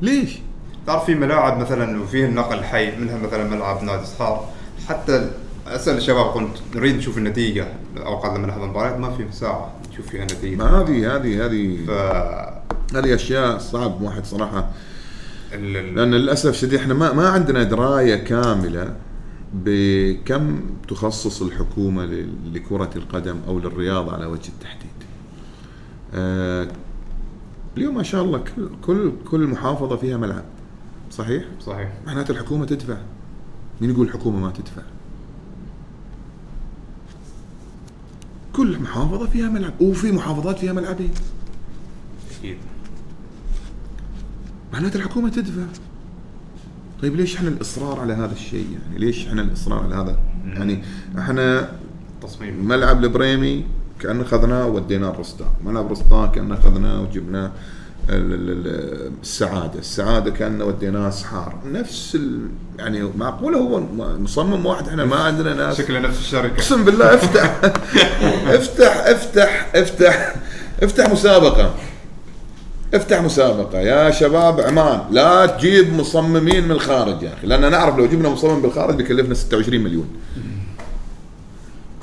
ليش؟ 0.01 0.39
تعرف 0.87 1.05
في 1.05 1.15
ملاعب 1.15 1.57
مثلا 1.57 2.01
وفيه 2.01 2.25
النقل 2.25 2.63
حي 2.63 2.95
منها 2.95 3.17
مثلا 3.17 3.43
ملعب 3.43 3.83
نادي 3.83 4.05
صحار 4.05 4.49
حتى 4.87 5.29
أسأل 5.67 5.97
الشباب 5.97 6.25
كنت 6.25 6.57
نريد 6.75 6.95
نشوف 6.95 7.17
النتيجة. 7.17 7.67
اوقات 7.97 8.37
لما 8.37 8.47
نحضر 8.47 8.67
مباريات 8.67 8.99
ما 8.99 9.11
في 9.11 9.25
ساعة 9.31 9.73
نشوف 9.91 10.07
فيها 10.07 10.21
ما 10.21 10.25
نتيجه 10.25 10.81
هذه 10.81 11.15
هذه 11.15 11.45
هذه 11.45 11.85
ف 11.87 11.89
هذه 12.95 13.15
أشياء 13.15 13.57
صعب 13.57 14.01
واحد 14.01 14.25
صراحة. 14.25 14.69
لأن 15.51 16.11
للأسف 16.11 16.49
الشديد 16.49 16.79
إحنا 16.79 16.93
ما 16.93 17.13
ما 17.13 17.29
عندنا 17.29 17.63
دراية 17.63 18.15
كاملة 18.15 18.93
بكم 19.53 20.61
تخصص 20.87 21.41
الحكومة 21.41 22.05
ل- 22.05 22.53
لكرة 22.53 22.89
القدم 22.95 23.39
أو 23.47 23.59
للرياضة 23.59 24.13
على 24.13 24.25
وجه 24.25 24.47
التحديد. 24.49 24.91
آه، 26.13 26.67
اليوم 27.77 27.95
ما 27.95 28.03
شاء 28.03 28.23
الله 28.23 28.37
كل 28.55 28.69
كل 28.81 29.11
كل 29.31 29.47
محافظة 29.47 29.95
فيها 29.97 30.17
ملعب 30.17 30.43
صحيح؟ 31.11 31.43
صحيح 31.61 31.91
معناته 32.07 32.31
الحكومة 32.31 32.65
تدفع. 32.65 32.97
مين 33.81 33.89
يقول 33.89 34.07
الحكومة 34.07 34.39
ما 34.39 34.51
تدفع؟ 34.51 34.81
كل 38.53 38.79
محافظة 38.79 39.27
فيها 39.27 39.49
ملعب 39.49 39.81
وفي 39.81 40.11
محافظات 40.11 40.59
فيها 40.59 40.73
ملعبين. 40.73 41.11
أكيد 42.39 42.57
معناته 44.73 44.97
الحكومة 44.97 45.29
تدفع 45.29 45.63
طيب 47.01 47.15
ليش 47.15 47.35
إحنا 47.35 47.49
الاصرار 47.49 47.99
على 47.99 48.13
هذا 48.13 48.31
الشيء 48.33 48.65
يعني؟ 48.71 48.99
ليش 49.05 49.27
إحنا 49.27 49.41
الاصرار 49.41 49.83
على 49.83 49.95
هذا؟ 49.95 50.17
يعني 50.53 50.83
إحنا 51.19 51.69
تصميم. 52.23 52.67
ملعب 52.67 53.03
البريمي 53.03 53.65
كان 53.99 54.21
اخذناه 54.21 54.67
ووديناه 54.67 55.09
الرستاق 55.09 55.53
ملعب 55.65 55.85
الرستاق 55.85 56.31
كان 56.35 56.51
اخذناه 56.51 57.01
وجبناه 57.01 57.51
ال- 58.09 58.33
ال- 58.33 58.67
ال- 58.67 59.11
السعادة. 59.21 59.79
السعادة 59.79 60.31
كان 60.31 60.61
وديناه 60.61 61.09
صحار 61.09 61.55
نفس 61.65 62.15
ال... 62.15 62.39
يعني 62.79 63.09
معقولة 63.17 63.57
هو 63.57 63.81
مصمم 64.19 64.65
واحد. 64.65 64.87
إحنا 64.87 65.05
ما 65.05 65.15
عندنا 65.15 65.53
ناس. 65.53 65.77
شكله 65.77 65.99
نفس 65.99 66.19
الشركة. 66.19 66.53
اقسم 66.55 66.85
بالله 66.85 67.13
افتح. 67.15 67.59
افتح 68.57 68.97
افتح 69.07 69.71
افتح 69.75 70.35
افتح 70.83 71.09
مسابقة. 71.11 71.75
افتح 72.93 73.21
مسابقة. 73.21 73.79
يا 73.79 74.11
شباب 74.11 74.59
عمان 74.61 75.01
لا 75.11 75.45
تجيب 75.45 75.93
مصممين 75.93 76.63
من 76.63 76.71
الخارج 76.71 77.23
يا 77.23 77.33
أخي 77.33 77.47
لأن 77.47 77.71
نعرف 77.71 77.97
لو 77.97 78.05
جبنا 78.05 78.29
مصمم 78.29 78.61
بالخارج 78.61 78.95
بيكلفنا 78.95 79.33
26 79.33 79.83
مليون. 79.83 80.07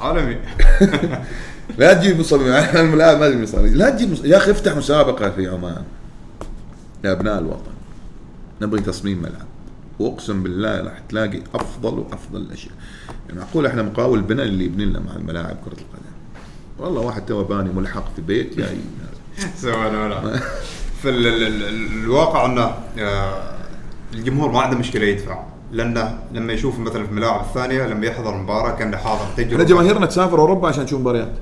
عالمي. 0.00 0.36
لا 1.78 1.94
تجيب 1.94 2.20
مصمم 2.20 2.42
الملاعب 2.74 3.20
ما 3.20 3.28
تجيب 3.28 3.40
مصمم 3.40 3.66
لا 3.66 3.90
تجيب 3.90 4.12
مصمم. 4.12 4.26
يا 4.26 4.36
أخي 4.36 4.50
افتح 4.50 4.76
مسابقة 4.76 5.30
في 5.30 5.48
عمان. 5.48 5.82
يا 7.04 7.12
أبناء 7.12 7.38
الوطن. 7.38 7.72
نبغي 8.62 8.80
تصميم 8.80 9.18
ملعب. 9.18 9.46
وأقسم 9.98 10.42
بالله 10.42 10.80
راح 10.80 10.98
تلاقي 11.08 11.42
أفضل 11.54 11.98
وأفضل 11.98 12.40
الأشياء. 12.40 12.74
يعني 13.28 13.40
معقول 13.40 13.66
إحنا 13.66 13.82
مقاول 13.82 14.20
بنا 14.22 14.42
اللي 14.42 14.64
يبني 14.64 14.84
لنا 14.84 15.00
مع 15.00 15.16
الملاعب 15.16 15.56
كرة 15.64 15.72
القدم. 15.72 16.08
والله 16.78 17.00
واحد 17.00 17.26
تو 17.26 17.44
باني 17.44 17.72
ملحق 17.72 18.14
في 18.16 18.22
بيت 18.22 18.56
جاي 18.56 18.76
سواء 19.62 19.76
ولا 19.76 20.40
في 21.02 21.08
ال 21.08 21.26
ال 21.26 21.42
ال 21.42 22.02
الواقع 22.04 22.46
إنه 22.46 22.74
آه، 22.98 23.42
الجمهور 24.14 24.52
ما 24.52 24.60
عنده 24.60 24.78
مشكلة 24.78 25.06
يدفع. 25.06 25.42
لأنه 25.72 26.18
لما 26.32 26.52
يشوف 26.52 26.78
مثلا 26.78 27.04
في 27.04 27.10
الملاعب 27.10 27.40
الثانية 27.40 27.86
لما 27.86 28.06
يحضر 28.06 28.36
مباراة 28.36 28.70
كأنه 28.70 28.96
حاضر 28.96 29.22
إحنا 29.22 29.44
تجربه 29.44 29.64
جماهيرنا 29.64 30.06
تسافر 30.06 30.38
أوروبا 30.38 30.68
عشان 30.68 30.86
تشوف 30.86 31.00
مباريات. 31.00 31.32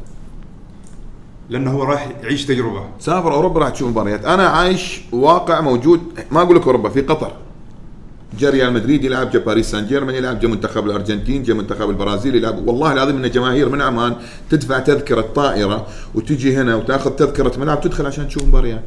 لأنه 1.48 1.70
هو 1.70 1.82
رايح 1.82 2.08
يعيش 2.22 2.46
تجربة. 2.46 2.84
سافر 2.98 3.32
أوروبا 3.34 3.60
راح 3.60 3.68
تشوف 3.68 3.88
مباريات. 3.90 4.24
أنا 4.24 4.46
عايش 4.48 5.00
واقع 5.12 5.60
موجود 5.60 6.00
ما 6.30 6.42
أقول 6.42 6.56
لك 6.56 6.66
أوروبا 6.66 6.88
في 6.88 7.00
قطر. 7.00 7.32
جا 8.38 8.50
ريال 8.50 8.72
مدريد 8.72 9.04
يلعب 9.04 9.30
جا 9.30 9.38
باريس 9.38 9.70
سان 9.70 9.86
جيرمان 9.86 10.14
يلعب 10.14 10.40
جا 10.40 10.48
منتخب 10.48 10.86
الأرجنتين 10.86 11.42
جا 11.42 11.54
منتخب 11.54 11.90
البرازيل 11.90 12.34
يلعب 12.34 12.68
والله 12.68 12.92
العظيم 12.92 13.24
ان 13.24 13.30
جماهير 13.30 13.68
من 13.68 13.82
عمان 13.82 14.16
تدفع 14.50 14.78
تذكرة 14.78 15.20
طائرة 15.20 15.86
وتجي 16.14 16.56
هنا 16.56 16.76
وتأخذ 16.76 17.10
تذكرة 17.10 17.58
ملعب 17.60 17.80
تدخل 17.80 18.06
عشان 18.06 18.28
تشوف 18.28 18.44
مباريات 18.44 18.82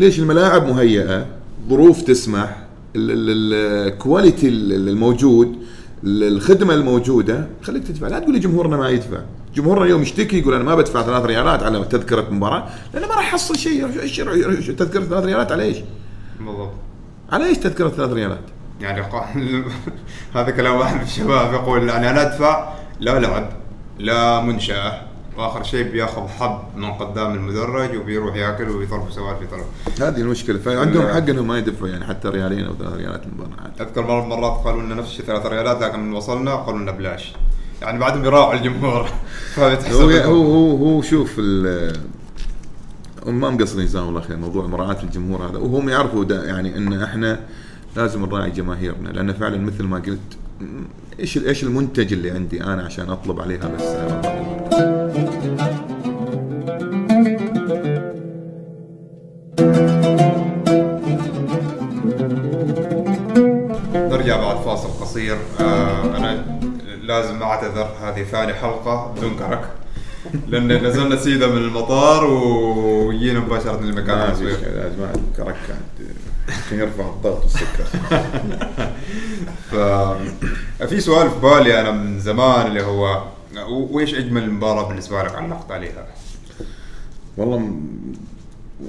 ليش 0.00 0.18
الملاعب 0.18 0.66
مهيئة؟ 0.68 1.26
ظروف 1.68 2.02
تسمح 2.02 2.64
ال- 2.96 3.10
ال- 3.10 3.88
ال 3.92 3.99
quality 3.99 4.48
ال- 4.48 4.88
الموجود 4.88 5.56
ال- 6.04 6.24
الخدمة 6.36 6.74
الموجودة 6.74 7.46
خليك 7.62 7.84
تدفع. 7.86 8.08
لا 8.08 8.18
تقول 8.18 8.34
لي 8.34 8.40
جمهورنا 8.40 8.76
ما 8.76 8.88
يدفع. 8.88 9.18
جمهورنا 9.54 9.84
اليوم 9.84 10.02
يشتكي 10.02 10.38
يقول 10.38 10.54
أنا 10.54 10.64
ما 10.64 10.74
بدفع 10.74 11.02
ثلاث 11.02 11.24
ريالات 11.24 11.62
على 11.62 11.84
تذكرة 11.90 12.28
مباراة 12.30 12.68
لأنه 12.94 13.06
ما 13.06 13.14
راح 13.14 13.28
يحصل 13.28 13.56
شيء. 13.58 13.86
تذكرة 14.78 15.04
ثلاث 15.04 15.24
ريالات 15.24 15.52
على 15.52 15.62
إيش؟ 15.62 15.76
بالضبط. 16.40 16.70
على 17.32 17.44
إيش 17.44 17.58
تذكرة 17.58 17.88
ثلاث 17.88 18.10
ريالات؟ 18.10 18.40
يعني 18.80 19.02
هذا 20.34 20.50
كلام 20.50 20.76
واحد 20.76 20.96
من 20.96 21.02
الشباب 21.02 21.52
يقول 21.54 21.88
يعني 21.88 22.10
أنا 22.10 22.22
أدفع 22.22 22.72
لا 23.00 23.18
لعب 23.18 23.48
لا 23.98 24.40
منشأة 24.40 25.00
وآخر 25.38 25.62
شيء 25.62 25.92
بياخذ 25.92 26.28
حب 26.28 26.58
من 26.76 26.92
قدام 26.92 27.34
المدرج 27.34 27.96
وبيروح 27.96 28.36
يأكل 28.36 28.70
ويضرب 28.70 29.10
سوالف 29.10 29.38
يضرب 29.42 29.66
هذه 30.00 30.20
المشكلة 30.20 30.58
فعندهم. 30.58 31.08
حق 31.08 31.28
انهم 31.28 31.46
ما 31.46 31.58
يدفعوا 31.58 31.88
يعني 31.88 32.04
حتى 32.06 32.28
ريالين 32.28 32.66
أو 32.66 32.74
ثلاث 32.74 32.92
ريالات 32.92 33.22
المباراه 33.26 33.62
عادي. 33.62 33.82
أذكر 33.82 34.02
مره 34.02 34.24
من 34.26 34.32
المرات 34.32 34.64
قالوا 34.64 34.82
لنا 34.82 34.94
نفس 34.94 35.10
الشيء 35.10 35.24
ثلاث 35.24 35.46
ريالات 35.46 35.82
لكن 35.82 36.00
من 36.00 36.12
وصلنا 36.12 36.54
قالوا 36.54 36.78
لنا 36.80 36.92
بلاش 36.92 37.32
يعني 37.82 37.98
بعدهم 37.98 38.24
يراعوا 38.24 38.54
الجمهور 38.54 39.08
هو. 39.58 40.42
هو 40.42 40.76
هو, 40.76 41.02
شوف 41.02 41.40
ما 43.26 43.50
مقصرين 43.50 43.86
جزاهم 43.86 44.08
الله 44.08 44.20
خير 44.20 44.36
موضوع 44.36 44.66
مراعاة 44.66 45.02
الجمهور 45.02 45.46
هذا. 45.46 45.58
وهم 45.58 45.88
يعرفوا 45.88 46.24
يعني 46.24 46.76
إن 46.76 47.02
إحنا 47.02 47.40
لازم 47.96 48.24
نراعي 48.24 48.50
جماهيرنا 48.50 49.08
لأن 49.08 49.32
فعلا 49.32 49.58
مثل 49.58 49.84
ما 49.84 49.96
قلت 49.96 50.36
إيش 51.20 51.38
إيش 51.38 51.64
المنتج 51.64 52.12
اللي 52.12 52.30
عندي 52.30 52.64
أنا 52.64 52.82
عشان 52.82 53.10
أطلب 53.10 53.40
عليه 53.40 53.58
هذا 53.58 53.76
السعر؟ 53.76 54.38
نرجع 64.10 64.36
بعد 64.36 64.56
فاصل 64.56 64.88
قصير. 64.88 65.36
آه 65.60 66.16
أنا 66.16 66.44
لازم 67.02 67.42
أعتذر 67.42 67.88
هذه 68.02 68.22
ثاني 68.22 68.54
حلقة. 68.54 69.14
بدون 69.16 69.36
كرك 69.36 69.68
لأن 70.48 70.84
نزلنا 70.86 71.16
سيده 71.16 71.46
من 71.46 71.56
المطار 71.58 72.24
وجينا 72.24 73.40
مباشرة 73.40 73.80
للمكان 73.80 74.18
ما 74.18 74.28
التصوير 74.28 74.54
في 74.56 74.64
لازم 74.64 75.02
أعد 75.02 75.20
كرك 75.36 75.56
عاد 75.70 76.08
يمكن 76.72 76.78
يرفع 76.84 77.08
الضغط 77.08 77.42
والسكر. 77.42 77.84
ف 79.70 79.74
في 80.84 81.00
سؤال 81.00 81.30
في 81.30 81.38
بالي 81.42 81.80
أنا 81.80 81.90
من 81.90 82.20
زمان 82.20 82.66
اللي 82.66 82.82
هو 82.82 83.22
وإيش 83.68 84.14
أجمل 84.14 84.50
مباراة 84.50 84.88
بالنسبة 84.88 85.22
لك 85.22 85.34
علقت 85.34 85.70
عليها؟ 85.70 86.06
والله 87.36 87.58
م- 87.58 88.12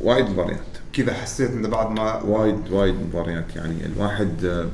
وايد 0.03 0.29
مباريات. 0.29 0.59
كذا 0.93 1.13
حسيت 1.13 1.51
انه 1.51 1.67
بعد 1.67 1.91
ما 1.91 2.21
وايد 2.23 2.71
وايد 2.71 2.95
مباريات. 2.95 3.55
يعني 3.55 3.85
الواحد 3.85 4.65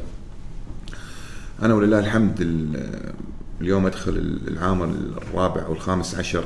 أنا 1.63 1.73
ولله 1.73 1.99
الحمد 1.99 2.41
ال- 2.41 3.13
اليوم 3.61 3.85
أدخل 3.85 4.39
العام 4.47 4.83
الرابع 5.17 5.65
أو 5.65 5.73
الخامس 5.73 6.15
عشر 6.15 6.43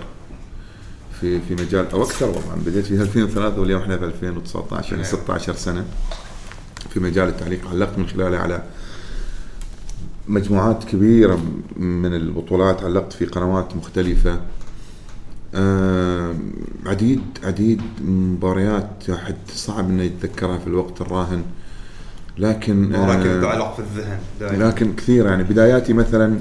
في 1.22 1.41
في 1.41 1.53
مجال 1.53 1.91
أو 1.91 2.03
أكثر 2.03 2.34
طبعا 2.34 2.55
بديت 2.66 2.86
في 2.86 3.01
2003 3.01 3.60
واليوم 3.62 3.82
إحنا 3.82 3.97
في 3.97 4.05
2019 4.05 4.91
يعني 4.91 5.03
نعم. 5.03 5.12
16 5.12 5.55
سنة 5.55 5.86
في 6.89 6.99
مجال 6.99 7.28
التعليق. 7.28 7.70
علقت 7.70 7.97
من 7.97 8.07
خلاله 8.07 8.38
على 8.38 8.64
مجموعات 10.28 10.84
كبيرة 10.84 11.39
من 11.78 12.14
البطولات. 12.14 12.84
علقت 12.84 13.14
في 13.14 13.26
قنوات 13.26 13.76
مختلفة. 13.76 14.41
آه، 15.55 16.36
عديد 16.86 17.22
عديد 17.43 17.82
مباريات 18.01 19.12
حد 19.12 19.36
صعب 19.55 19.89
إنه 19.89 20.03
يتذكرها 20.03 20.57
في 20.57 20.68
الوقت 20.68 21.01
الراهن. 21.01 21.43
لكن 22.38 22.95
آه، 22.95 23.24
كذا 23.24 23.41
تعلق 23.41 23.76
في 23.76 23.80
الذهن 23.80 24.20
دائما. 24.39 24.64
لكن 24.64 24.95
كثير 24.95 25.26
يعني 25.26 25.43
بداياتي 25.43 25.93
مثلا 25.93 26.39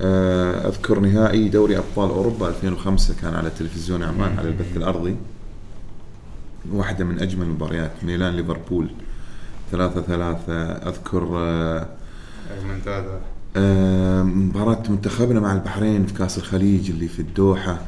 أذكر 0.00 1.00
نهائي 1.00 1.48
دوري 1.48 1.78
أبطال 1.78 2.10
أوروبا 2.10 2.48
2005 2.48 3.14
كان 3.22 3.34
على 3.34 3.50
تلفزيون 3.50 4.02
عمان 4.02 4.38
على 4.38 4.48
البث 4.48 4.76
الأرضي. 4.76 5.16
واحدة 6.72 7.04
من 7.04 7.18
أجمل 7.18 7.42
المباريات 7.46 7.92
ميلان 8.02 8.34
ليفربول 8.36 8.90
ثلاثة 9.70 10.02
ثلاثة. 10.02 10.62
أذكر 10.62 11.28
آه، 11.38 11.88
ممتازه 12.64 13.20
آه، 13.56 14.22
مباراة 14.22 14.82
منتخبنا 14.88 15.40
مع 15.40 15.52
البحرين 15.52 16.06
في 16.06 16.14
كأس 16.14 16.38
الخليج 16.38 16.90
اللي 16.90 17.08
في 17.08 17.20
الدوحة 17.20 17.80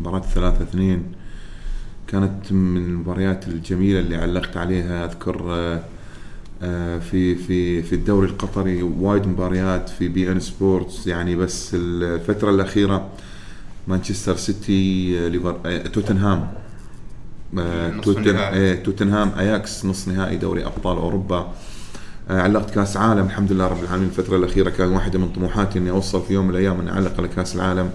مباراة 0.00 0.20
ثلاثة 0.20 0.62
اثنين. 0.62 1.02
كانت 2.06 2.52
من 2.52 2.76
المباريات 2.76 3.48
الجميلة 3.48 4.00
اللي 4.00 4.16
علقت 4.16 4.56
عليها. 4.56 5.04
أذكر 5.04 5.52
آه، 5.52 5.76
آه، 5.76 5.82
في 7.00 7.34
في 7.34 7.82
في 7.82 7.94
الدوري 7.94 8.28
القطري 8.28 8.82
وايد 8.82 9.26
مباريات 9.26 9.88
في 9.88 10.08
بي 10.08 10.32
إن 10.32 10.40
سبورتس 10.40 11.06
يعني 11.06 11.36
بس 11.36 11.70
الفترة 11.74 12.50
الأخيرة 12.50 13.08
مانشستر 13.88 14.36
سيتي 14.36 15.18
آه، 15.18 15.28
ليفر 15.28 15.56
آه، 15.66 15.86
توتنهام 15.86 16.48
آه، 17.58 17.90
توتن. 18.00 18.36
إيه، 18.36 18.82
توتنهام 18.82 19.32
أياكس 19.38 19.84
نص 19.84 20.08
نهائي 20.08 20.36
دوري 20.36 20.66
أبطال 20.66 20.96
أوروبا. 20.96 21.52
آه، 22.30 22.40
علقت 22.42 22.70
كأس 22.70 22.96
عالم 22.96 23.26
الحمد 23.26 23.52
لله 23.52 23.66
رب 23.68 23.82
العالمين. 23.84 24.08
الفترة 24.08 24.36
الأخيرة 24.36 24.70
كان 24.70 24.88
واحدة 24.88 25.18
من 25.18 25.28
طموحاتي 25.28 25.78
إني 25.78 25.90
أوصل 25.90 26.22
في 26.22 26.34
يوم 26.34 26.44
من 26.44 26.50
الأيام 26.50 26.80
إني 26.80 26.90
أعلق 26.90 27.14
على 27.18 27.28
كأس 27.28 27.56
العالم 27.56 27.90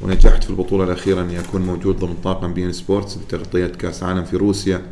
ونجحت 0.00 0.44
في 0.44 0.50
البطولة 0.50 0.84
الأخيرة 0.84 1.20
إني 1.22 1.40
أكون 1.40 1.62
موجود 1.62 1.98
ضمن 1.98 2.14
طاقم 2.24 2.54
بي 2.54 2.64
إن 2.64 2.72
سبورتس 2.72 3.14
بتغطية 3.14 3.66
كأس 3.66 4.02
عالم 4.02 4.24
في 4.24 4.36
روسيا. 4.36 4.82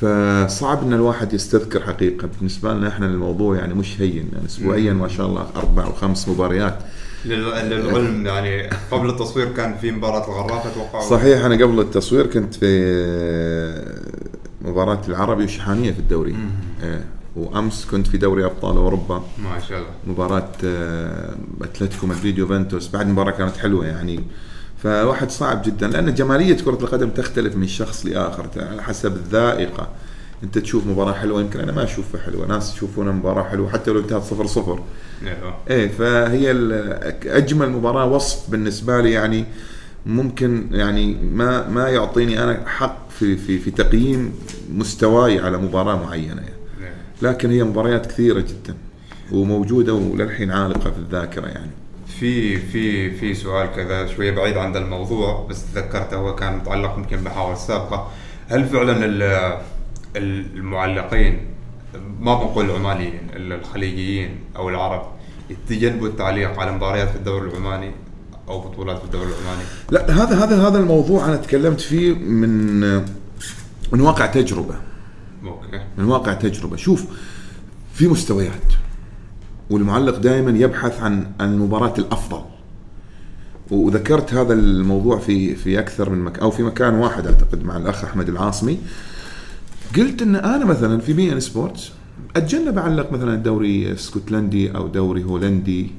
فصعب 0.00 0.82
إن 0.82 0.92
الواحد 0.92 1.32
يستذكر 1.32 1.82
حقيقة. 1.82 2.28
بالنسبة 2.38 2.74
لنا 2.74 2.88
إحنا 2.88 3.06
الموضوع 3.06 3.56
يعني 3.56 3.74
مش 3.74 4.00
هين 4.00 4.28
يعني 4.32 4.46
اسبوعيا 4.46 4.92
ما 4.92 5.08
شاء 5.08 5.26
الله 5.26 5.46
أربع 5.56 5.84
أو 5.84 5.92
خمس 5.92 6.28
مباريات. 6.28 6.78
لل- 7.24 7.70
للعلم 7.70 8.26
يعني 8.26 8.70
قبل 8.90 9.08
التصوير 9.10 9.52
كان 9.52 9.76
في 9.80 9.92
مباراة 9.92 10.26
الغرافة 10.28 10.70
أتوقع. 10.70 11.00
صحيح 11.00 11.44
أنا 11.44 11.54
قبل 11.54 11.80
التصوير 11.80 12.26
كنت 12.26 12.54
في 12.54 12.68
مباراة 14.64 15.00
العربي 15.08 15.44
وشحانيه 15.44 15.92
في 15.92 15.98
الدوري. 15.98 16.36
إيه. 16.82 17.04
وأمس 17.36 17.84
كنت 17.90 18.06
في 18.06 18.18
دوري 18.18 18.44
أبطال 18.44 18.76
أوروبا. 18.76 19.16
ما 19.38 19.60
شاء 19.68 19.78
الله. 19.78 19.90
مباراة 20.06 20.48
آه، 20.64 21.34
أتلتيكو 21.62 22.06
مدريد 22.06 22.38
يوفنتوس. 22.38 22.88
بعد 22.88 23.08
مباراة 23.08 23.30
كانت 23.30 23.56
حلوة 23.56 23.86
يعني. 23.86 24.20
فواحد 24.82 25.30
صعب 25.30 25.62
جدا 25.62 25.88
لأن 25.88 26.14
جمالية 26.14 26.56
كرة 26.56 26.78
القدم 26.82 27.10
تختلف 27.10 27.56
من 27.56 27.66
شخص 27.66 28.06
لآخر 28.06 28.48
على 28.56 28.82
حسب 28.82 29.16
الذائقة 29.16 29.88
أنت 30.42 30.58
تشوف 30.58 30.86
مباراة 30.86 31.12
حلوة 31.12 31.40
يمكن 31.40 31.60
أنا 31.60 31.72
ما 31.72 31.84
أشوفها 31.84 32.20
حلوة 32.20 32.46
ناس 32.46 32.74
يشوفونها 32.74 33.12
مباراة 33.12 33.42
حلوة 33.42 33.70
حتى 33.70 33.90
لو 33.90 34.00
انتهت 34.00 34.22
صفر 34.22 34.46
صفر 34.46 34.82
أيوه 35.22 35.54
إيه 35.70 35.88
فهي 35.88 36.50
أجمل 37.26 37.70
مباراة 37.70 38.06
وصف 38.06 38.50
بالنسبة 38.50 39.00
لي 39.00 39.12
يعني 39.12 39.44
ممكن 40.06 40.68
يعني 40.72 41.14
ما 41.14 41.68
ما 41.68 41.88
يعطيني 41.88 42.42
أنا 42.42 42.68
حق 42.68 43.10
في 43.10 43.36
في 43.36 43.58
في 43.58 43.70
تقييم 43.70 44.32
مستواي 44.74 45.38
على 45.38 45.58
مباراة 45.58 46.04
معينة 46.04 46.42
يعني. 46.42 46.54
إيه. 46.80 46.94
لكن 47.22 47.50
هي 47.50 47.64
مباريات 47.64 48.06
كثيرة 48.06 48.40
جدا 48.40 48.74
وموجودة 49.32 49.94
وللحين 49.94 50.50
عالقة 50.50 50.90
في 50.90 50.98
الذاكرة 50.98 51.46
يعني 51.46 51.70
في 52.20 52.58
في 52.58 53.10
في 53.10 53.34
سؤال 53.34 53.72
كذا 53.76 54.06
شوية 54.06 54.30
بعيد 54.30 54.56
عن 54.56 54.76
الموضوع 54.76 55.46
بس 55.50 55.64
تذكرته 55.74 56.16
هو 56.16 56.34
كان 56.34 56.56
متعلق 56.56 56.94
يمكن 56.98 57.16
بحوار 57.16 57.52
السابقة. 57.52 58.10
هل 58.48 58.66
فعلا 58.68 59.04
ال- 59.04 59.58
المعلقين 60.16 61.46
ما 62.20 62.34
بنقول 62.34 62.70
العمانيين 62.70 63.20
الخليجيين 63.36 64.36
أو 64.56 64.68
العرب 64.68 65.02
يتجنبوا 65.50 66.08
التعليق 66.08 66.60
على 66.60 66.72
مباريات 66.72 67.08
في 67.08 67.16
الدوري 67.16 67.50
العماني 67.50 67.92
أو 68.48 68.60
بطولات 68.60 68.98
في 68.98 69.04
الدوري 69.04 69.26
العماني؟ 69.26 69.62
لا 69.90 70.10
هذا 70.10 70.44
هذا 70.44 70.68
هذا 70.68 70.78
الموضوع 70.78 71.24
أنا 71.24 71.36
تكلمت 71.36 71.80
فيه 71.80 72.12
من 72.14 72.80
من 73.92 74.00
واقع 74.00 74.26
تجربة. 74.26 74.74
okay. 75.44 75.80
من 75.98 76.04
واقع 76.04 76.32
تجربة. 76.32 76.76
شوف 76.76 77.04
في 77.94 78.08
مستويات. 78.08 78.52
والمعلق 79.70 80.18
دائما 80.18 80.58
يبحث 80.58 81.00
عن 81.02 81.26
عن 81.40 81.52
المباراة 81.52 81.94
الأفضل. 81.98 82.40
وذكرت 83.70 84.34
هذا 84.34 84.52
الموضوع 84.52 85.18
في 85.18 85.54
في 85.54 85.78
أكثر 85.78 86.10
من 86.10 86.18
مكان 86.18 86.42
أو 86.42 86.50
في 86.50 86.62
مكان 86.62 86.94
واحد 86.94 87.26
أعتقد 87.26 87.64
مع 87.64 87.76
الأخ 87.76 88.04
أحمد 88.04 88.28
العاصمي. 88.28 88.78
قلت 89.96 90.22
إن 90.22 90.36
أنا 90.36 90.64
مثلا 90.64 91.00
في 91.00 91.12
بي 91.12 91.32
إن 91.32 91.40
سبورتس 91.40 91.90
أتجنب 92.36 92.78
أعلق 92.78 93.12
مثلا 93.12 93.34
دوري 93.34 93.92
اسكتلندي 93.92 94.76
أو 94.76 94.86
دوري 94.86 95.24
هولندي 95.24 95.90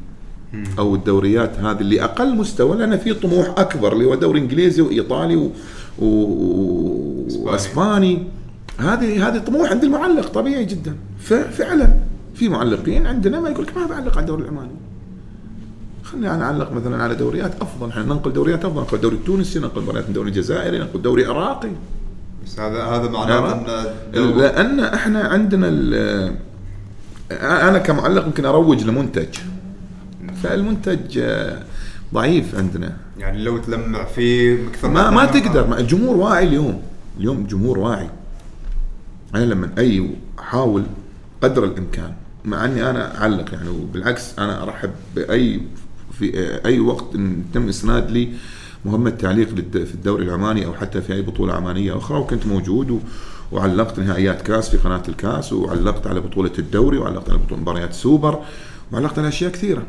أو 0.80 0.96
الدوريات 0.96 1.60
هذه 1.60 1.82
اللي 1.82 2.04
أقل 2.04 2.36
مستوى 2.36 2.78
لأن 2.78 2.98
في 2.98 3.14
طموح 3.14 3.54
أكبر 3.58 3.94
اللي 3.94 4.06
هو 4.06 4.16
دوري 4.16 4.40
إنجليزي 4.40 4.82
وإيطالي 4.82 5.36
و... 5.36 5.52
و... 6.00 6.08
وإسباني. 7.40 8.24
هذه 8.78 9.28
هذه 9.28 9.38
طموح 9.38 9.72
عند 9.72 9.84
المعلق 9.84 10.28
طبيعي 10.28 10.66
جدا. 10.66 10.96
ففعلا 11.20 11.94
في 12.40 12.50
معلقين 12.50 13.08
عندنا 13.08 13.40
ما 13.40 13.50
يقول 13.50 13.66
لك 13.66 13.78
ما 13.78 13.86
بعلق 13.86 14.12
على 14.12 14.20
الدوري 14.20 14.44
العماني 14.44 14.72
خليني 16.04 16.34
أنا 16.34 16.46
أعلق 16.46 16.72
مثلا 16.74 17.04
على 17.04 17.16
دوريات 17.16 17.62
أفضل. 17.62 17.90
إحنا 17.90 18.04
ننقل 18.04 18.34
دوريات 18.34 18.66
أفضل 18.66 18.82
ننقل 18.82 18.96
الدوري 18.96 19.16
التونسي 19.16 19.60
ننقل 19.60 19.86
دوريات 19.86 20.04
من 20.04 20.10
الدوري 20.10 20.30
الجزائري 20.30 20.80
ننقل 20.80 21.02
دوري 21.02 21.26
عراقي. 21.26 21.70
بس 22.46 22.60
هذا 22.60 22.84
هذا 22.84 23.10
معناته 23.10 23.82
إن 24.16 24.38
لأن 24.38 24.80
إحنا 24.80 25.20
عندنا 25.20 25.68
أنا 27.70 27.78
كمعلق 27.78 28.26
يمكن 28.26 28.46
أروج 28.46 28.84
لمنتج. 28.84 29.36
فالمنتج 30.44 31.24
ضعيف 32.14 32.56
عندنا. 32.56 32.98
يعني 33.18 33.44
لو 33.44 33.58
تلمع 33.58 34.06
فيه 34.06 34.68
أكثر 34.68 34.90
ما 34.90 35.10
ما 35.10 35.26
تقدر. 35.26 35.68
ما- 35.68 35.80
الجمهور 35.80 36.16
واعي 36.18 36.48
اليوم. 36.48 36.82
اليوم 37.18 37.38
الجمهور 37.38 37.80
واعي. 37.80 38.10
أنا 39.36 39.44
لما 39.44 39.70
أي 39.78 40.10
احاول 40.40 40.84
قدر 41.42 41.64
الإمكان 41.64 42.14
مع 42.46 42.66
إني 42.66 42.90
أنا 42.90 43.22
أعلق 43.22 43.54
يعني 43.54 43.70
وبالعكس 43.70 44.40
أنا 44.40 44.64
أرحب 44.64 44.92
بأي 45.16 45.62
في 46.20 46.60
أي 46.66 46.80
وقت 46.80 47.16
إن 47.16 47.44
تم 47.54 47.68
إسناد 47.70 48.12
لي 48.12 48.34
مهمة 48.86 49.10
تعليق 49.10 49.48
في 49.72 49.94
الدوري 49.94 50.26
العماني 50.26 50.66
أو 50.66 50.74
حتى 50.74 51.02
في 51.02 51.14
أي 51.14 51.22
بطولة 51.22 51.54
عمانية 51.54 51.98
أخرى 51.98 52.20
وكنت 52.20 52.46
موجود 52.46 52.92
و 52.92 53.00
وعلقت 53.52 54.00
نهائيات 54.00 54.42
كاس 54.42 54.70
في 54.70 54.78
قناة 54.78 55.04
الكاس 55.10 55.54
وعلقت 55.54 56.08
على 56.08 56.20
بطولة 56.20 56.52
الدوري 56.60 56.98
وعلقت 56.98 57.30
على 57.30 57.38
بطولة 57.38 57.62
مباريات 57.62 57.94
سوبر 57.94 58.40
وعلقت 58.92 59.20
على 59.20 59.28
أشياء 59.28 59.52
كثيرة. 59.52 59.84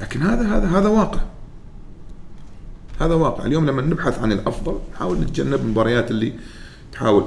لكن 0.00 0.22
هذا 0.22 0.56
هذا 0.56 0.68
هذا 0.78 0.88
واقع. 0.88 1.20
هذا 3.00 3.14
واقع. 3.14 3.46
اليوم 3.46 3.66
لما 3.66 3.82
نبحث 3.82 4.18
عن 4.18 4.32
الأفضل 4.32 4.78
نحاول 4.94 5.20
نتجنب 5.20 5.60
المباريات 5.60 6.10
اللي 6.10 6.32
تحاول 6.92 7.24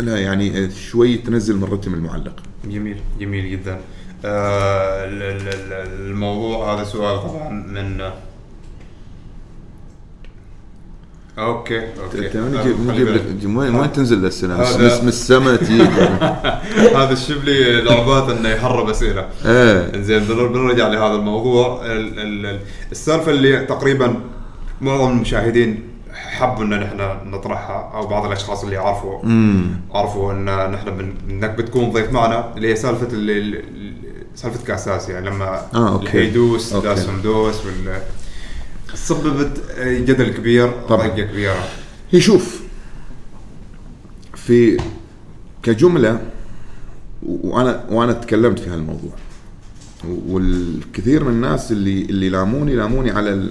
لا 0.00 0.18
يعني 0.18 0.70
شوي 0.70 1.16
تنزل 1.16 1.56
من 1.56 1.64
رتم 1.64 1.94
المعلق. 1.94 2.36
جميل 2.64 2.96
جميل 3.20 3.50
جدا. 3.50 3.80
آه 4.24 5.04
ال- 5.04 5.22
ال- 5.22 5.48
ال- 5.48 6.06
الموضوع 6.10 6.74
هذا 6.74 6.84
سؤال 6.84 7.20
طبعا 7.22 7.48
من 7.50 8.00
أوكي 11.38 11.78
أوكي. 11.78 12.26
انت 12.26 12.36
من 12.36 12.56
آه، 12.56 12.62
نجيب. 12.92 13.08
لك 13.08 13.22
وين 13.44 13.74
وين 13.74 13.92
تنزل 13.92 14.18
الاسئله؟ 14.18 14.56
من 15.02 15.08
السماء 15.08 15.56
تجيك. 15.56 15.90
هذا 16.98 17.12
الشبلي 17.12 17.80
لعبات 17.82 18.28
إنه 18.38 18.48
يحرب 18.48 18.88
أسئلة. 18.88 19.28
إيه. 19.46 20.02
زين 20.02 20.24
بنر- 20.24 20.46
بنرجع 20.46 20.88
لهذا 20.88 21.14
الموضوع. 21.14 21.86
ال- 21.86 22.18
ال- 22.18 22.46
ال- 22.46 22.60
السالفة 22.92 23.30
اللي 23.30 23.64
تقريبا 23.64 24.14
معظم 24.80 25.10
المشاهدين 25.10 25.82
حبوا 26.34 26.64
ان 26.64 26.80
نحن 26.80 27.28
نطرحها 27.30 27.90
أو 27.94 28.06
بعض 28.06 28.26
الأشخاص 28.26 28.64
اللي 28.64 28.76
عرفوا 28.76 29.18
عرفوا 29.90 30.32
إن 30.32 30.70
نحن 30.72 31.14
إنك 31.30 31.50
بتكون 31.50 31.90
ضيف 31.92 32.12
معنا 32.12 32.54
اللي 32.56 32.68
هي 32.70 32.76
سالفة 32.76 33.08
اللي 33.12 33.62
سالفة 34.34 34.64
كاس 34.66 34.88
اسيا 34.88 35.20
لما 35.20 35.66
آه، 35.74 35.92
أوكي. 35.92 36.06
الهيدوس 36.06 36.72
أوكي. 36.72 36.86
داس 36.86 37.06
دوس 37.22 37.66
وال 37.66 37.98
سببت 38.94 39.62
جدل 39.80 40.28
كبير 40.28 40.70
طبعاً. 40.88 41.08
كبيرة 41.08 41.64
هي 42.10 42.20
شوف 42.20 42.60
في 44.34 44.76
كجملة 45.62 46.20
وأنا 47.22 47.84
وأنا 47.90 48.12
تكلمت 48.12 48.58
في 48.58 48.70
هالموضوع 48.70 49.12
والكثير 50.28 51.24
من 51.24 51.30
الناس 51.32 51.72
اللي 51.72 52.02
اللي 52.02 52.28
لاموني 52.28 52.74
لاموني 52.74 53.10
على 53.10 53.48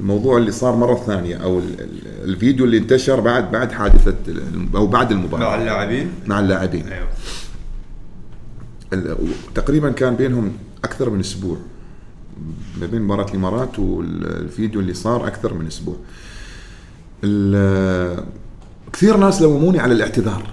الموضوع 0.00 0.38
اللي 0.38 0.50
صار 0.52 0.76
مرة 0.76 0.94
ثانية 1.06 1.36
أو 1.36 1.58
ال- 1.58 1.80
ال- 1.80 2.24
الفيديو 2.30 2.64
اللي 2.64 2.78
انتشر 2.78 3.20
بعد 3.20 3.50
بعد 3.50 3.72
حادثة 3.72 4.16
أو 4.74 4.86
بعد 4.86 5.12
المباراة. 5.12 5.42
مع 5.48 5.54
اللاعبين؟ 5.54 6.10
مع 6.26 6.40
اللاعبين. 6.40 6.84
أيوه. 6.88 7.08
تقريبا 9.54 9.90
كان 9.90 10.16
بينهم 10.16 10.52
أكثر 10.84 11.10
من 11.10 11.20
أسبوع. 11.20 11.56
ما 12.80 12.86
بين 12.86 13.02
مباراة 13.02 13.30
الإمارات 13.30 13.78
والفيديو 13.78 14.80
اللي 14.80 14.94
صار 14.94 15.26
أكثر 15.26 15.54
من 15.54 15.66
أسبوع. 15.66 15.96
كثير 18.92 19.16
ناس 19.16 19.42
لوموني 19.42 19.78
على 19.80 19.94
الاعتذار. 19.94 20.50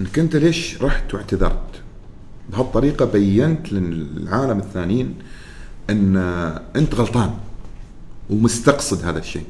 انك 0.00 0.18
انت 0.18 0.36
ليش 0.36 0.82
رحت 0.82 1.14
واعتذرت؟ 1.14 1.60
بهالطريقة 2.52 3.04
بينت 3.04 3.72
للعالم 3.72 4.58
الثانيين 4.58 5.14
إن 5.90 6.16
أنت 6.76 6.94
غلطان 6.94 7.34
ومستقصد 8.30 9.04
هذا 9.04 9.18
الشيء. 9.18 9.44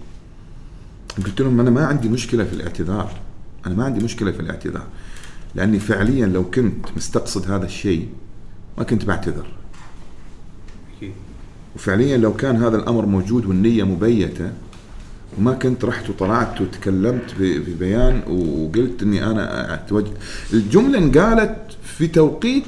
قلت 1.26 1.40
لهم 1.40 1.60
أنا 1.60 1.70
ما 1.70 1.86
عندي 1.86 2.08
مشكلة 2.08 2.44
في 2.44 2.52
الاعتذار. 2.52 3.10
أنا 3.66 3.74
ما 3.74 3.84
عندي 3.84 4.04
مشكلة 4.04 4.32
في 4.32 4.40
الاعتذار. 4.40 4.86
لأني 5.54 5.78
فعليا 5.78 6.26
لو 6.26 6.50
كنت 6.50 6.86
مستقصد 6.96 7.50
هذا 7.50 7.64
الشيء 7.64 8.08
ما 8.78 8.84
كنت 8.84 9.04
بعتذر. 9.04 9.46
وفعليا 11.76 12.16
لو 12.16 12.34
كان 12.34 12.56
هذا 12.56 12.76
الأمر 12.76 13.06
موجود 13.06 13.46
والنية 13.46 13.84
مبيتة 13.84 14.52
وما 15.38 15.52
كنت 15.52 15.84
رحت 15.84 16.10
وطلعت 16.10 16.60
وتكلمت 16.60 17.34
ببيان 17.40 18.22
وقلت 18.28 19.02
إني 19.02 19.26
أنا 19.26 19.74
أتوجه. 19.74 20.12
الجملة 20.52 20.98
انقالت 20.98 21.56
في 21.84 22.06
توقيت 22.06 22.64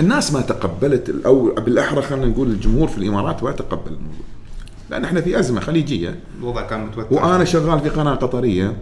الناس 0.00 0.32
ما 0.32 0.40
تقبلت 0.40 1.14
أو 1.26 1.54
بالأحرى 1.54 2.02
خلينا 2.02 2.26
نقول 2.26 2.48
الجمهور 2.48 2.88
في 2.88 2.98
الإمارات 2.98 3.42
ما 3.42 3.52
تقبل 3.52 3.92
الموضوع 3.92 4.26
لأن 4.90 5.04
إحنا 5.04 5.20
في 5.20 5.38
أزمة 5.38 5.60
خليجية 5.60 6.20
الوضع 6.38 6.62
كان 6.62 6.86
متوتر 6.86 7.14
وأنا 7.14 7.44
شغال 7.44 7.80
في 7.80 7.88
قناة 7.88 8.14
قطرية 8.14 8.76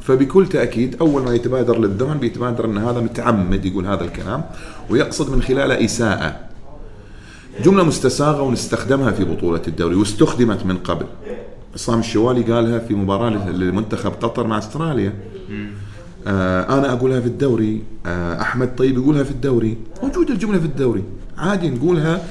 فبكل 0.00 0.46
تأكيد 0.46 0.96
أول 1.00 1.22
ما 1.22 1.34
يتبادر 1.34 1.78
للذهن 1.78 2.18
بيتبادر 2.18 2.64
إن 2.64 2.78
هذا 2.78 3.00
متعمد 3.00 3.64
يقول 3.64 3.86
هذا 3.86 4.04
الكلام 4.04 4.44
ويقصد 4.90 5.30
من 5.30 5.42
خلاله 5.42 5.84
إساءة. 5.84 6.40
جملة 7.64 7.84
مستساغة 7.84 8.42
ونستخدمها 8.42 9.10
في 9.10 9.24
بطولة 9.24 9.62
الدوري 9.68 9.94
واستخدمت 9.94 10.66
من 10.66 10.76
قبل. 10.76 11.06
عصام 11.74 12.00
الشوالي 12.00 12.42
قالها 12.42 12.78
في 12.78 12.94
مباراة 12.94 13.50
لمنتخب 13.50 14.10
قطر 14.10 14.46
مع 14.46 14.58
أستراليا. 14.58 15.12
آه 16.26 16.78
أنا 16.78 16.92
أقولها 16.92 17.20
في 17.20 17.26
الدوري 17.26 17.82
آه 18.06 18.40
أحمد 18.40 18.76
طيب 18.76 18.98
يقولها 18.98 19.24
في 19.24 19.30
الدوري. 19.30 19.76
موجودة 20.02 20.34
الجملة 20.34 20.58
في 20.58 20.64
الدوري. 20.64 21.02
عادي 21.38 21.70
نقولها 21.70 22.24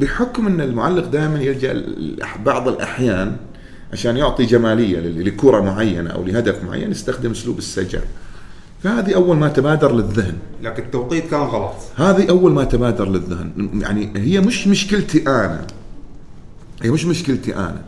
بحكم 0.00 0.46
إن 0.46 0.60
المعلق 0.60 1.06
دائما 1.06 1.40
يلجأ 1.40 1.84
بعض 2.44 2.68
الأحيان 2.68 3.36
عشان 3.92 4.16
يعطي 4.16 4.44
جمالية 4.44 5.00
لكرة 5.00 5.60
معينة 5.60 6.10
أو 6.10 6.24
لهدف 6.24 6.64
معين 6.64 6.90
يستخدم 6.90 7.30
أسلوب 7.30 7.58
السجع. 7.58 8.00
فهذه 8.82 9.14
أول 9.14 9.36
ما 9.36 9.48
تبادر 9.48 9.94
للذهن. 9.94 10.36
لكن 10.62 10.82
التوقيت 10.82 11.30
كان 11.30 11.40
غلط. 11.40 11.74
هذه 11.96 12.28
أول 12.30 12.52
ما 12.52 12.64
تبادر 12.64 13.08
للذهن. 13.08 13.70
يعني 13.80 14.12
هي 14.16 14.40
مش 14.40 14.66
مشكلتي 14.66 15.22
أنا. 15.26 15.66
هي 16.82 16.90
مش 16.90 17.04
مشكلتي 17.04 17.56
أنا. 17.56 17.82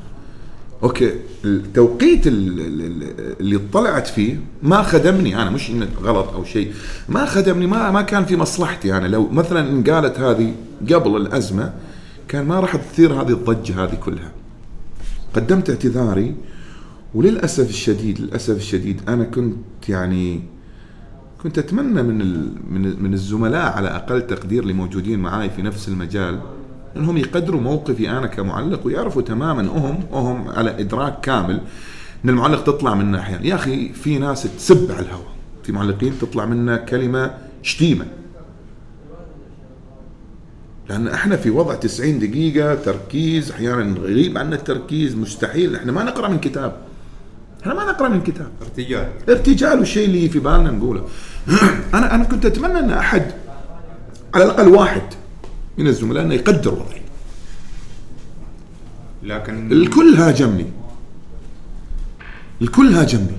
أوكي. 0.83 1.12
التوقيت 1.45 2.26
ال- 2.26 2.61
ال- 2.61 2.83
ال- 2.83 3.41
اللي 3.41 3.57
اطلعت 3.57 4.07
فيه 4.07 4.41
ما 4.62 4.83
خدمني. 4.83 5.43
أنا 5.43 5.51
مش 5.51 5.70
إنه 5.70 5.89
غلط 6.03 6.28
أو 6.28 6.45
شيء. 6.45 6.72
ما 7.09 7.26
خدمني 7.26 7.66
ما 7.66 7.91
ما 7.91 8.03
كان 8.03 8.24
في 8.24 8.37
مصلحتي 8.37 8.97
أنا. 8.97 9.07
لو 9.07 9.28
مثلا 9.28 9.61
إن 9.70 9.85
قالت 9.85 10.18
هذه 10.20 10.55
قبل 10.93 11.16
الأزمة 11.16 11.72
كان 12.28 12.45
ما 12.47 12.61
راح 12.61 12.76
تثير 12.76 13.12
هذه 13.12 13.30
الضجة 13.33 13.85
هذه 13.85 13.95
كلها. 13.95 14.33
قدمت 15.35 15.70
اعتذاري 15.70 16.35
وللأسف 17.14 17.68
الشديد 17.70 18.20
للأسف 18.20 18.57
الشديد 18.57 19.01
أنا 19.09 19.24
كنت 19.24 19.57
يعني 19.89 20.43
كنت 21.43 21.59
أتمنى 21.59 22.03
من 22.03 22.18
من 23.03 23.14
الزملاء 23.14 23.72
على 23.72 23.89
أقل 23.89 24.26
تقدير 24.26 24.62
اللي 24.62 24.72
موجودين 24.72 25.18
معاي 25.18 25.51
في 25.51 25.62
نفس 25.62 25.89
المجال 25.89 26.41
انهم 26.97 27.16
يقدروا 27.16 27.61
موقفي 27.61 28.11
أنا 28.11 28.26
كمعلق 28.26 28.86
ويعرفوا 28.86 29.22
تماما 29.22 29.62
هم 29.62 30.05
هم 30.12 30.49
على 30.49 30.80
إدراك 30.80 31.20
كامل 31.20 31.61
إن 32.24 32.30
المعلق 32.30 32.64
تطلع 32.64 32.95
منه 32.95 33.18
أحيانا. 33.18 33.47
يا 33.47 33.55
أخي 33.55 33.93
في 33.93 34.18
ناس 34.18 34.43
تسب 34.43 34.93
على 34.93 35.07
الهواء. 35.07 35.32
في 35.62 35.72
معلقين 35.72 36.18
تطلع 36.20 36.45
منه 36.45 36.76
كلمة 36.76 37.34
شتيمة. 37.62 38.07
لأن 40.88 41.09
إحنا 41.09 41.36
في 41.36 41.51
وضع 41.51 41.74
90 41.74 42.18
دقيقة 42.18 42.74
تركيز 42.74 43.51
أحيانا 43.51 43.82
نغيب 43.82 44.38
عنا 44.38 44.57
التركيز 44.57 45.16
مستحيل. 45.16 45.76
إحنا 45.76 45.93
ما 45.93 46.05
نقرأ 46.05 46.28
من 46.28 46.38
كتاب. 46.38 46.76
إحنا 47.62 47.74
ما 47.74 47.84
نقرأ 47.84 48.09
من 48.09 48.22
كتاب. 48.22 48.49
ارتجال. 48.62 49.09
ارتجال 49.28 49.78
والشيء 49.78 50.07
اللي 50.07 50.28
في 50.28 50.38
بالنا 50.38 50.70
نقوله. 50.70 51.09
أنا 51.95 52.14
أنا 52.14 52.24
كنت 52.24 52.47
أتمنى 52.47 52.78
أن 52.78 52.90
أحد 52.90 53.32
على 54.34 54.45
الأقل 54.45 54.68
واحد 54.68 55.03
من 55.79 55.87
الزملاء 55.87 56.25
انه 56.25 56.35
يقدر 56.35 56.75
وضعي 56.75 57.03
لكن 59.23 59.73
الكل 59.73 60.14
هاجمني. 60.14 60.66
الكل 62.62 62.95
هاجمني. 62.95 63.37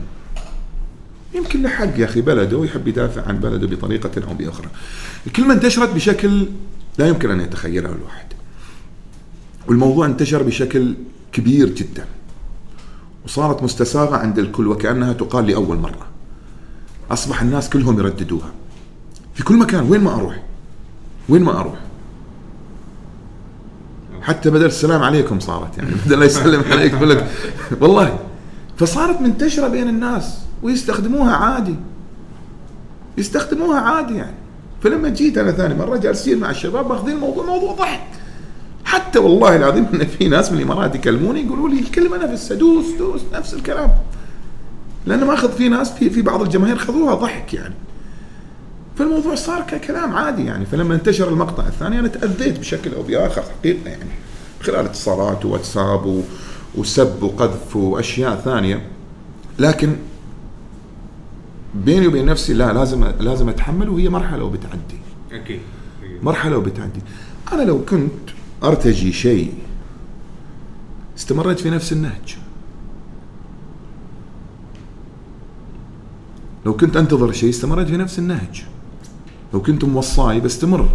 يمكن 1.36 1.63
له 1.63 1.69
حق 1.69 1.99
يا 1.99 2.05
أخي 2.05 2.21
بلده 2.21 2.57
ويحب 2.57 2.88
يدافع 2.88 3.27
عن 3.27 3.39
بلده 3.39 3.67
بطريقة 3.67 4.27
أو 4.29 4.34
بأخرى. 4.34 4.67
الكلمة 5.27 5.53
انتشرت 5.53 5.89
بشكل 5.95 6.47
لا 6.97 7.07
يمكن 7.07 7.31
أن 7.31 7.39
يتخيله 7.39 7.89
الواحد. 7.89 8.25
والموضوع 9.67 10.05
انتشر 10.05 10.43
بشكل 10.43 10.93
كبير 11.31 11.69
جدا. 11.69 12.05
وصارت 13.25 13.63
مستساغة 13.63 14.15
عند 14.15 14.39
الكل 14.39 14.67
وكأنها 14.67 15.13
تقال 15.13 15.47
لأول 15.47 15.77
مرة. 15.77 16.07
أصبح 17.11 17.41
الناس 17.41 17.69
كلهم 17.69 17.99
يرددوها. 17.99 18.51
في 19.36 19.43
كل 19.43 19.57
مكان 19.57 19.84
وين 19.89 20.01
ما 20.01 20.15
أروح؟ 20.15 20.43
وين 21.29 21.43
ما 21.43 21.59
أروح؟ 21.59 21.79
حتى 24.24 24.49
بدل 24.49 24.65
السلام 24.65 25.03
عليكم 25.03 25.39
صارت 25.39 25.78
يعني. 25.78 25.89
بدل 26.05 26.19
لا 26.19 26.26
يسلم 26.26 26.63
عليك 26.71 26.93
يقول 26.93 27.09
لك 27.09 27.28
والله 27.82 28.19
فصارت 28.78 29.21
منتشرة 29.21 29.67
بين 29.67 29.89
الناس 29.89 30.38
ويستخدموها 30.63 31.36
عادي. 31.36 31.76
يستخدموها 33.17 33.80
عادي 33.80 34.15
يعني. 34.15 34.36
فلما 34.84 35.09
جيت 35.09 35.38
أنا 35.38 35.51
ثاني 35.51 35.76
مرة 35.76 35.97
جالسين 35.97 36.39
مع 36.39 36.49
الشباب 36.49 36.89
ماخذين 36.89 37.15
الموضوع 37.15 37.45
موضوع 37.45 37.74
ضحك. 37.74 38.07
حتى 38.86 39.19
والله 39.19 39.55
العظيم 39.55 39.88
إن 39.93 40.05
في 40.05 40.28
ناس 40.28 40.51
من 40.51 40.57
الإمارات 40.57 40.95
يكلموني 40.95 41.41
يقولوا 41.41 41.69
لي 41.69 41.80
الكلمة 41.80 42.17
نفسها 42.17 42.57
دوس 42.57 42.86
دوس 42.99 43.21
نفس 43.34 43.53
الكلام. 43.53 43.89
لأن 45.05 45.24
ماخذ 45.24 45.51
في 45.51 45.69
ناس 45.69 45.91
في 45.91 46.09
في 46.09 46.21
بعض 46.21 46.41
الجماهير 46.41 46.78
خذوها 46.78 47.15
ضحك 47.15 47.53
يعني. 47.53 47.74
فالموضوع 48.97 49.35
صار 49.35 49.61
ككلام 49.61 50.15
عادي 50.15 50.45
يعني. 50.45 50.65
فلما 50.65 50.95
انتشر 50.95 51.29
المقطع 51.29 51.67
الثاني 51.67 51.99
أنا 51.99 52.07
تأذيت 52.07 52.59
بشكل 52.59 52.93
أو 52.93 53.03
بآخر 53.03 53.41
حقيقة 53.41 53.89
يعني 53.89 54.09
خلال 54.61 54.85
اتصالات 54.85 55.45
وواتساب 55.45 56.23
وسب 56.75 57.23
وقذف 57.23 57.75
وأشياء 57.75 58.35
ثانية. 58.35 58.87
لكن 59.59 59.95
بيني 61.75 62.07
وبين 62.07 62.25
نفسي 62.25 62.53
لا 62.53 62.73
لازم 62.73 63.05
لازم 63.19 63.49
أتحمل 63.49 63.89
وهي 63.89 64.09
مرحلة 64.09 64.43
وبتعدي. 64.43 64.97
أكيد. 65.31 65.59
مرحلة 66.21 66.57
وبتعدي. 66.57 66.99
أنا 67.53 67.61
لو 67.61 67.85
كنت 67.85 68.29
أرتجي 68.63 69.13
شيء 69.13 69.53
استمريت 71.17 71.59
في 71.59 71.69
نفس 71.69 71.93
النهج. 71.93 72.37
لو 76.65 76.77
كنت 76.77 76.97
أنتظر 76.97 77.31
شيء 77.31 77.49
استمريت 77.49 77.87
في 77.87 77.97
نفس 77.97 78.19
النهج. 78.19 78.65
لو 79.53 79.61
كنت 79.61 79.83
موصاي 79.85 80.39
بستمر 80.39 80.89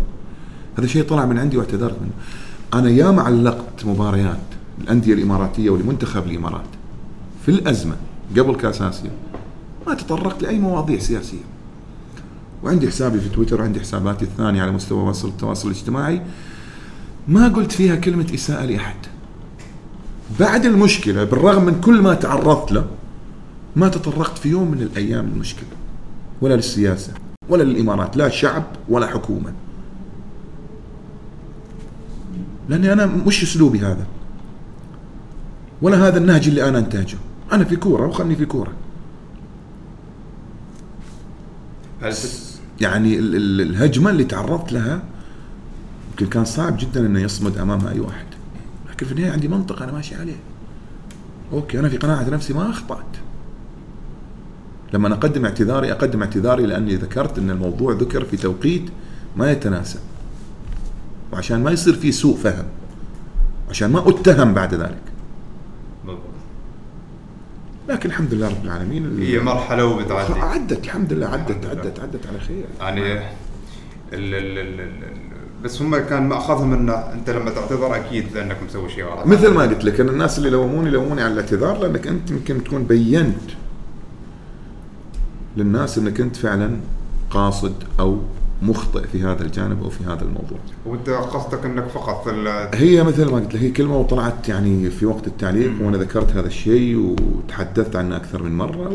هذا 0.78 0.86
شيء 0.86 1.02
طلع 1.02 1.26
من 1.26 1.38
عندي 1.38 1.56
واعتذرت 1.56 1.96
منه. 2.00 2.11
أنا 2.74 2.90
ياما 2.90 3.22
علقت 3.22 3.86
مباريات 3.86 4.40
الأندية 4.80 5.14
الإماراتية 5.14 5.70
ولمنتخب 5.70 6.26
الإمارات. 6.26 6.66
في 7.44 7.50
الأزمة 7.50 7.96
قبل 8.36 8.54
كأس 8.54 8.82
آسيا 8.82 9.11
ما 9.86 9.94
تطرقت 9.94 10.42
لأي 10.42 10.59
مواضيع 10.59 10.98
سياسية. 10.98 11.44
وعندي 12.64 12.88
حسابي 12.88 13.20
في 13.20 13.28
تويتر 13.28 13.61
وعندي 13.61 13.80
حساباتي 13.80 14.24
الثانية 14.24 14.62
على 14.62 14.72
مستوى 14.72 15.02
وسائل 15.02 15.32
التواصل 15.32 15.68
الاجتماعي. 15.70 16.22
ما 17.28 17.48
قلت 17.48 17.72
فيها 17.72 17.96
كلمة 17.96 18.26
إساءة 18.34 18.64
لأحد. 18.64 18.96
بعد 20.40 20.66
المشكلة 20.66 21.24
بالرغم 21.24 21.64
من 21.64 21.80
كل 21.80 22.02
ما 22.02 22.14
تعرضت 22.14 22.72
له 22.72 22.86
ما 23.76 23.88
تطرقت 23.88 24.38
في 24.38 24.48
يوم 24.48 24.70
من 24.70 24.82
الأيام 24.82 25.26
للمشكلة 25.26 25.68
ولا 26.40 26.54
للسياسة. 26.54 27.12
ولا 27.49 27.62
للإمارات 27.62 28.16
لا 28.16 28.28
شعب 28.28 28.64
ولا 28.88 29.07
حكومة. 29.07 29.53
لأني 32.68 32.92
أنا 32.92 33.07
مش 33.07 33.42
أسلوبي 33.42 33.78
هذا. 33.78 34.07
ولا 35.82 36.09
هذا 36.09 36.18
النهج 36.18 36.49
اللي 36.49 36.68
أنا 36.68 36.78
أنتاجه. 36.78 37.16
أنا 37.53 37.64
في 37.64 37.76
كورة 37.76 38.07
وخلني 38.07 38.36
في 38.36 38.44
كورة. 38.46 38.72
يعني 42.80 43.18
ال- 43.18 43.36
ال- 43.36 43.61
الهجمة 43.61 44.11
اللي 44.11 44.24
تعرضت 44.24 44.72
لها 44.72 45.03
يمكن 46.11 46.26
كان 46.26 46.44
صعب 46.44 46.76
جدا 46.78 47.07
إنه 47.07 47.20
يصمد 47.20 47.59
امامها 47.59 47.92
أي 47.92 48.01
واحد. 48.01 48.26
لكن 48.90 49.07
في 49.07 49.12
النهاية 49.12 49.32
عندي 49.32 49.49
منطق 49.49 49.82
أنا 49.82 49.92
ماشي 49.92 50.14
عليه. 50.14 50.36
أوكي 51.53 51.78
أنا 51.78 51.88
في 51.88 51.96
قناعة 51.96 52.30
نفسي 52.30 52.53
ما 52.55 52.70
أخطأت. 52.70 53.05
لما 54.93 55.07
أنا 55.09 55.14
أقدم 55.14 55.45
اعتذاري 55.45 55.93
أقدم 55.93 56.22
اعتذاري 56.22 56.66
لأني 56.66 56.95
ذكرت 56.97 57.39
أن 57.39 57.51
الموضوع 57.51 57.93
ذكر 57.93 58.24
في 58.24 58.36
توقيت 58.36 58.82
ما 59.36 59.51
يتناسب. 59.53 60.01
وعشان 61.32 61.62
ما 61.62 61.70
يصير 61.70 61.95
في 61.95 62.12
سوء 62.12 62.36
فهم. 62.36 62.64
عشان 63.70 63.91
ما 63.93 64.09
أتهم 64.09 64.55
بعد 64.55 64.74
ذلك. 64.74 64.99
لكن 67.89 68.09
الحمد 68.09 68.34
لله 68.34 68.49
رب 68.49 68.64
العالمين 68.64 69.05
ال- 69.05 69.22
هي 69.22 69.39
مرحلة 69.41 69.84
وبتعدي. 69.84 70.32
عدت 70.41 70.84
الحمد 70.84 71.12
لله 71.12 71.26
عدت 71.26 71.51
الحمد 71.51 71.64
لله. 71.64 71.80
عدت 71.80 72.01
عدت 72.01 72.26
على 72.26 72.41
خير. 72.41 72.64
يعني 72.80 73.12
ال 73.12 73.22
ال 74.12 74.34
ال 74.34 74.59
ال 74.59 74.80
ال 74.80 75.18
بس 75.64 75.82
هم 75.82 75.97
كان 75.97 76.28
مأخذهم 76.28 76.72
انه 76.72 76.93
أنت 76.93 77.30
لما 77.30 77.51
تعتذر 77.51 77.97
أكيد 77.97 78.24
لأنك 78.34 78.57
مسوي 78.68 78.89
شيء 78.91 79.05
غلط. 79.05 79.26
مثل 79.26 79.55
ما 79.55 79.62
قلت 79.62 79.84
لك 79.84 80.01
أن 80.01 80.09
الناس 80.09 80.39
اللي 80.39 80.51
لوموني 80.51 80.91
لوموني 80.91 81.22
على 81.22 81.32
الاعتذار 81.32 81.78
لأنك 81.78 82.07
أنت 82.07 82.30
يمكن 82.30 82.64
تكون 82.64 82.84
بينت. 82.84 83.51
للناس 85.59 85.98
إنك 85.98 86.20
أنت 86.20 86.36
فعلا 86.36 86.76
قاصد 87.30 87.74
أو 88.00 88.18
مخطئ 88.62 89.06
في 89.06 89.22
هذا 89.22 89.42
الجانب 89.42 89.82
أو 89.82 89.90
في 89.90 90.04
هذا 90.04 90.22
الموضوع. 90.22 90.59
وأنت 90.86 91.11
قصدك 91.11 91.64
إنك 91.64 91.84
فقط 91.84 92.28
هي 92.74 93.02
مثل 93.02 93.30
ما 93.30 93.36
قلت 93.36 93.54
لك 93.54 93.62
هي 93.62 93.70
كلمة 93.70 93.96
وطلعت 93.96 94.48
يعني 94.48 94.90
في 94.90 95.06
وقت 95.06 95.26
التعليق 95.26 95.72
وأنا 95.80 95.96
ذكرت 95.96 96.32
هذا 96.32 96.46
الشيء 96.46 96.96
وتحدثت 96.96 97.96
عنه 97.96 98.16
أكثر 98.16 98.42
من 98.42 98.56
مرة 98.56 98.88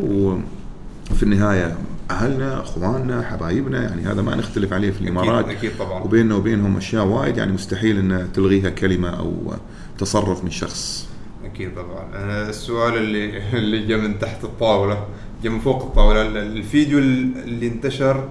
وفي 1.12 1.24
النهاية 1.24 1.76
أهلنا 2.12 2.62
أخواننا 2.62 3.22
حبايبنا 3.22 3.84
يعني 3.84 4.02
هذا 4.02 4.22
ما 4.22 4.36
نختلف 4.36 4.74
عليه 4.74 4.92
في 4.92 5.02
الإمارات 5.02 5.50
أكيد 5.50 5.72
طبعا 5.80 6.04
وبيننا 6.04 6.36
وبينهم 6.36 6.78
أشياء 6.78 7.06
وايد 7.06 7.38
يعني 7.38 7.52
مستحيل 7.52 7.98
إن 7.98 8.28
تلغيها 8.34 8.70
كلمة 8.70 9.10
أو 9.10 9.54
تصرف 9.98 10.44
من 10.44 10.52
شخص. 10.52 11.08
أكيد 11.46 11.76
طبعا 11.76 12.24
أنا 12.24 12.50
السؤال 12.50 12.98
اللي 12.98 13.38
اللي 13.60 13.86
جاء 13.86 14.00
من 14.00 14.20
تحت 14.20 14.44
الطاولة 14.44 15.06
من 15.50 15.60
فوق 15.60 15.84
الطاولة 15.84 16.22
ال- 16.22 16.38
الفيديو 16.38 16.98
اللي 17.00 17.68
انتشر 17.68 18.24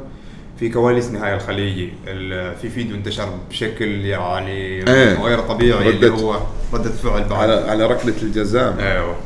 في 0.59 0.69
كواليس 0.69 1.11
نهاية 1.11 1.35
الخليجي 1.35 1.89
ال- 2.07 2.57
في 2.57 2.69
فيديو 2.69 2.97
انتشر 2.97 3.29
بشكل 3.51 3.85
يعني 4.05 4.53
إيه. 4.89 5.23
غير 5.23 5.39
طبيعي 5.41 5.91
اللي. 5.91 6.09
هو 6.11 6.37
ردة 6.73 6.91
فعل 6.91 7.25
بعد 7.25 7.33
على 7.33 7.71
على 7.71 7.87
ركلة 7.87 8.15
الجزاء 8.23 8.77
أيوه 8.81 9.17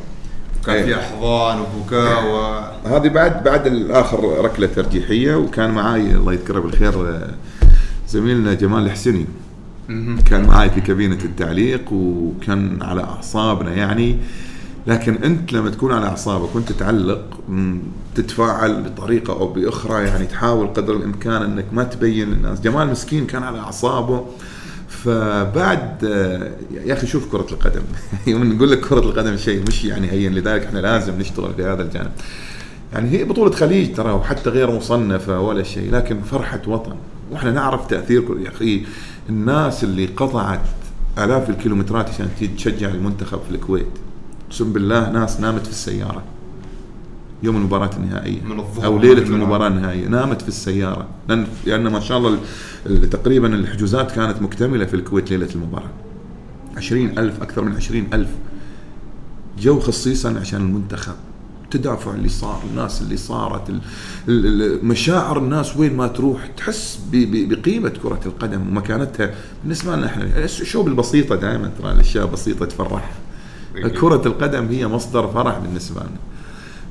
كان 0.66 0.74
إيه. 0.76 0.84
في 0.84 0.96
أحضان 1.00 1.58
وبكاء 1.60 2.24
و 2.26 2.60
هذه 2.94 3.08
بعد 3.08 3.44
بعد 3.44 3.66
الآخر 3.66 4.44
ركلة 4.44 4.66
ترجيحية 4.66 5.34
وكان 5.34 5.70
معاي 5.70 6.00
الله 6.00 6.32
يذكره 6.32 6.60
بالخير 6.60 7.08
آه، 7.08 7.30
زميلنا 8.08 8.54
جمال 8.54 8.86
الحسني 8.86 9.26
مهم. 9.88 10.18
كان 10.20 10.46
معاي 10.46 10.70
في 10.70 10.80
كابينة 10.80 11.18
التعليق 11.24 11.92
وكان 11.92 12.82
على 12.82 13.02
أعصابنا 13.02 13.74
يعني 13.74 14.16
لكن 14.86 15.14
أنت 15.24 15.52
لما 15.52 15.70
تكون 15.70 15.92
على 15.92 16.06
أعصابك 16.06 16.54
وأنت 16.54 16.72
تعلق 16.72 17.40
تتفاعل 18.14 18.82
بطريقة 18.82 19.32
أو 19.32 19.48
بأخرى 19.48 20.04
يعني 20.04 20.26
تحاول 20.26 20.66
قدر 20.66 20.96
الإمكان 20.96 21.42
إنك 21.42 21.64
ما 21.72 21.84
تبين 21.84 22.30
للناس. 22.30 22.60
جمال 22.60 22.88
مسكين 22.88 23.26
كان 23.26 23.42
على 23.42 23.58
أعصابه 23.58 24.24
فبعد 24.88 26.02
يا 26.84 26.92
أخي 26.92 27.06
شوف 27.06 27.32
كرة 27.32 27.46
القدم. 27.52 27.82
يوم 28.26 28.52
نقول 28.52 28.70
لك 28.70 28.80
كرة 28.80 29.00
القدم 29.00 29.36
شيء 29.36 29.62
مش 29.68 29.84
يعني 29.84 30.10
هين 30.12 30.34
لذلك 30.34 30.64
إحنا 30.64 30.78
لازم 30.78 31.18
نشتغل 31.18 31.54
في 31.54 31.64
هذا 31.64 31.82
الجانب. 31.82 32.10
يعني 32.92 33.10
هي 33.10 33.24
بطولة 33.24 33.50
خليج 33.50 33.96
ترى 33.96 34.12
وحتى 34.12 34.50
غير 34.50 34.70
مصنفة 34.70 35.40
ولا 35.40 35.62
شيء 35.62 35.92
لكن 35.92 36.22
فرحة 36.22 36.62
وطن. 36.66 36.96
وإحنا 37.30 37.50
نعرف 37.50 37.86
تأثير 37.86 38.24
يا 38.44 38.48
أخي 38.48 38.82
الناس 39.28 39.84
اللي 39.84 40.06
قطعت 40.06 40.60
آلاف 41.18 41.50
الكيلومترات 41.50 42.08
عشان 42.08 42.28
تشجع 42.56 42.88
المنتخب 42.88 43.40
في 43.48 43.54
الكويت. 43.54 43.86
اقسم 44.46 44.72
بالله 44.72 45.10
ناس 45.10 45.40
نامت 45.40 45.64
في 45.66 45.70
السيارة. 45.72 46.22
يوم 47.42 47.56
المباراة 47.56 47.90
النهائية. 47.96 48.40
من 48.42 48.60
الظهر 48.60 48.86
أو 48.86 48.98
ليلة 48.98 49.24
من 49.28 49.34
المباراة 49.34 49.68
النهائية. 49.68 50.08
نامت 50.08 50.42
في 50.42 50.48
السيارة. 50.48 51.06
لأن 51.28 51.46
لأن 51.66 51.86
ما 51.88 52.00
شاء 52.00 52.18
الله 52.18 52.28
ال- 52.28 52.38
ال- 52.86 53.10
تقريبا 53.10 53.54
الحجوزات 53.54 54.12
كانت 54.12 54.42
مكتملة 54.42 54.84
في 54.84 54.94
الكويت 54.94 55.30
ليلة 55.30 55.48
المباراة. 55.54 55.90
عشرين 56.76 57.18
ألف 57.18 57.42
أكثر 57.42 57.62
من 57.64 57.76
عشرين 57.76 58.06
ألف. 58.14 58.28
جو 59.58 59.80
خصيصا 59.80 60.38
عشان 60.40 60.60
المنتخب. 60.60 61.14
التدافع 61.64 62.14
اللي 62.14 62.28
صار 62.28 62.62
الناس 62.70 63.02
اللي 63.02 63.16
صارت 63.16 63.72
مشاعر 64.82 65.38
الناس 65.38 65.76
وين 65.76 65.96
ما 65.96 66.06
تروح 66.06 66.46
تحس 66.46 66.98
ب- 67.12 67.16
ب- 67.16 67.48
بقيمة 67.54 67.88
كرة 68.02 68.20
القدم 68.26 68.60
ومكانتها. 68.68 69.34
بالنسبة 69.62 69.96
لنا 69.96 70.06
إحنا 70.06 70.44
الشوب 70.44 70.88
البسيطة 70.88 71.34
دائما 71.36 71.70
ترى 71.78 71.92
الأشياء 71.92 72.26
بسيطة 72.26 72.66
تفرح. 72.66 73.12
كرة 73.82 74.22
القدم 74.26 74.68
هي 74.68 74.86
مصدر 74.88 75.28
فرح 75.28 75.58
بالنسبة 75.58 76.00
لنا. 76.00 76.18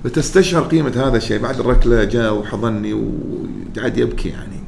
فتستشعر 0.03 0.63
قيمة 0.63 0.89
هذا 0.95 1.17
الشيء 1.17 1.41
بعد 1.41 1.59
الركلة 1.59 2.03
جاء 2.03 2.33
وحضني 2.33 2.93
وقعد 2.93 3.97
يبكي 3.97 4.29
يعني. 4.29 4.59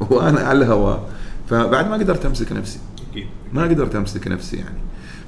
وأنا 0.00 0.40
على 0.40 0.58
الهواء 0.58 1.08
فبعد 1.50 1.88
ما 1.90 1.94
قدرت 1.94 2.26
أمسك 2.26 2.52
نفسي. 2.52 2.78
ما 3.52 3.62
قدرت 3.62 3.94
أمسك 3.96 4.28
نفسي 4.28 4.56
يعني. 4.56 4.78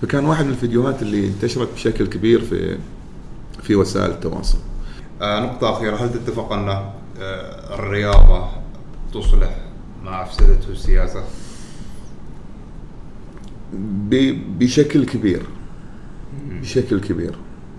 فكان 0.03 0.25
واحد 0.25 0.45
من 0.45 0.51
الفيديوهات 0.51 1.03
اللي 1.03 1.27
انتشرت 1.27 1.69
بشكل 1.75 2.07
كبير 2.07 2.41
في 2.41 2.79
في 3.63 3.75
وسائل 3.77 4.11
التواصل. 4.11 4.59
آه 5.23 5.41
نقطة 5.41 5.73
أخيرة. 5.77 5.97
هل 5.97 6.13
تتفق 6.13 6.53
أن 6.53 6.69
آه 6.69 7.75
الرياضة 7.75 8.49
تصلح 9.15 9.57
ما 10.05 10.23
أفسدته 10.23 10.69
السياسة؟ 10.71 11.25
ب- 14.11 14.59
بشكل 14.59 15.05
كبير. 15.07 15.43
بشكل 16.61 17.01
كبير. 17.01 17.35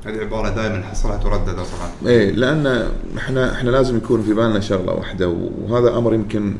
هذه 0.05 0.17
عبارة 0.17 0.49
دائما 0.49 0.83
حصلها 0.83 1.17
تردد 1.17 1.59
أصلا 1.59 1.89
إيه 2.05 2.31
لأن 2.31 2.89
إحنا 3.17 3.53
إحنا 3.53 3.69
لازم 3.69 3.97
يكون 3.97 4.21
في 4.21 4.33
بالنا 4.33 4.59
شغلة 4.59 4.93
واحدة 4.93 5.29
وهذا 5.61 5.97
أمر 5.97 6.13
يمكن 6.13 6.55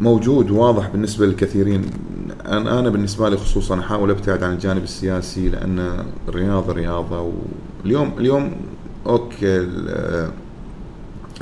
موجود 0.00 0.50
واضح 0.50 0.88
بالنسبة 0.88 1.26
للكثيرين. 1.26 1.84
أنا 2.46 2.78
أنا 2.78 2.88
بالنسبة 2.88 3.28
لي 3.28 3.36
خصوصا 3.36 3.80
أحاول 3.80 4.10
أبتعد 4.10 4.42
عن 4.42 4.52
الجانب 4.52 4.82
السياسي 4.82 5.48
لأن 5.48 6.04
الرياضه 6.28 6.72
رياضة 6.72 7.32
واليوم 7.84 8.12
اليوم 8.18 8.52
أوكي 9.06 9.68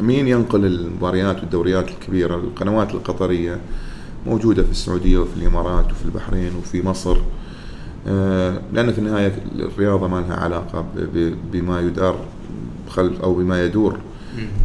مين 0.01 0.29
ينقل 0.29 0.65
المباريات 0.65 1.41
والدوريات 1.41 1.89
الكبيرة؟ 1.89 2.37
القنوات 2.37 2.95
القطرية 2.95 3.61
موجودة 4.27 4.63
في 4.63 4.71
السعودية 4.71 5.19
وفي 5.19 5.37
الإمارات 5.37 5.93
وفي 5.93 6.05
البحرين 6.05 6.57
وفي 6.57 6.87
مصر. 6.87 7.17
آه، 8.09 8.61
لأن 8.73 8.93
في 8.93 8.99
النهاية 8.99 9.33
الرياضة 9.59 10.09
ما 10.09 10.21
لها 10.21 10.39
ب- 11.15 11.35
بما 11.53 11.81
يدار 11.81 12.17
خلف 12.89 13.21
أو 13.21 13.35
بما 13.35 13.65
يدور 13.65 13.99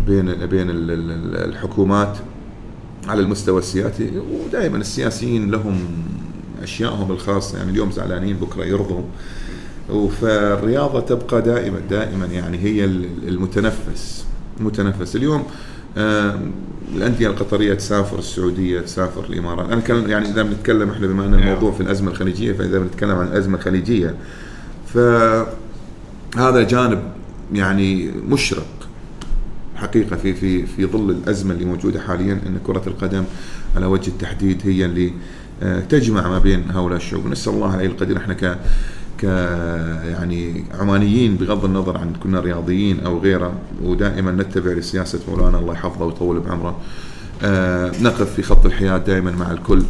بين 0.08 0.26
بين 0.46 0.70
ال- 0.70 0.92
ال- 0.92 1.36
الحكومات 1.50 2.18
على 3.08 3.22
المستوى 3.22 3.60
السياسي. 3.60 4.12
ودائما 4.48 4.78
السياسيين 4.78 5.52
لهم 5.52 5.80
أشيائهم 6.64 7.12
الخاصة. 7.12 7.58
يعني 7.58 7.72
اليوم 7.72 7.92
زعلانين 7.92 8.38
بكرة 8.38 8.66
يرضوا. 8.66 9.02
فالرياضة 10.22 11.00
تبقى 11.00 11.42
دائما 11.42 11.80
دائما 11.90 12.26
يعني 12.26 12.58
هي 12.58 12.86
ال- 12.86 13.28
المتنفس 13.28 14.26
المتنفس 14.60 15.16
اليوم 15.16 15.44
الأندية 16.96 17.28
القطرية 17.28 17.74
تسافر 17.74 18.20
السعودية 18.20 18.82
تسافر 18.82 19.24
الإمارات. 19.30 19.72
أنا 19.72 19.82
كان 19.82 20.10
يعني 20.10 20.30
إذا 20.30 20.44
بنتكلم 20.44 20.90
إحنا 20.90 21.08
بما 21.08 21.26
أن 21.26 21.34
الموضوع 21.34 21.72
في 21.72 21.82
الأزمة 21.82 22.12
الخليجية 22.12 22.54
فإذا 22.54 22.80
بنتكلم 22.80 23.16
عن 23.16 23.28
الأزمة 23.28 23.58
الخليجية 23.58 24.16
فهذا 24.94 25.48
جانب 26.70 27.04
يعني 27.54 28.12
مشرق 28.12 28.68
حقيقة 29.76 30.16
في 30.16 30.34
في 30.34 30.66
في 30.66 30.86
ظل 30.86 31.10
الأزمة 31.10 31.54
اللي 31.54 31.66
موجودة 31.66 32.00
حاليا 32.00 32.34
إن 32.34 32.58
كرة 32.64 32.84
القدم 32.88 33.24
على 33.76 33.86
وجه 33.86 34.08
التحديد 34.10 34.62
هي 34.64 34.86
اللي 34.86 35.14
آه، 35.64 35.80
تجمع 35.80 36.28
ما 36.28 36.40
بين 36.40 36.72
هؤلاء 36.72 36.98
الشعوب. 36.98 37.28
نسأل 37.28 37.54
الله 37.54 37.74
العلي 37.74 37.86
القدير 37.86 38.18
إحنا 38.18 38.34
ك 39.18 39.24
يعني 40.04 40.64
عمانيين 40.80 41.36
بغض 41.36 41.66
النظر 41.66 41.98
عن 41.98 42.14
كنا 42.24 42.40
رياضيين 42.40 43.00
أو 43.06 43.20
غيره 43.20 43.54
ودائما 43.84 44.32
نتبع 44.32 44.72
لسياسة 44.72 45.20
مولانا 45.30 45.60
الله 45.60 45.74
يحفظه 45.74 46.06
ويطول 46.06 46.40
بعمره. 46.40 46.78
آه، 47.44 47.92
نقف 48.02 48.34
في 48.34 48.42
خط 48.44 48.66
الحياة 48.66 48.98
دائما 48.98 49.32
مع 49.32 49.52
الكل 49.52 49.84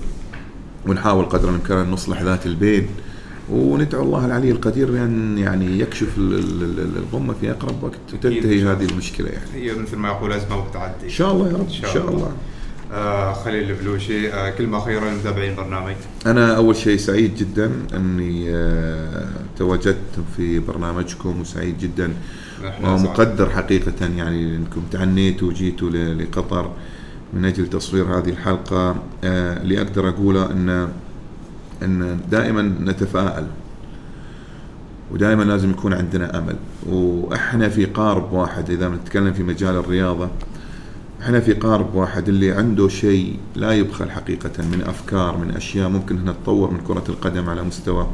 ونحاول 0.87 1.25
قدر 1.25 1.49
الإمكان 1.49 1.77
أن 1.77 1.91
نصلح 1.91 2.21
ذات 2.21 2.45
البين. 2.45 2.87
وندعو 3.49 4.03
الله 4.03 4.25
العلي 4.25 4.51
القدير 4.51 4.87
ان 5.03 5.37
يعني 5.37 5.79
يكشف 5.79 6.17
ال- 6.17 6.33
ال- 6.39 6.79
ال- 6.79 6.97
الغمة 6.97 7.33
في 7.41 7.51
أقرب 7.51 7.83
وقت 7.83 7.99
وتنتهي 8.13 8.61
هذه 8.63 8.85
المشكلة 8.91 9.29
يعني. 9.29 9.45
هي 9.53 9.73
مثل 9.75 9.97
ما 9.97 10.07
يقول 10.07 10.31
أزمة 10.33 10.57
وتعدي 10.65 11.05
إن 11.05 11.09
شاء 11.09 11.31
الله 11.31 11.47
يا 11.47 11.53
رب 11.53 11.59
إن 11.59 11.65
ان 11.65 11.69
شاء 11.71 11.93
شاء 11.93 12.09
الله. 12.09 12.31
آه 12.93 13.33
خليل 13.33 13.71
البلوشي 13.71 14.33
آه 14.33 14.49
كلمة 14.49 14.77
أخيرة 14.77 15.05
للمتابعين 15.05 15.51
البرنامج 15.51 15.95
أنا 16.25 16.55
أول 16.57 16.75
شيء 16.75 16.97
سعيد 16.97 17.35
جدا 17.35 17.71
أني 17.93 18.55
آه، 18.55 19.27
تواجدت 19.57 20.19
في 20.37 20.59
برنامجكم 20.59 21.41
وسعيد 21.41 21.77
جدا. 21.77 22.13
ومقدر 22.83 23.49
حقيقة 23.49 24.05
يعني 24.17 24.55
إنكم 24.55 24.81
تعنيتوا 24.91 25.47
وجيتوا 25.47 25.89
لقطر. 25.89 26.71
من 27.33 27.45
أجل 27.45 27.67
تصوير 27.69 28.05
هذه 28.05 28.29
الحلقة 28.29 28.95
اللي 29.23 29.81
أقدر 29.81 30.09
اقوله 30.09 30.51
أن 30.51 30.89
أن 31.83 32.19
دائما 32.31 32.61
نتفائل 32.61 33.47
ودائما 35.11 35.43
لازم 35.43 35.69
يكون 35.69 35.93
عندنا 35.93 36.37
أمل. 36.37 36.55
وإحنا 36.89 37.69
في 37.69 37.85
قارب 37.85 38.33
واحد 38.33 38.69
إذا 38.69 38.89
بنتكلم 38.89 39.33
في 39.33 39.43
مجال 39.43 39.75
الرياضة. 39.75 40.29
إحنا 41.21 41.39
في 41.39 41.53
قارب 41.53 41.95
واحد 41.95 42.29
اللي 42.29 42.51
عنده 42.51 42.87
شيء 42.87 43.39
لا 43.55 43.71
يبخل 43.71 44.11
حقيقة 44.11 44.63
من 44.71 44.83
أفكار 44.87 45.37
من 45.37 45.55
أشياء 45.55 45.89
ممكن 45.89 46.17
انها 46.17 46.33
تطور 46.33 46.71
من 46.71 46.79
كرة 46.79 47.03
القدم 47.09 47.49
على 47.49 47.63
مستوى 47.63 48.07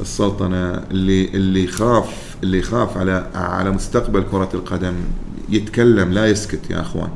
السلطنة. 0.00 0.72
اللي 0.90 1.28
اللي 1.28 1.64
يخاف 1.64 2.36
اللي 2.42 2.58
يخاف 2.58 2.98
على 2.98 3.30
على 3.34 3.70
مستقبل 3.70 4.22
كرة 4.22 4.48
القدم 4.54 4.94
يتكلم 5.48 6.12
لا 6.12 6.26
يسكت 6.26 6.70
يا 6.70 6.80
أخوان 6.80 7.08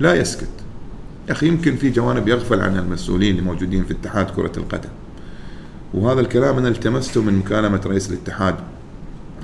لا 0.00 0.14
يسكت. 0.14 0.48
يا 1.28 1.32
أخي 1.32 1.48
يمكن 1.48 1.76
في 1.76 1.90
جوانب 1.90 2.28
يغفل 2.28 2.60
عنها 2.60 2.80
المسؤولين 2.80 3.30
اللي 3.30 3.42
موجودين 3.42 3.84
في 3.84 3.92
اتحاد 3.92 4.30
كرة 4.30 4.52
القدم. 4.56 4.90
وهذا 5.94 6.20
الكلام 6.20 6.58
أنا 6.58 6.68
التمسته 6.68 7.22
من 7.22 7.38
مكالمة 7.38 7.80
رئيس 7.86 8.10
الاتحاد 8.10 8.54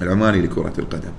العماني 0.03 0.43
لكرة 0.43 0.73
القدم. 0.79 1.13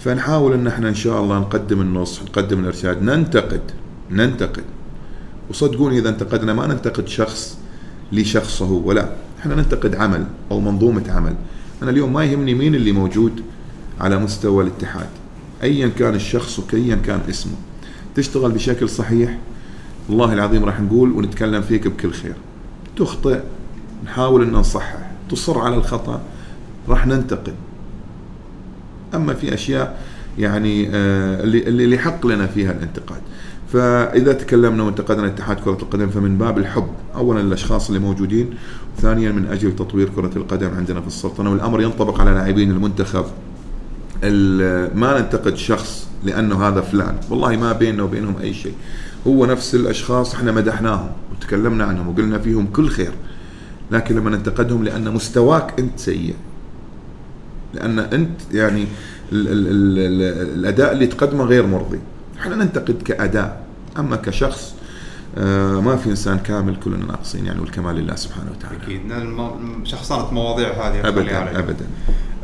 فنحاول 0.00 0.52
أن 0.52 0.66
إحنا 0.66 0.88
إن 0.88 0.94
شاء 0.94 1.20
الله 1.22 1.38
نقدم 1.38 1.80
النصح 1.80 2.22
نقدم 2.22 2.60
الإرشاد. 2.60 3.02
ننتقد 3.02 3.60
ننتقد. 4.10 4.64
وصدقوني 5.50 5.98
إذا 5.98 6.08
انتقدنا 6.08 6.52
ما 6.52 6.66
ننتقد 6.66 7.08
شخص 7.08 7.58
لشخصه 8.12 8.64
هو 8.64 8.88
ولا. 8.88 9.12
إحنا 9.40 9.54
ننتقد 9.54 9.94
عمل 9.94 10.26
أو 10.50 10.60
منظومة 10.60 11.10
عمل. 11.10 11.34
أنا 11.82 11.90
اليوم 11.90 12.12
ما 12.12 12.24
يهمني 12.24 12.54
مين 12.54 12.74
اللي 12.74 12.92
موجود 12.92 13.42
على 14.00 14.18
مستوى 14.18 14.64
الاتحاد. 14.64 15.08
ايا 15.62 15.88
كان 15.88 16.14
الشخص 16.14 16.58
وايا 16.58 16.96
كان 16.96 17.20
اسمه. 17.28 17.56
تشتغل 18.14 18.52
بشكل 18.52 18.88
صحيح. 18.88 19.38
والله 20.08 20.32
العظيم 20.32 20.64
راح 20.64 20.80
نقول 20.80 21.12
ونتكلم 21.12 21.62
فيك 21.62 21.88
بكل 21.88 22.12
خير. 22.12 22.34
تخطئ 22.96 23.40
نحاول 24.04 24.42
أن 24.42 24.52
نصحح 24.52 25.10
تصر 25.30 25.58
على 25.58 25.76
الخطأ 25.76 26.20
راح 26.88 27.06
ننتقد. 27.06 27.54
أما 29.14 29.34
في 29.34 29.54
أشياء 29.54 29.98
يعني 30.38 30.88
آه، 30.88 31.42
اللي 31.42 31.84
اللي 31.84 31.98
حق 31.98 32.26
لنا 32.26 32.46
فيها 32.46 32.72
الانتقاد. 32.72 33.20
فإذا 33.72 34.32
تكلمنا 34.32 34.82
وانتقدنا 34.82 35.26
اتحاد 35.26 35.56
كرة 35.60 35.78
القدم 35.82 36.08
فمن 36.08 36.38
باب 36.38 36.58
الحب 36.58 36.86
اولا 37.14 37.40
للاشخاص 37.40 37.88
اللي 37.88 38.00
موجودين 38.00 38.50
وثانيا 38.98 39.32
من 39.32 39.46
أجل 39.46 39.76
تطوير 39.76 40.08
كرة 40.08 40.30
القدم 40.36 40.70
عندنا 40.76 41.00
في 41.00 41.06
السلطنة. 41.06 41.50
والأمر 41.50 41.80
ينطبق 41.82 42.20
على 42.20 42.30
لاعبين 42.30 42.70
المنتخب. 42.70 43.24
ال- 44.24 44.98
ما 44.98 45.20
ننتقد 45.20 45.56
شخص 45.56 46.08
لأنه 46.24 46.68
هذا 46.68 46.80
فلان. 46.80 47.14
والله 47.30 47.56
ما 47.56 47.72
بيننا 47.72 48.02
وبينهم 48.02 48.34
أي 48.40 48.54
شيء. 48.54 48.74
هو 49.26 49.46
نفس 49.46 49.74
الأشخاص 49.74 50.34
إحنا 50.34 50.52
مدحناهم 50.52 51.10
وتكلمنا 51.32 51.84
عنهم 51.84 52.08
وقلنا 52.08 52.38
فيهم 52.38 52.66
كل 52.66 52.88
خير. 52.88 53.12
لكن 53.90 54.14
لما 54.16 54.30
ننتقدهم 54.30 54.84
لأن 54.84 55.10
مستواك 55.14 55.74
أنت 55.78 55.98
سيء. 55.98 56.34
لأن 57.74 57.98
أنت 57.98 58.40
يعني 58.52 58.86
ال 59.32 59.48
ال 59.48 59.66
ال 59.68 59.98
ال 59.98 60.58
الأداء 60.58 60.92
اللي 60.92 61.06
تقدمه 61.06 61.44
غير 61.44 61.66
مرضي. 61.66 62.00
إحنا 62.40 62.56
ننتقد 62.56 63.02
كأداء. 63.02 63.60
أما 63.98 64.16
كشخص 64.16 64.74
آه 65.38 65.80
ما 65.80 65.96
في 65.96 66.10
إنسان 66.10 66.38
كامل 66.38 66.76
كلنا 66.76 67.06
ناقصين 67.06 67.46
يعني 67.46 67.60
والكمال 67.60 67.96
لله 67.96 68.14
سبحانه 68.16 68.50
وتعالى. 68.50 68.76
أكيد. 68.82 69.12
الم- 69.12 69.84
شخصانة 69.84 70.34
مواضيع 70.34 70.68
هذه 70.68 71.08
ابدا. 71.08 71.58
ابدا. 71.58 71.86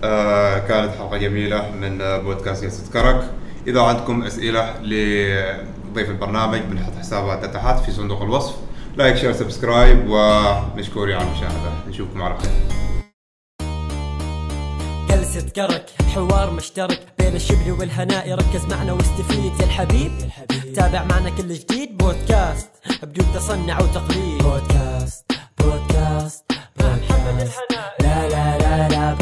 آه 0.05 0.59
كانت 0.59 0.93
حلقة 0.99 1.17
جميلة 1.17 1.71
من 1.81 1.99
بودكاست 2.25 2.65
جلسة 2.65 2.93
كرك 2.93 3.31
إذا 3.67 3.81
عندكم 3.81 4.23
أسئلة 4.23 4.75
لضيف 4.83 6.11
البرنامج 6.11 6.61
بنحط 6.71 6.93
حساباتنا 7.01 7.47
تحت 7.53 7.85
في 7.85 7.93
صندوق 7.93 8.23
الوصف. 8.23 8.55
like 8.97 9.17
share 9.17 9.33
subscribe 9.33 10.05
ومشكورين 10.09 11.17
على 11.17 11.27
المشاهدة 11.29 11.71
نشوفكم 11.89 12.23
على 12.23 12.35
خير. 12.39 12.96
جلسة 15.09 15.49
كرك 15.57 15.91
حوار 16.15 16.51
مشترك 16.51 17.07
بين 17.19 17.37
الشبل 17.37 17.71
والهناء. 17.73 18.35
ركز 18.35 18.65
معنا 18.65 18.93
واستفيد 18.93 19.61
يا 19.61 19.65
الحبيب. 19.65 20.13
تابع 20.75 21.05
معنا 21.05 21.31
كل 21.31 21.55
جديد. 21.55 21.97
بودكاست 21.97 22.71
بدون 23.03 23.27
تصنع 23.35 23.81
وتقليد. 23.81 24.43
بودكاست 24.43 25.33
بودكاست 25.59 26.45
بودكاست. 26.79 27.63
لا 28.01 28.29
لا 28.29 28.89
لا 28.89 29.15